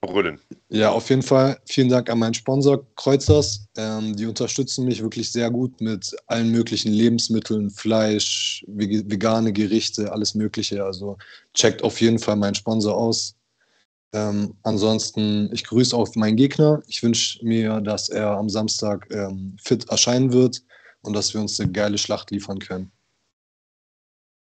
[0.02, 0.40] brüllen.
[0.70, 1.58] Ja, auf jeden Fall.
[1.66, 3.68] Vielen Dank an meinen Sponsor Kreuzers.
[3.78, 10.36] Ähm, die unterstützen mich wirklich sehr gut mit allen möglichen Lebensmitteln, Fleisch, vegane Gerichte, alles
[10.36, 10.84] Mögliche.
[10.84, 11.18] Also
[11.54, 13.37] checkt auf jeden Fall meinen Sponsor aus.
[14.14, 16.82] Ähm, ansonsten, ich grüße auch meinen Gegner.
[16.88, 20.64] Ich wünsche mir, dass er am Samstag ähm, fit erscheinen wird
[21.02, 22.92] und dass wir uns eine geile Schlacht liefern können.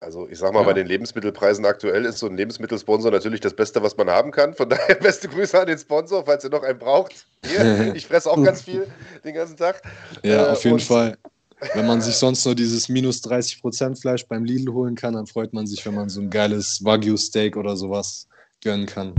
[0.04, 0.66] Also ich sag mal, ja.
[0.66, 4.54] bei den Lebensmittelpreisen aktuell ist so ein Lebensmittelsponsor natürlich das Beste, was man haben kann.
[4.54, 7.26] Von daher beste Grüße an den Sponsor, falls ihr noch einen braucht.
[7.46, 8.88] Hier, ich fresse auch ganz viel
[9.24, 9.82] den ganzen Tag.
[10.24, 11.18] Ja, äh, auf jeden Fall.
[11.74, 15.54] Wenn man sich sonst nur dieses minus 30% Fleisch beim Lidl holen kann, dann freut
[15.54, 18.28] man sich, wenn man so ein geiles Wagyu-Steak oder sowas
[18.62, 19.14] gönnen kann.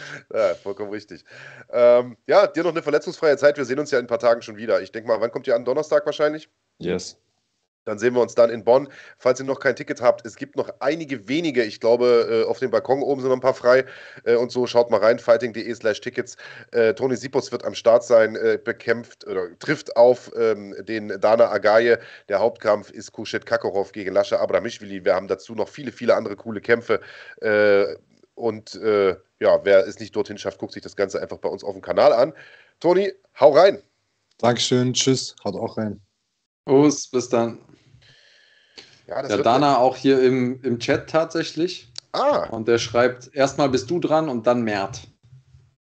[0.34, 1.24] Ja, vollkommen richtig.
[1.70, 3.56] Ähm, ja, dir noch eine verletzungsfreie Zeit.
[3.56, 4.80] Wir sehen uns ja in ein paar Tagen schon wieder.
[4.80, 5.64] Ich denke mal, wann kommt ihr an?
[5.64, 6.48] Donnerstag wahrscheinlich?
[6.78, 7.18] Yes.
[7.84, 8.88] Dann sehen wir uns dann in Bonn.
[9.18, 11.64] Falls ihr noch kein Ticket habt, es gibt noch einige wenige.
[11.64, 13.84] Ich glaube, äh, auf dem Balkon oben sind noch ein paar frei.
[14.24, 16.36] Äh, und so schaut mal rein, fighting.de slash Tickets.
[16.70, 21.98] Äh, Toni Sipos wird am Start sein, bekämpft oder trifft auf ähm, den Dana Agaye.
[22.28, 25.04] Der Hauptkampf ist Kushit Kakorov gegen Lascha Abramishvili.
[25.04, 27.00] Wir haben dazu noch viele, viele andere coole Kämpfe.
[28.34, 31.72] Und ja, wer es nicht dorthin schafft, guckt sich das Ganze einfach bei uns auf
[31.72, 32.32] dem Kanal an.
[32.80, 33.82] Toni, hau rein.
[34.38, 36.00] Dankeschön, tschüss, haut auch rein.
[36.66, 37.58] Us, bis dann.
[39.06, 41.92] Ja, der Dana auch hier im, im Chat tatsächlich.
[42.12, 42.48] Ah.
[42.50, 45.02] Und der schreibt, erstmal bist du dran und dann Mert.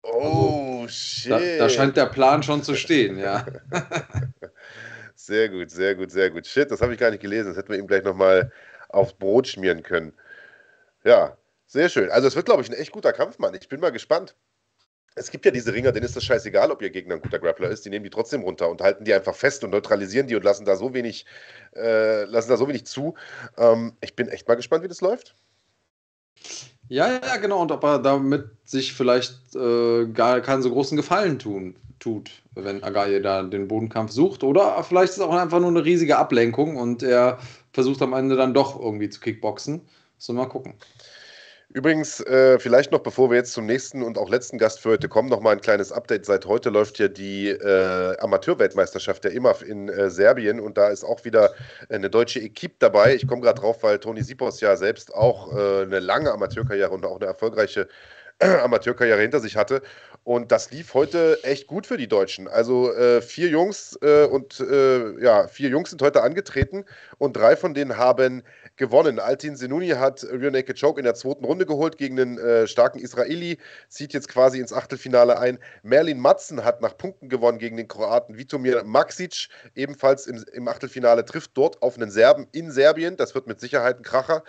[0.02, 1.30] Oh, also, shit.
[1.30, 3.46] Da, da, scheint der Plan schon zu stehen, ja.
[5.14, 6.46] sehr gut, sehr gut, sehr gut.
[6.46, 7.48] Shit, das habe ich gar nicht gelesen.
[7.48, 8.52] Das hätten wir ihm gleich nochmal
[8.88, 10.12] aufs Brot schmieren können.
[11.04, 11.36] Ja,
[11.72, 12.10] sehr schön.
[12.10, 13.54] Also es wird, glaube ich, ein echt guter Kampf, Mann.
[13.54, 14.34] Ich bin mal gespannt
[15.14, 17.68] es gibt ja diese Ringer, denen ist das scheißegal, ob ihr Gegner ein guter Grappler
[17.68, 20.44] ist, die nehmen die trotzdem runter und halten die einfach fest und neutralisieren die und
[20.44, 21.26] lassen da so wenig,
[21.76, 23.14] äh, lassen da so wenig zu.
[23.58, 25.34] Ähm, ich bin echt mal gespannt, wie das läuft.
[26.88, 27.60] Ja, ja, genau.
[27.60, 32.82] Und ob er damit sich vielleicht äh, gar keinen so großen Gefallen tun, tut, wenn
[32.82, 34.42] Agaye da den Bodenkampf sucht.
[34.42, 37.38] Oder vielleicht ist es auch einfach nur eine riesige Ablenkung und er
[37.72, 39.82] versucht am Ende dann doch irgendwie zu kickboxen.
[40.18, 40.74] So mal gucken.
[41.74, 45.08] Übrigens, äh, vielleicht noch, bevor wir jetzt zum nächsten und auch letzten Gast für heute
[45.08, 46.26] kommen, noch mal ein kleines Update.
[46.26, 51.02] Seit heute läuft ja die äh, Amateurweltmeisterschaft der IMAF in äh, Serbien und da ist
[51.02, 51.54] auch wieder
[51.88, 53.14] eine deutsche Equipe dabei.
[53.14, 57.06] Ich komme gerade drauf, weil Toni Sipos ja selbst auch äh, eine lange Amateurkarriere und
[57.06, 57.88] auch eine erfolgreiche
[58.38, 59.80] Amateurkarriere hinter sich hatte.
[60.24, 62.46] Und das lief heute echt gut für die Deutschen.
[62.46, 66.84] Also äh, vier Jungs äh, und äh, ja, vier Jungs sind heute angetreten
[67.18, 68.42] und drei von denen haben
[68.76, 69.18] gewonnen.
[69.18, 72.98] Altin Senuni hat Rear Naked Choke in der zweiten Runde geholt gegen einen äh, starken
[72.98, 73.58] Israeli,
[73.88, 75.58] zieht jetzt quasi ins Achtelfinale ein.
[75.82, 81.24] Merlin Matzen hat nach Punkten gewonnen gegen den Kroaten Vitomir Maksic, ebenfalls im, im Achtelfinale,
[81.24, 83.16] trifft dort auf einen Serben in Serbien.
[83.16, 84.42] Das wird mit Sicherheit ein Kracher.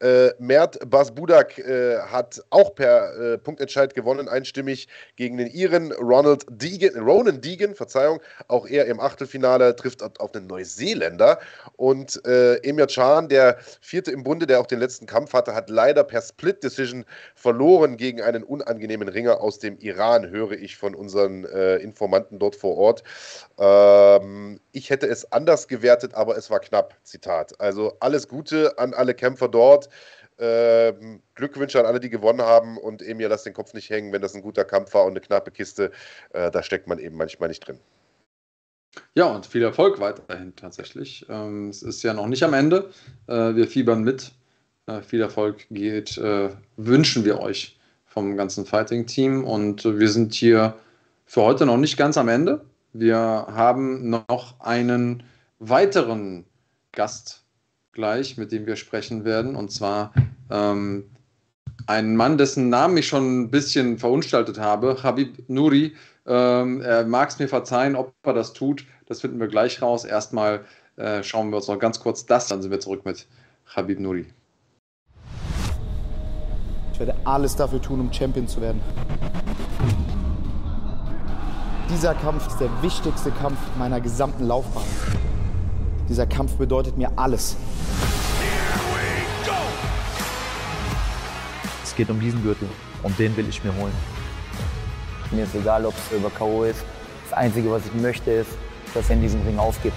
[0.00, 6.44] Äh, Mert Basbudak äh, hat auch per äh, Punktentscheid gewonnen, einstimmig gegen den Iren Ronald
[6.50, 11.38] Deegan, Ronan Deegan, Verzeihung, auch er im Achtelfinale trifft auf einen Neuseeländer.
[11.76, 15.70] Und äh, Emir Can, der Vierte im Bunde, der auch den letzten Kampf hatte, hat
[15.70, 17.04] leider per Split Decision
[17.34, 22.56] verloren gegen einen unangenehmen Ringer aus dem Iran, höre ich von unseren äh, Informanten dort
[22.56, 23.02] vor Ort.
[23.58, 26.96] Ähm, ich hätte es anders gewertet, aber es war knapp.
[27.02, 27.60] Zitat.
[27.60, 29.88] Also alles Gute an alle Kämpfer dort.
[30.40, 34.22] Ähm, Glückwünsche an alle, die gewonnen haben und Emir, lass den Kopf nicht hängen, wenn
[34.22, 35.90] das ein guter Kampf war und eine knappe Kiste,
[36.32, 37.80] äh, da steckt man eben manchmal nicht drin.
[39.14, 41.26] Ja, und viel Erfolg weiterhin tatsächlich.
[41.28, 42.90] Ähm, es ist ja noch nicht am Ende.
[43.26, 44.32] Äh, wir fiebern mit.
[44.86, 49.44] Äh, viel Erfolg geht, äh, wünschen wir euch vom ganzen Fighting-Team.
[49.44, 50.74] Und wir sind hier
[51.26, 52.64] für heute noch nicht ganz am Ende.
[52.92, 55.22] Wir haben noch einen
[55.58, 56.44] weiteren
[56.92, 57.44] Gast
[57.92, 59.56] gleich, mit dem wir sprechen werden.
[59.56, 60.14] Und zwar
[60.50, 61.04] ähm,
[61.86, 65.94] einen Mann, dessen Namen ich schon ein bisschen verunstaltet habe, Habib Nuri.
[66.28, 68.84] Ähm, er mag es mir verzeihen, ob er das tut.
[69.06, 70.04] Das finden wir gleich raus.
[70.04, 70.60] Erstmal
[70.96, 73.26] äh, schauen wir uns noch ganz kurz das, dann sind wir zurück mit
[73.74, 74.26] Habib Nuri.
[76.92, 78.80] Ich werde alles dafür tun, um Champion zu werden.
[81.88, 84.84] Dieser Kampf ist der wichtigste Kampf meiner gesamten Laufbahn.
[86.08, 87.56] Dieser Kampf bedeutet mir alles.
[91.82, 92.68] Es geht um diesen Gürtel
[93.02, 94.17] und den will ich mir holen.
[95.30, 96.64] Mir ist egal, ob es über K.O.
[96.64, 96.82] ist.
[97.28, 98.50] Das Einzige, was ich möchte, ist,
[98.94, 99.96] dass er in diesem Ring aufgibt.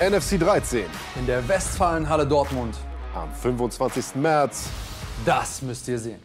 [0.00, 0.84] NFC 13.
[1.18, 2.76] In der Westfalenhalle Dortmund.
[3.14, 4.16] Am 25.
[4.16, 4.68] März.
[5.24, 6.20] Das müsst ihr sehen.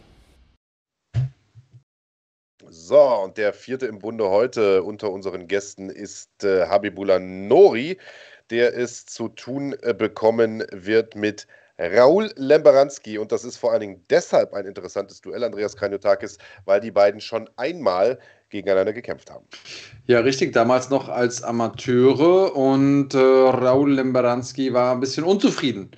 [2.68, 7.98] So, und der vierte im Bunde heute unter unseren Gästen ist äh, Habibullah Nori
[8.50, 11.46] der es zu tun äh, bekommen wird mit
[11.78, 13.18] Raul Lemberanski.
[13.18, 17.20] Und das ist vor allen Dingen deshalb ein interessantes Duell, Andreas Kranjotakis, weil die beiden
[17.20, 18.18] schon einmal
[18.50, 19.44] gegeneinander gekämpft haben.
[20.06, 25.90] Ja, richtig, damals noch als Amateure und äh, Raul Lemberanski war ein bisschen unzufrieden,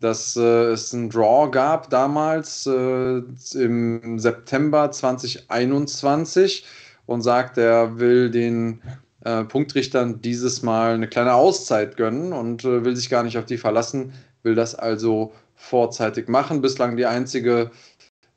[0.00, 3.22] dass äh, es einen Draw gab damals äh,
[3.54, 6.64] im September 2021
[7.06, 8.82] und sagt, er will den
[9.24, 13.46] äh, Punktrichtern dieses Mal eine kleine Auszeit gönnen und äh, will sich gar nicht auf
[13.46, 14.12] die verlassen,
[14.46, 16.62] will das also vorzeitig machen.
[16.62, 17.70] Bislang die einzige,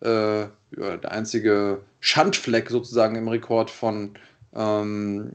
[0.02, 4.16] äh, der einzige Schandfleck sozusagen im Rekord von
[4.54, 5.32] ähm,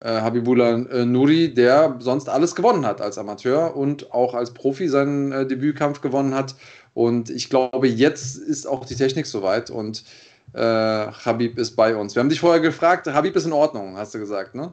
[0.00, 4.88] äh, Habibullah äh, Nuri, der sonst alles gewonnen hat als Amateur und auch als Profi
[4.88, 6.54] seinen äh, Debütkampf gewonnen hat.
[6.94, 10.04] Und ich glaube, jetzt ist auch die Technik soweit und
[10.54, 12.14] äh, Habib ist bei uns.
[12.14, 14.72] Wir haben dich vorher gefragt, Habib ist in Ordnung, hast du gesagt, ne?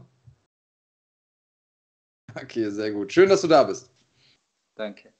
[2.36, 3.12] Okay, sehr gut.
[3.14, 3.92] Schön, dass du da bist.
[4.76, 5.13] Danke.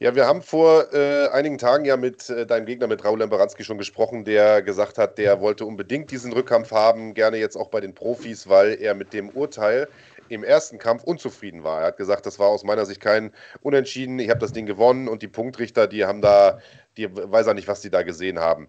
[0.00, 3.64] Ja, wir haben vor äh, einigen Tagen ja mit äh, deinem Gegner, mit Raul Lemberanski
[3.64, 7.80] schon gesprochen, der gesagt hat, der wollte unbedingt diesen Rückkampf haben, gerne jetzt auch bei
[7.80, 9.88] den Profis, weil er mit dem Urteil
[10.28, 11.80] im ersten Kampf unzufrieden war.
[11.80, 15.08] Er hat gesagt, das war aus meiner Sicht kein Unentschieden, ich habe das Ding gewonnen
[15.08, 16.60] und die Punktrichter, die haben da,
[16.96, 18.68] die weiß er nicht, was die da gesehen haben.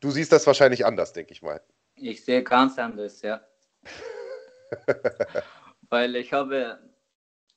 [0.00, 1.60] Du siehst das wahrscheinlich anders, denke ich mal.
[1.96, 3.42] Ich sehe ganz anders, ja.
[5.90, 6.78] weil ich habe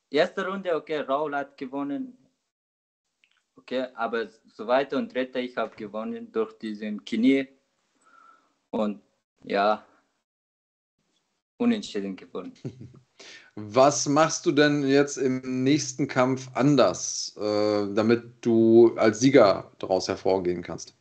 [0.10, 2.18] erste Runde, okay, Raul hat gewonnen,
[3.58, 7.48] Okay, aber zweite und dritte, ich habe gewonnen durch diesen Knie
[8.70, 9.02] und
[9.44, 9.86] ja,
[11.58, 12.54] unentschieden gewonnen.
[13.56, 20.08] Was machst du denn jetzt im nächsten Kampf anders, äh, damit du als Sieger daraus
[20.08, 20.96] hervorgehen kannst?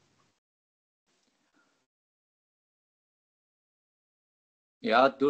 [4.81, 5.29] Ja, du,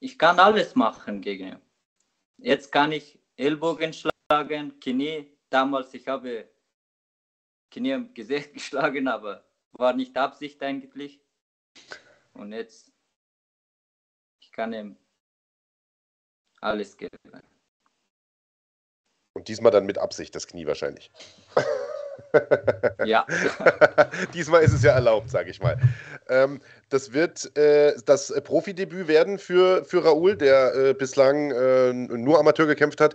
[0.00, 1.58] ich kann alles machen gegen ihn.
[2.38, 6.50] Jetzt kann ich Ellbogen schlagen, Knie, damals, ich habe
[7.70, 11.20] Knie im Gesicht geschlagen, aber war nicht Absicht eigentlich.
[12.32, 12.92] Und jetzt,
[14.40, 14.96] ich kann ihm
[16.60, 17.18] alles geben.
[19.34, 21.10] Und diesmal dann mit Absicht das Knie wahrscheinlich.
[23.04, 23.26] Ja.
[24.34, 25.78] Diesmal ist es ja erlaubt, sage ich mal.
[26.28, 32.38] Ähm, das wird äh, das Profidebüt werden für, für Raoul, der äh, bislang äh, nur
[32.38, 33.14] Amateur gekämpft hat.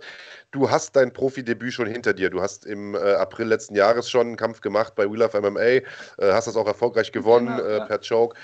[0.50, 2.30] Du hast dein Profidebüt schon hinter dir.
[2.30, 5.60] Du hast im äh, April letzten Jahres schon einen Kampf gemacht bei Wheel of MMA,
[5.60, 5.82] äh,
[6.18, 7.84] hast das auch erfolgreich gewonnen genau, äh, ja.
[7.86, 8.36] per Choke.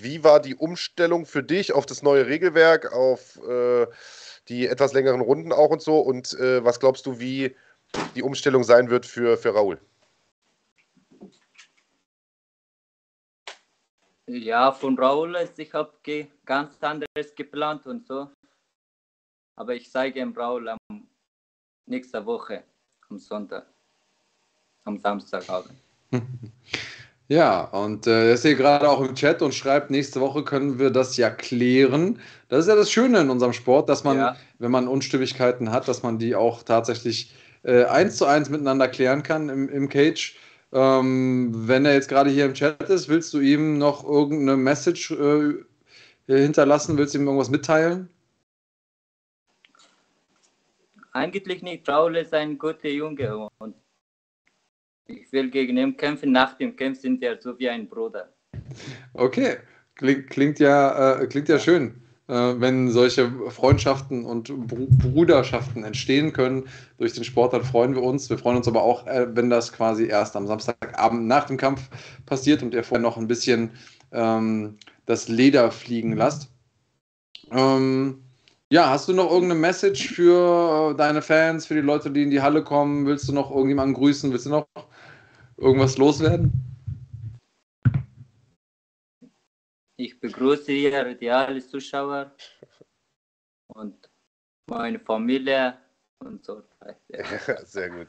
[0.00, 3.38] wie war die Umstellung für dich auf das neue Regelwerk, auf
[4.48, 6.00] die etwas längeren Runden auch und so?
[6.00, 7.54] Und was glaubst du, wie
[8.14, 9.78] die Umstellung sein wird für, für Raoul?
[14.26, 15.92] Ja, von Raoul ist, ich habe
[16.44, 18.30] ganz anderes geplant und so.
[19.56, 20.78] Aber ich zeige ihm Raoul am
[21.86, 22.62] nächste Woche,
[23.08, 23.66] am Sonntag,
[24.84, 25.74] am Samstagabend.
[27.30, 30.80] Ja, und äh, er ist hier gerade auch im Chat und schreibt, nächste Woche können
[30.80, 32.18] wir das ja klären.
[32.48, 34.36] Das ist ja das Schöne in unserem Sport, dass man, ja.
[34.58, 39.22] wenn man Unstimmigkeiten hat, dass man die auch tatsächlich äh, eins zu eins miteinander klären
[39.22, 40.36] kann im, im Cage.
[40.72, 45.10] Ähm, wenn er jetzt gerade hier im Chat ist, willst du ihm noch irgendeine Message
[45.10, 45.54] äh,
[46.26, 46.96] hinterlassen?
[46.96, 48.08] Willst du ihm irgendwas mitteilen?
[51.12, 51.88] Eigentlich nicht.
[51.88, 53.74] Raul ist ein guter Junge und
[55.06, 56.30] ich will gegen ihn kämpfen.
[56.30, 58.32] Nach dem Kampf sind wir so wie ein Bruder.
[59.14, 59.56] Okay,
[59.96, 62.00] klingt, klingt ja, äh, klingt ja schön.
[62.30, 68.30] Äh, wenn solche Freundschaften und Bruderschaften entstehen können durch den Sport, dann freuen wir uns.
[68.30, 71.90] Wir freuen uns aber auch, äh, wenn das quasi erst am Samstagabend nach dem Kampf
[72.26, 73.70] passiert und ihr vorher noch ein bisschen
[74.12, 74.76] ähm,
[75.06, 76.52] das Leder fliegen lasst.
[77.50, 78.22] Ähm,
[78.70, 82.42] ja, hast du noch irgendeine Message für deine Fans, für die Leute, die in die
[82.42, 83.06] Halle kommen?
[83.06, 84.30] Willst du noch irgendjemanden grüßen?
[84.30, 84.68] Willst du noch
[85.56, 86.69] irgendwas loswerden?
[90.00, 92.34] Ich begrüße hier die alle Zuschauer
[93.66, 94.08] und
[94.66, 95.76] meine Familie
[96.20, 97.66] und so weiter.
[97.66, 98.06] Sehr gut.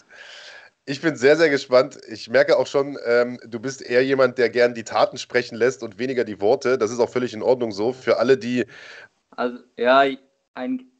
[0.85, 1.99] Ich bin sehr, sehr gespannt.
[2.07, 5.83] Ich merke auch schon, ähm, du bist eher jemand, der gern die Taten sprechen lässt
[5.83, 6.77] und weniger die Worte.
[6.77, 7.91] Das ist auch völlig in Ordnung so.
[7.93, 8.65] Für alle, die.
[9.31, 10.05] Also, ja,
[10.53, 10.91] ein,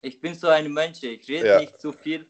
[0.00, 1.02] ich bin so ein Mensch.
[1.02, 1.60] Ich rede ja.
[1.60, 2.26] nicht zu viel.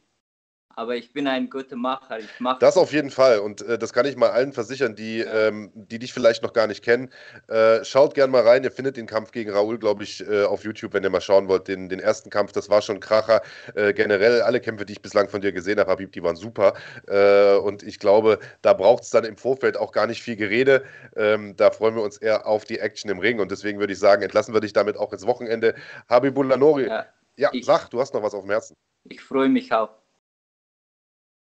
[0.77, 2.19] Aber ich bin ein guter Macher.
[2.19, 3.40] Ich mach das auf jeden Fall.
[3.40, 5.49] Und äh, das kann ich mal allen versichern, die, ja.
[5.49, 7.11] ähm, die dich vielleicht noch gar nicht kennen.
[7.49, 8.65] Äh, schaut gerne mal rein.
[8.65, 11.49] Ihr findet den Kampf gegen Raoul, glaube ich, äh, auf YouTube, wenn ihr mal schauen
[11.49, 11.69] wollt.
[11.69, 13.43] Den, den ersten Kampf, das war schon Kracher.
[13.74, 16.74] Äh, generell alle Kämpfe, die ich bislang von dir gesehen habe, Habib, die waren super.
[17.07, 20.85] Äh, und ich glaube, da braucht es dann im Vorfeld auch gar nicht viel Gerede.
[21.16, 23.40] Ähm, da freuen wir uns eher auf die Action im Ring.
[23.40, 25.74] Und deswegen würde ich sagen, entlassen wir dich damit auch ins Wochenende.
[26.09, 26.86] Habibullah Nori.
[26.86, 28.74] Ja, ja ich, sag, du hast noch was auf dem Herzen.
[29.05, 30.02] Ich freue mich auch.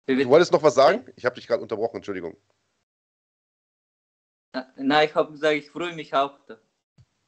[0.07, 1.06] Du wolltest noch was sagen?
[1.15, 2.38] Ich habe dich gerade unterbrochen, Entschuldigung.
[4.77, 6.40] Nein, ich habe gesagt, ich freue mich auch.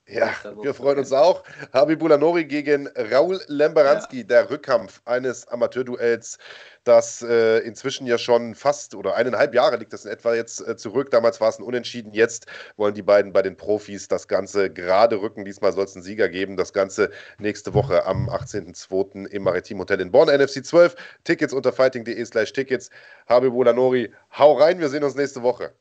[0.07, 1.43] Ja, wir freuen uns auch.
[1.73, 4.23] Habibullah Nori gegen Raul Lembaranski, ja.
[4.23, 6.38] der Rückkampf eines Amateurduells,
[6.85, 10.77] das äh, inzwischen ja schon fast oder eineinhalb Jahre liegt das in etwa jetzt äh,
[10.77, 11.11] zurück.
[11.11, 12.13] Damals war es ein Unentschieden.
[12.13, 12.45] Jetzt
[12.77, 15.43] wollen die beiden bei den Profis das Ganze gerade rücken.
[15.43, 16.55] Diesmal soll es einen Sieger geben.
[16.55, 19.27] Das Ganze nächste Woche am 18.02.
[19.27, 20.29] im Maritim Hotel in Bonn.
[20.29, 20.95] NFC 12.
[21.25, 22.89] Tickets unter fighting.de slash Tickets.
[23.27, 24.79] Habibullah Nori, hau rein.
[24.79, 25.73] Wir sehen uns nächste Woche.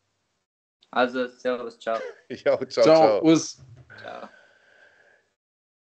[0.90, 1.98] Also, servus, ciao.
[2.28, 2.84] ja, ciao, ciao.
[2.84, 3.22] ciao.
[3.22, 3.62] Us.
[4.04, 4.30] Ja.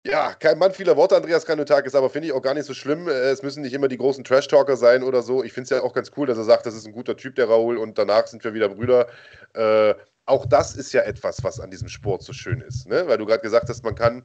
[0.05, 3.09] Ja, kein Mann vieler Worte, Andreas Kanutakis, aber finde ich auch gar nicht so schlimm.
[3.09, 5.43] Äh, es müssen nicht immer die großen Trash-Talker sein oder so.
[5.43, 7.35] Ich finde es ja auch ganz cool, dass er sagt, das ist ein guter Typ,
[7.35, 9.07] der Raoul, und danach sind wir wieder Brüder.
[9.53, 9.95] Äh,
[10.25, 13.07] auch das ist ja etwas, was an diesem Sport so schön ist, ne?
[13.07, 14.23] weil du gerade gesagt hast, man kann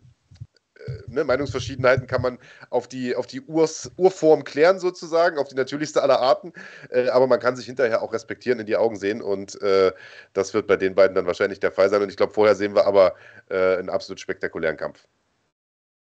[1.06, 2.38] ne, Meinungsverschiedenheiten kann man
[2.70, 6.52] auf die, auf die Urs, Urform klären, sozusagen, auf die natürlichste aller Arten.
[6.90, 9.22] Äh, aber man kann sich hinterher auch respektieren, in die Augen sehen.
[9.22, 9.92] Und äh,
[10.32, 12.02] das wird bei den beiden dann wahrscheinlich der Fall sein.
[12.02, 13.14] Und ich glaube, vorher sehen wir aber
[13.50, 15.06] äh, einen absolut spektakulären Kampf.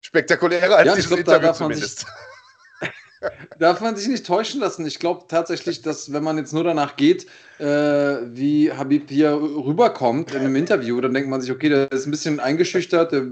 [0.02, 2.00] Spektakulärer als ja, dieses glaub, Interview zumindest.
[2.00, 2.08] Sich,
[3.60, 4.86] Darf man sich nicht täuschen lassen.
[4.86, 7.28] Ich glaube tatsächlich, dass wenn man jetzt nur danach geht,
[7.60, 12.08] äh, wie Habib hier rüberkommt in einem Interview, dann denkt man sich, okay, der ist
[12.08, 13.28] ein bisschen eingeschüchtert, der,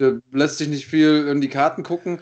[0.00, 2.20] der lässt sich nicht viel in die Karten gucken.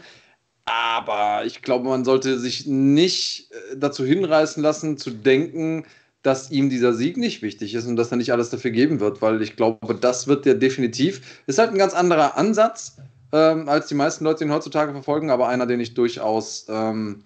[0.65, 5.85] Aber ich glaube, man sollte sich nicht äh, dazu hinreißen lassen, zu denken,
[6.23, 9.23] dass ihm dieser Sieg nicht wichtig ist und dass er nicht alles dafür geben wird,
[9.23, 11.43] weil ich glaube, das wird der definitiv.
[11.47, 12.97] Ist halt ein ganz anderer Ansatz
[13.33, 17.23] ähm, als die meisten Leute ihn heutzutage verfolgen, aber einer, den ich durchaus ähm,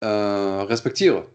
[0.00, 1.26] äh, respektiere.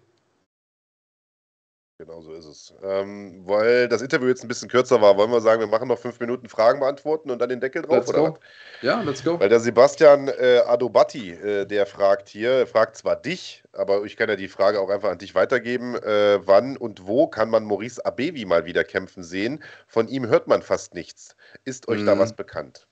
[2.00, 2.74] Genau so ist es.
[2.84, 6.00] Ähm, weil das Interview jetzt ein bisschen kürzer war, wollen wir sagen, wir machen noch
[6.00, 8.38] fünf Minuten Fragen beantworten und dann den Deckel drauf, let's oder go.
[8.82, 9.40] Ja, let's go.
[9.40, 14.28] Weil der Sebastian äh, Adobatti, äh, der fragt hier, fragt zwar dich, aber ich kann
[14.28, 15.96] ja die Frage auch einfach an dich weitergeben.
[15.96, 19.64] Äh, wann und wo kann man Maurice Abevi mal wieder kämpfen sehen?
[19.88, 21.36] Von ihm hört man fast nichts.
[21.64, 22.08] Ist euch mhm.
[22.08, 22.88] da was bekannt?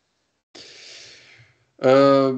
[1.82, 2.34] Äh,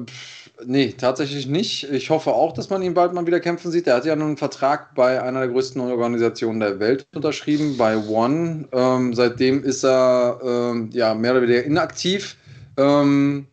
[0.64, 1.90] nee, tatsächlich nicht.
[1.90, 3.86] Ich hoffe auch, dass man ihn bald mal wieder kämpfen sieht.
[3.86, 7.96] Er hat ja nun einen Vertrag bei einer der größten Organisationen der Welt unterschrieben, bei
[7.96, 8.68] One.
[8.72, 12.36] Ähm, seitdem ist er ähm, ja mehr oder weniger inaktiv.
[12.78, 13.46] Ähm,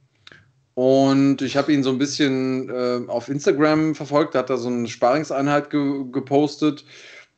[0.74, 4.70] und ich habe ihn so ein bisschen äh, auf Instagram verfolgt, da hat er so
[4.70, 6.86] eine Sparingseinheit ge gepostet.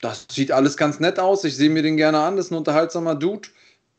[0.01, 1.43] Das sieht alles ganz nett aus.
[1.43, 2.35] Ich sehe mir den gerne an.
[2.35, 3.49] Das ist ein unterhaltsamer Dude.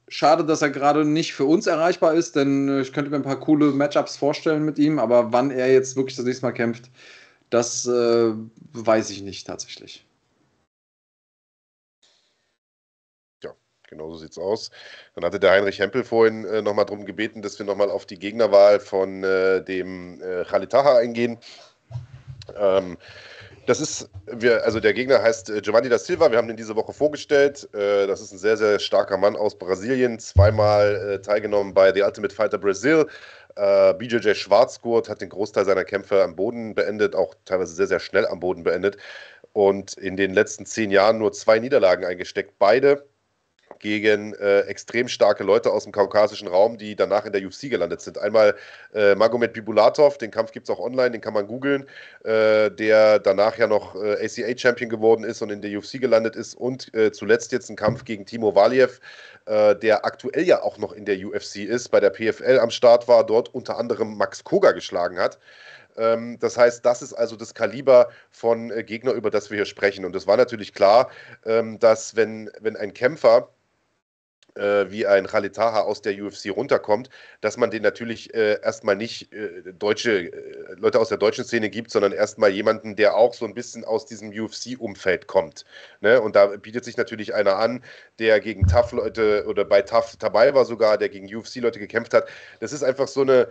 [0.09, 3.22] Schade, dass er gerade nicht für uns erreichbar ist, denn äh, ich könnte mir ein
[3.22, 6.90] paar coole Matchups vorstellen mit ihm, aber wann er jetzt wirklich das nächste Mal kämpft,
[7.51, 8.32] das äh,
[8.72, 10.05] weiß ich nicht tatsächlich.
[13.43, 13.55] Ja,
[13.89, 14.70] genau so sieht's aus.
[15.14, 18.18] Dann hatte der Heinrich Hempel vorhin äh, nochmal darum gebeten, dass wir nochmal auf die
[18.18, 21.39] Gegnerwahl von äh, dem äh, Khalitaha eingehen.
[22.56, 22.98] Ähm,
[23.66, 26.30] das ist, wir, also der Gegner heißt äh, Giovanni da Silva.
[26.30, 27.68] Wir haben ihn diese Woche vorgestellt.
[27.74, 30.18] Äh, das ist ein sehr, sehr starker Mann aus Brasilien.
[30.18, 33.06] Zweimal äh, teilgenommen bei The Ultimate Fighter Brazil.
[33.56, 38.26] BJJ Schwarzgurt hat den Großteil seiner Kämpfe am Boden beendet, auch teilweise sehr, sehr schnell
[38.26, 38.96] am Boden beendet.
[39.52, 42.58] Und in den letzten zehn Jahren nur zwei Niederlagen eingesteckt.
[42.58, 43.06] Beide
[43.85, 48.01] gegen äh, extrem starke Leute aus dem kaukasischen Raum, die danach in der UFC gelandet
[48.01, 48.16] sind.
[48.16, 48.56] Einmal
[48.94, 51.85] äh, Magomed Bibulatov, den Kampf gibt es auch online, den kann man googeln,
[52.24, 56.55] äh, der danach ja noch äh, ACA-Champion geworden ist und in der UFC gelandet ist.
[56.55, 59.01] Und äh, zuletzt jetzt ein Kampf gegen Timo Waliev,
[59.44, 63.06] äh, der aktuell ja auch noch in der UFC ist, bei der PFL am Start
[63.06, 65.39] war, dort unter anderem Max Koga geschlagen hat
[65.97, 70.05] ähm, das heißt, das ist also das Kaliber von Gegner, über das wir hier sprechen.
[70.05, 71.09] Und es war natürlich klar,
[71.44, 73.48] ähm, dass wenn, wenn ein Kämpfer
[74.55, 77.10] äh, wie ein Khalid Taha aus der UFC runterkommt,
[77.40, 81.70] dass man den natürlich äh, erstmal nicht äh, deutsche äh, Leute aus der deutschen Szene
[81.70, 85.64] gibt, sondern erstmal jemanden, der auch so ein bisschen aus diesem UFC-Umfeld kommt.
[86.01, 86.20] Ne?
[86.20, 87.82] Und da bietet sich natürlich einer an,
[88.18, 92.28] der gegen Tough-Leute oder bei Tough dabei war sogar, der gegen UFC-Leute gekämpft hat.
[92.60, 93.48] Das ist einfach so eine,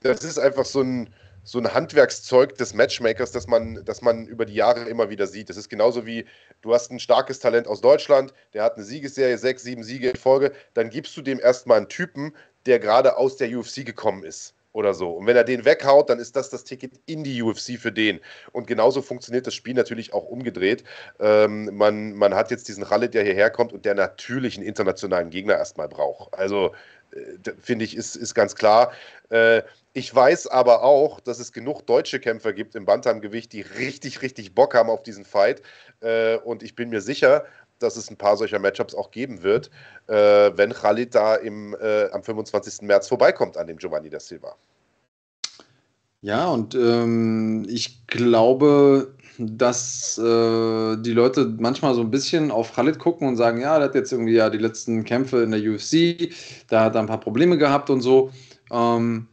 [0.00, 1.12] das ist einfach so ein
[1.48, 5.48] so ein Handwerkszeug des Matchmakers, das man, das man über die Jahre immer wieder sieht.
[5.48, 6.26] Das ist genauso wie,
[6.60, 10.16] du hast ein starkes Talent aus Deutschland, der hat eine Siegesserie, sechs, sieben Siege in
[10.16, 14.52] Folge, dann gibst du dem erstmal einen Typen, der gerade aus der UFC gekommen ist
[14.72, 15.12] oder so.
[15.12, 18.20] Und wenn er den weghaut, dann ist das das Ticket in die UFC für den.
[18.52, 20.84] Und genauso funktioniert das Spiel natürlich auch umgedreht.
[21.18, 25.30] Ähm, man, man hat jetzt diesen Ralle, der hierher kommt und der natürlich einen internationalen
[25.30, 26.34] Gegner erstmal braucht.
[26.34, 26.74] Also
[27.12, 28.92] äh, finde ich, ist, ist ganz klar.
[29.30, 29.62] Äh,
[29.98, 34.54] ich weiß aber auch, dass es genug deutsche Kämpfer gibt im Bantamgewicht, die richtig, richtig
[34.54, 35.60] Bock haben auf diesen Fight.
[36.00, 37.44] Äh, und ich bin mir sicher,
[37.80, 39.70] dass es ein paar solcher Matchups auch geben wird,
[40.06, 42.82] äh, wenn Khalid da im, äh, am 25.
[42.82, 44.54] März vorbeikommt an dem Giovanni da Silva.
[46.20, 52.98] Ja, und ähm, ich glaube, dass äh, die Leute manchmal so ein bisschen auf Khalid
[52.98, 56.32] gucken und sagen, ja, der hat jetzt irgendwie ja die letzten Kämpfe in der UFC,
[56.68, 58.30] da hat er ein paar Probleme gehabt und so.
[58.70, 59.28] Ähm,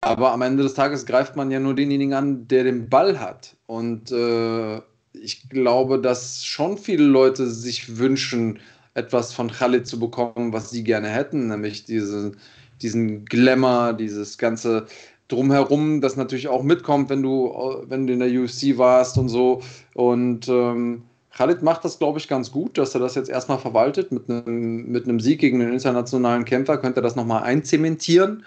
[0.00, 3.56] aber am Ende des Tages greift man ja nur denjenigen an, der den Ball hat.
[3.66, 4.80] Und äh,
[5.12, 8.60] ich glaube, dass schon viele Leute sich wünschen,
[8.94, 12.32] etwas von Khalid zu bekommen, was sie gerne hätten, nämlich diese,
[12.80, 14.86] diesen Glamour, dieses ganze
[15.28, 17.52] Drumherum, das natürlich auch mitkommt, wenn du,
[17.86, 19.62] wenn du in der UFC warst und so.
[19.94, 21.02] Und ähm,
[21.36, 24.10] Khalid macht das, glaube ich, ganz gut, dass er das jetzt erstmal verwaltet.
[24.10, 28.44] Mit einem, mit einem Sieg gegen einen internationalen Kämpfer könnte er das nochmal einzementieren.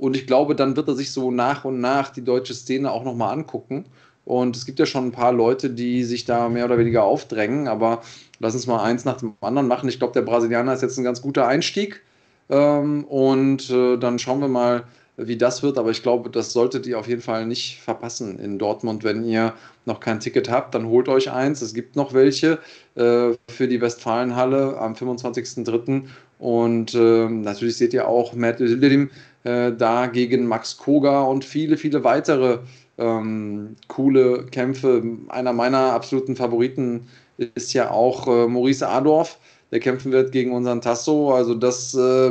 [0.00, 3.04] Und ich glaube, dann wird er sich so nach und nach die deutsche Szene auch
[3.04, 3.84] nochmal angucken.
[4.24, 7.68] Und es gibt ja schon ein paar Leute, die sich da mehr oder weniger aufdrängen.
[7.68, 8.00] Aber
[8.38, 9.90] lass uns mal eins nach dem anderen machen.
[9.90, 12.00] Ich glaube, der Brasilianer ist jetzt ein ganz guter Einstieg.
[12.48, 14.84] Ähm, und äh, dann schauen wir mal,
[15.18, 18.58] wie das wird, aber ich glaube, das solltet ihr auf jeden Fall nicht verpassen in
[18.58, 19.04] Dortmund.
[19.04, 19.52] Wenn ihr
[19.84, 21.60] noch kein Ticket habt, dann holt euch eins.
[21.60, 22.58] Es gibt noch welche
[22.94, 26.04] äh, für die Westfalenhalle am 25.03.
[26.38, 29.10] Und äh, natürlich seht ihr auch Matt Lidim
[29.44, 32.58] äh, da gegen Max Koga und viele, viele weitere
[32.98, 35.02] ähm, coole Kämpfe.
[35.28, 37.08] Einer meiner absoluten Favoriten
[37.54, 39.38] ist ja auch äh, Maurice Adorf,
[39.70, 41.34] der kämpfen wird gegen unseren Tasso.
[41.34, 42.30] Also das äh,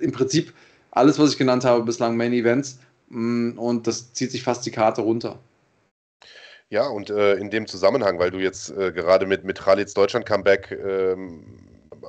[0.00, 0.52] im Prinzip
[0.92, 2.78] alles, was ich genannt habe, bislang Main Events.
[3.10, 5.38] Mm, und das zieht sich fast die Karte runter.
[6.70, 10.76] Ja, und äh, in dem Zusammenhang, weil du jetzt äh, gerade mit, mit Khalid's Deutschland-Comeback
[10.84, 11.44] ähm,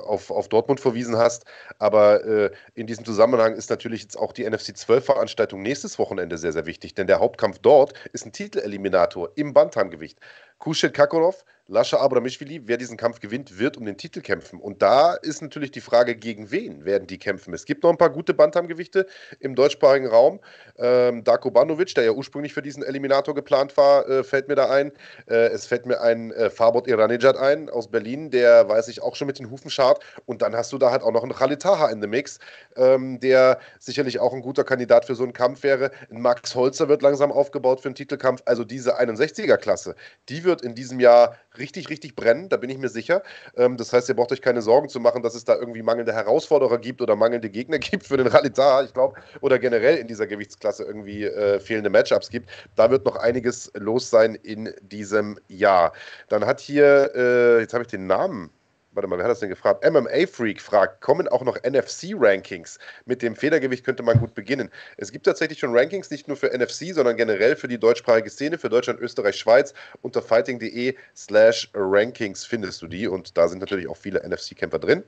[0.04, 1.44] auf, auf Dortmund verwiesen hast.
[1.78, 6.52] Aber äh, in diesem Zusammenhang ist natürlich jetzt auch die NFC 12-Veranstaltung nächstes Wochenende sehr,
[6.52, 10.18] sehr wichtig, denn der Hauptkampf dort ist ein Titeleliminator im Bantamgewicht.
[10.58, 14.58] Kuschet Kakorov Lascha Abramishvili, wer diesen Kampf gewinnt, wird um den Titel kämpfen.
[14.58, 17.52] Und da ist natürlich die Frage, gegen wen werden die kämpfen?
[17.52, 19.06] Es gibt noch ein paar gute Bantamgewichte
[19.38, 20.40] im deutschsprachigen Raum.
[20.78, 24.70] Ähm, Darko Banovic, der ja ursprünglich für diesen Eliminator geplant war, äh, fällt mir da
[24.70, 24.92] ein.
[25.26, 29.14] Äh, es fällt mir ein äh, Farbot Iranejad ein aus Berlin, der weiß ich auch
[29.14, 30.02] schon mit den Hufen schart.
[30.24, 32.38] Und dann hast du da halt auch noch einen Khalid Taha in the Mix,
[32.76, 35.90] ähm, der sicherlich auch ein guter Kandidat für so einen Kampf wäre.
[36.10, 38.40] Ein Max Holzer wird langsam aufgebaut für einen Titelkampf.
[38.46, 39.96] Also diese 61er-Klasse,
[40.30, 43.22] die wird in diesem Jahr richtig, richtig brennen, da bin ich mir sicher.
[43.56, 46.12] Ähm, das heißt, ihr braucht euch keine Sorgen zu machen, dass es da irgendwie mangelnde
[46.12, 50.26] Herausforderer gibt oder mangelnde Gegner gibt für den Rallye ich glaube, oder generell in dieser
[50.26, 52.48] Gewichtsklasse irgendwie äh, fehlende Matchups gibt.
[52.76, 55.92] Da wird noch einiges los sein in diesem Jahr.
[56.28, 58.50] Dann hat hier, äh, jetzt habe ich den Namen
[58.98, 59.88] warte mal, wer hat das denn gefragt?
[59.88, 62.80] MMA Freak fragt, kommen auch noch NFC-Rankings?
[63.04, 64.70] Mit dem Federgewicht könnte man gut beginnen.
[64.96, 68.58] Es gibt tatsächlich schon Rankings, nicht nur für NFC, sondern generell für die deutschsprachige Szene,
[68.58, 69.72] für Deutschland, Österreich, Schweiz.
[70.02, 75.04] Unter fighting.de slash Rankings findest du die und da sind natürlich auch viele NFC-Kämpfer drin.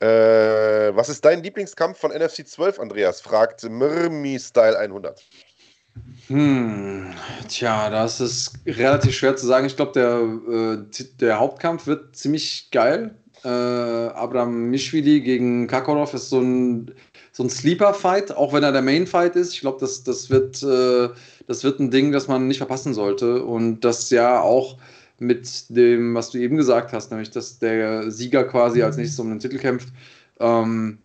[0.00, 3.20] Äh, was ist dein Lieblingskampf von NFC 12, Andreas?
[3.20, 5.24] fragt Mirmi Style 100.
[6.28, 7.10] Hm,
[7.48, 9.66] tja, das ist relativ schwer zu sagen.
[9.66, 13.14] Ich glaube, der, äh, der Hauptkampf wird ziemlich geil.
[13.44, 16.92] Äh, Abraham Mischwili gegen Kakorov ist so ein,
[17.32, 19.52] so ein Sleeper-Fight, auch wenn er der Main-Fight ist.
[19.52, 21.10] Ich glaube, das, das, wird, äh,
[21.46, 23.44] das wird ein Ding, das man nicht verpassen sollte.
[23.44, 24.78] Und das ja auch
[25.18, 29.28] mit dem, was du eben gesagt hast, nämlich dass der Sieger quasi als nächstes um
[29.28, 29.88] den Titel kämpft.
[30.40, 30.98] Ähm,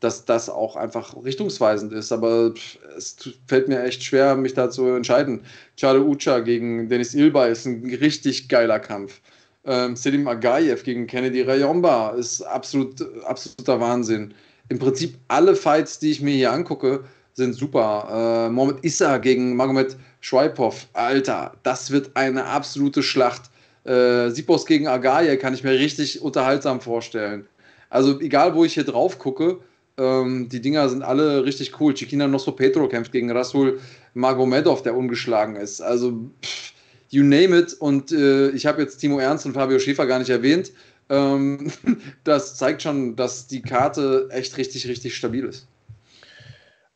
[0.00, 2.10] dass das auch einfach richtungsweisend ist.
[2.10, 2.52] Aber
[2.96, 3.16] es
[3.46, 5.42] fällt mir echt schwer, mich da zu entscheiden.
[5.78, 9.20] Chado Ucha gegen Denis Ilba ist ein richtig geiler Kampf.
[9.64, 14.34] Ähm, Selim Agayev gegen Kennedy Rayomba ist absolut, absoluter Wahnsinn.
[14.70, 17.04] Im Prinzip alle Fights, die ich mir hier angucke,
[17.34, 18.46] sind super.
[18.48, 23.50] Äh, Mohamed Issa gegen Magomed Schweipov, Alter, das wird eine absolute Schlacht.
[23.84, 27.46] Äh, Sipos gegen Agayev kann ich mir richtig unterhaltsam vorstellen.
[27.88, 29.58] Also egal, wo ich hier drauf gucke,
[30.00, 31.92] ähm, die Dinger sind alle richtig cool.
[31.92, 33.80] Chiquina Nosso Petro kämpft gegen Rasul
[34.14, 35.82] Magomedov, der ungeschlagen ist.
[35.82, 36.72] Also, pff,
[37.10, 37.74] you name it.
[37.74, 40.72] Und äh, ich habe jetzt Timo Ernst und Fabio Schäfer gar nicht erwähnt.
[41.10, 41.70] Ähm,
[42.24, 45.68] das zeigt schon, dass die Karte echt richtig, richtig stabil ist.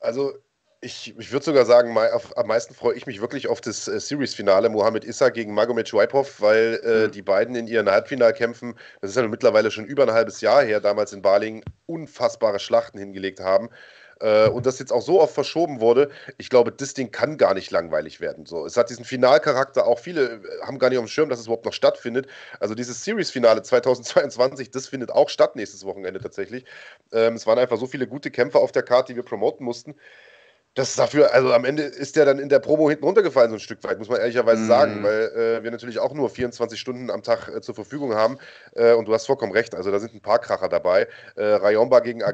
[0.01, 0.33] Also,
[0.85, 1.97] ich, ich würde sogar sagen,
[2.37, 6.41] am meisten freue ich mich wirklich auf das äh, Series-Finale Mohamed Issa gegen Magomed Schweipov,
[6.41, 7.13] weil äh, mhm.
[7.13, 10.81] die beiden in ihren Halbfinalkämpfen, das ist ja mittlerweile schon über ein halbes Jahr her,
[10.81, 13.71] damals in Baling, unfassbare Schlachten hingelegt haben.
[14.21, 17.55] Äh, und das jetzt auch so oft verschoben wurde, ich glaube, das Ding kann gar
[17.55, 18.45] nicht langweilig werden.
[18.45, 21.41] So, es hat diesen Finalcharakter, auch viele äh, haben gar nicht auf dem Schirm, dass
[21.41, 22.27] es überhaupt noch stattfindet.
[22.61, 26.65] Also dieses Series-Finale 2022, das findet auch statt nächstes Wochenende tatsächlich.
[27.13, 29.95] Ähm, es waren einfach so viele gute Kämpfer auf der Karte, die wir promoten mussten
[30.75, 33.61] das dafür, also am Ende ist der dann in der Promo hinten runtergefallen, so ein
[33.61, 34.67] Stück weit, muss man ehrlicherweise mm.
[34.67, 38.39] sagen, weil äh, wir natürlich auch nur 24 Stunden am Tag äh, zur Verfügung haben.
[38.75, 41.07] Äh, und du hast vollkommen recht, also da sind ein paar Kracher dabei.
[41.37, 42.25] Äh, Rayomba gegen mhm.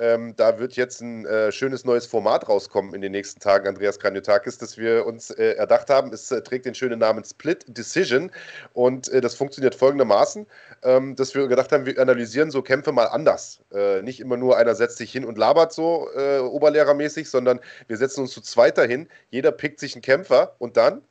[0.00, 3.98] Ähm, da wird jetzt ein äh, schönes neues Format rauskommen in den nächsten Tagen, Andreas
[3.98, 6.10] Kranjotakis, das wir uns äh, erdacht haben.
[6.12, 8.30] Es äh, trägt den schönen Namen Split Decision
[8.72, 10.46] und äh, das funktioniert folgendermaßen,
[10.82, 13.60] ähm, dass wir gedacht haben, wir analysieren so Kämpfe mal anders.
[13.72, 17.98] Äh, nicht immer nur einer setzt sich hin und labert so äh, oberlehrermäßig, sondern wir
[17.98, 19.06] setzen uns zu zweit dahin.
[19.28, 21.02] Jeder pickt sich einen Kämpfer und dann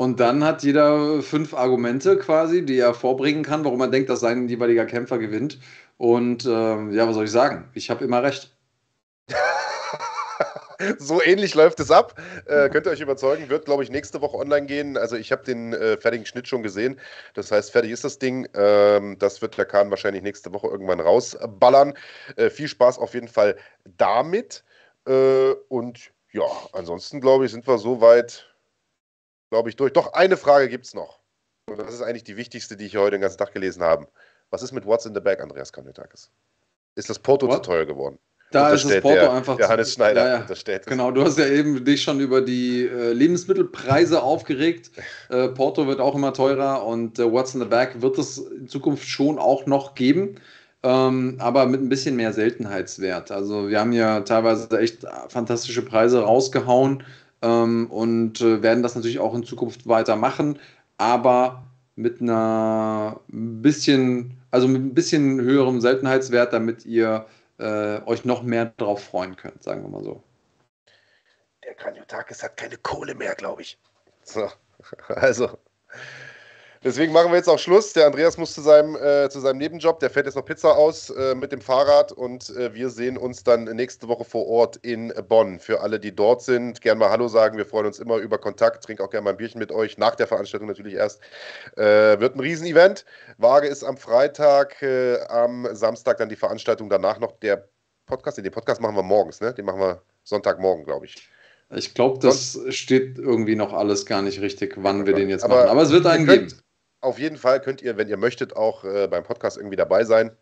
[0.00, 4.20] und dann hat jeder fünf Argumente quasi, die er vorbringen kann, warum er denkt, dass
[4.20, 5.58] sein jeweiliger Kämpfer gewinnt.
[5.98, 7.68] Und ähm, ja, was soll ich sagen?
[7.74, 8.56] Ich habe immer recht.
[10.98, 12.14] so ähnlich läuft es ab.
[12.46, 14.96] Äh, könnt ihr euch überzeugen, wird, glaube ich, nächste Woche online gehen.
[14.96, 17.00] Also ich habe den äh, fertigen Schnitt schon gesehen.
[17.34, 18.48] Das heißt, fertig ist das Ding.
[18.54, 21.94] Ähm, das wird der Kahn wahrscheinlich nächste Woche irgendwann rausballern.
[22.36, 23.56] Äh, viel Spaß auf jeden Fall
[23.96, 24.64] damit.
[25.06, 28.46] Äh, und ja, ansonsten, glaube ich, sind wir soweit,
[29.50, 29.92] glaube ich, durch.
[29.92, 31.18] Doch, eine Frage gibt es noch.
[31.68, 34.06] Und das ist eigentlich die wichtigste, die ich heute den ganzen Tag gelesen habe.
[34.50, 36.30] Was ist mit What's in the Bag, Andreas Kanyotakis?
[36.94, 37.64] Ist das Porto What?
[37.64, 38.18] zu teuer geworden?
[38.50, 39.56] Da ist das Porto der, einfach.
[39.56, 40.78] Der Hannes Schneider ja, ja.
[40.86, 44.90] Genau, du hast ja eben dich schon über die äh, Lebensmittelpreise aufgeregt.
[45.28, 48.68] Äh, Porto wird auch immer teurer und äh, What's in the Bag wird es in
[48.68, 50.36] Zukunft schon auch noch geben.
[50.82, 53.30] Ähm, aber mit ein bisschen mehr Seltenheitswert.
[53.30, 57.02] Also wir haben ja teilweise echt fantastische Preise rausgehauen
[57.42, 60.58] ähm, und äh, werden das natürlich auch in Zukunft weitermachen,
[60.96, 61.64] aber
[61.96, 67.26] mit einer bisschen, also mit ein bisschen höherem Seltenheitswert, damit ihr
[67.58, 70.22] äh, euch noch mehr darauf freuen könnt, sagen wir mal so.
[71.64, 73.78] Der Kranjotakis hat keine Kohle mehr, glaube ich.
[74.22, 74.48] So,
[75.08, 75.58] also.
[76.84, 77.92] Deswegen machen wir jetzt auch Schluss.
[77.92, 79.98] Der Andreas muss zu seinem, äh, zu seinem Nebenjob.
[79.98, 83.42] Der fährt jetzt noch Pizza aus äh, mit dem Fahrrad und äh, wir sehen uns
[83.42, 85.58] dann nächste Woche vor Ort in Bonn.
[85.58, 87.56] Für alle, die dort sind, gerne mal Hallo sagen.
[87.56, 88.84] Wir freuen uns immer über Kontakt.
[88.84, 89.98] Trink auch gerne mal ein Bierchen mit euch.
[89.98, 91.20] Nach der Veranstaltung natürlich erst.
[91.76, 93.04] Äh, wird ein Riesenevent.
[93.38, 96.88] Waage ist am Freitag, äh, am Samstag dann die Veranstaltung.
[96.88, 97.68] Danach noch der
[98.06, 98.38] Podcast.
[98.38, 99.52] Den Podcast machen wir morgens, ne?
[99.52, 101.28] Den machen wir Sonntagmorgen, glaube ich.
[101.74, 105.56] Ich glaube, das steht irgendwie noch alles gar nicht richtig, wann wir den jetzt aber
[105.56, 105.68] machen.
[105.68, 106.52] Aber es wird einen geben
[107.00, 110.36] auf jeden Fall könnt ihr, wenn ihr möchtet, auch äh, beim Podcast irgendwie dabei sein.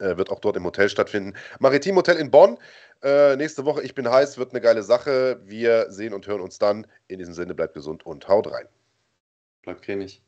[0.00, 1.34] Äh, wird auch dort im Hotel stattfinden.
[1.60, 2.58] Maritim Hotel in Bonn.
[3.02, 5.40] Äh, nächste Woche, ich bin heiß, wird eine geile Sache.
[5.44, 6.86] Wir sehen und hören uns dann.
[7.06, 8.66] In diesem Sinne, bleibt gesund und haut rein.
[9.62, 10.22] Bleibt cremig.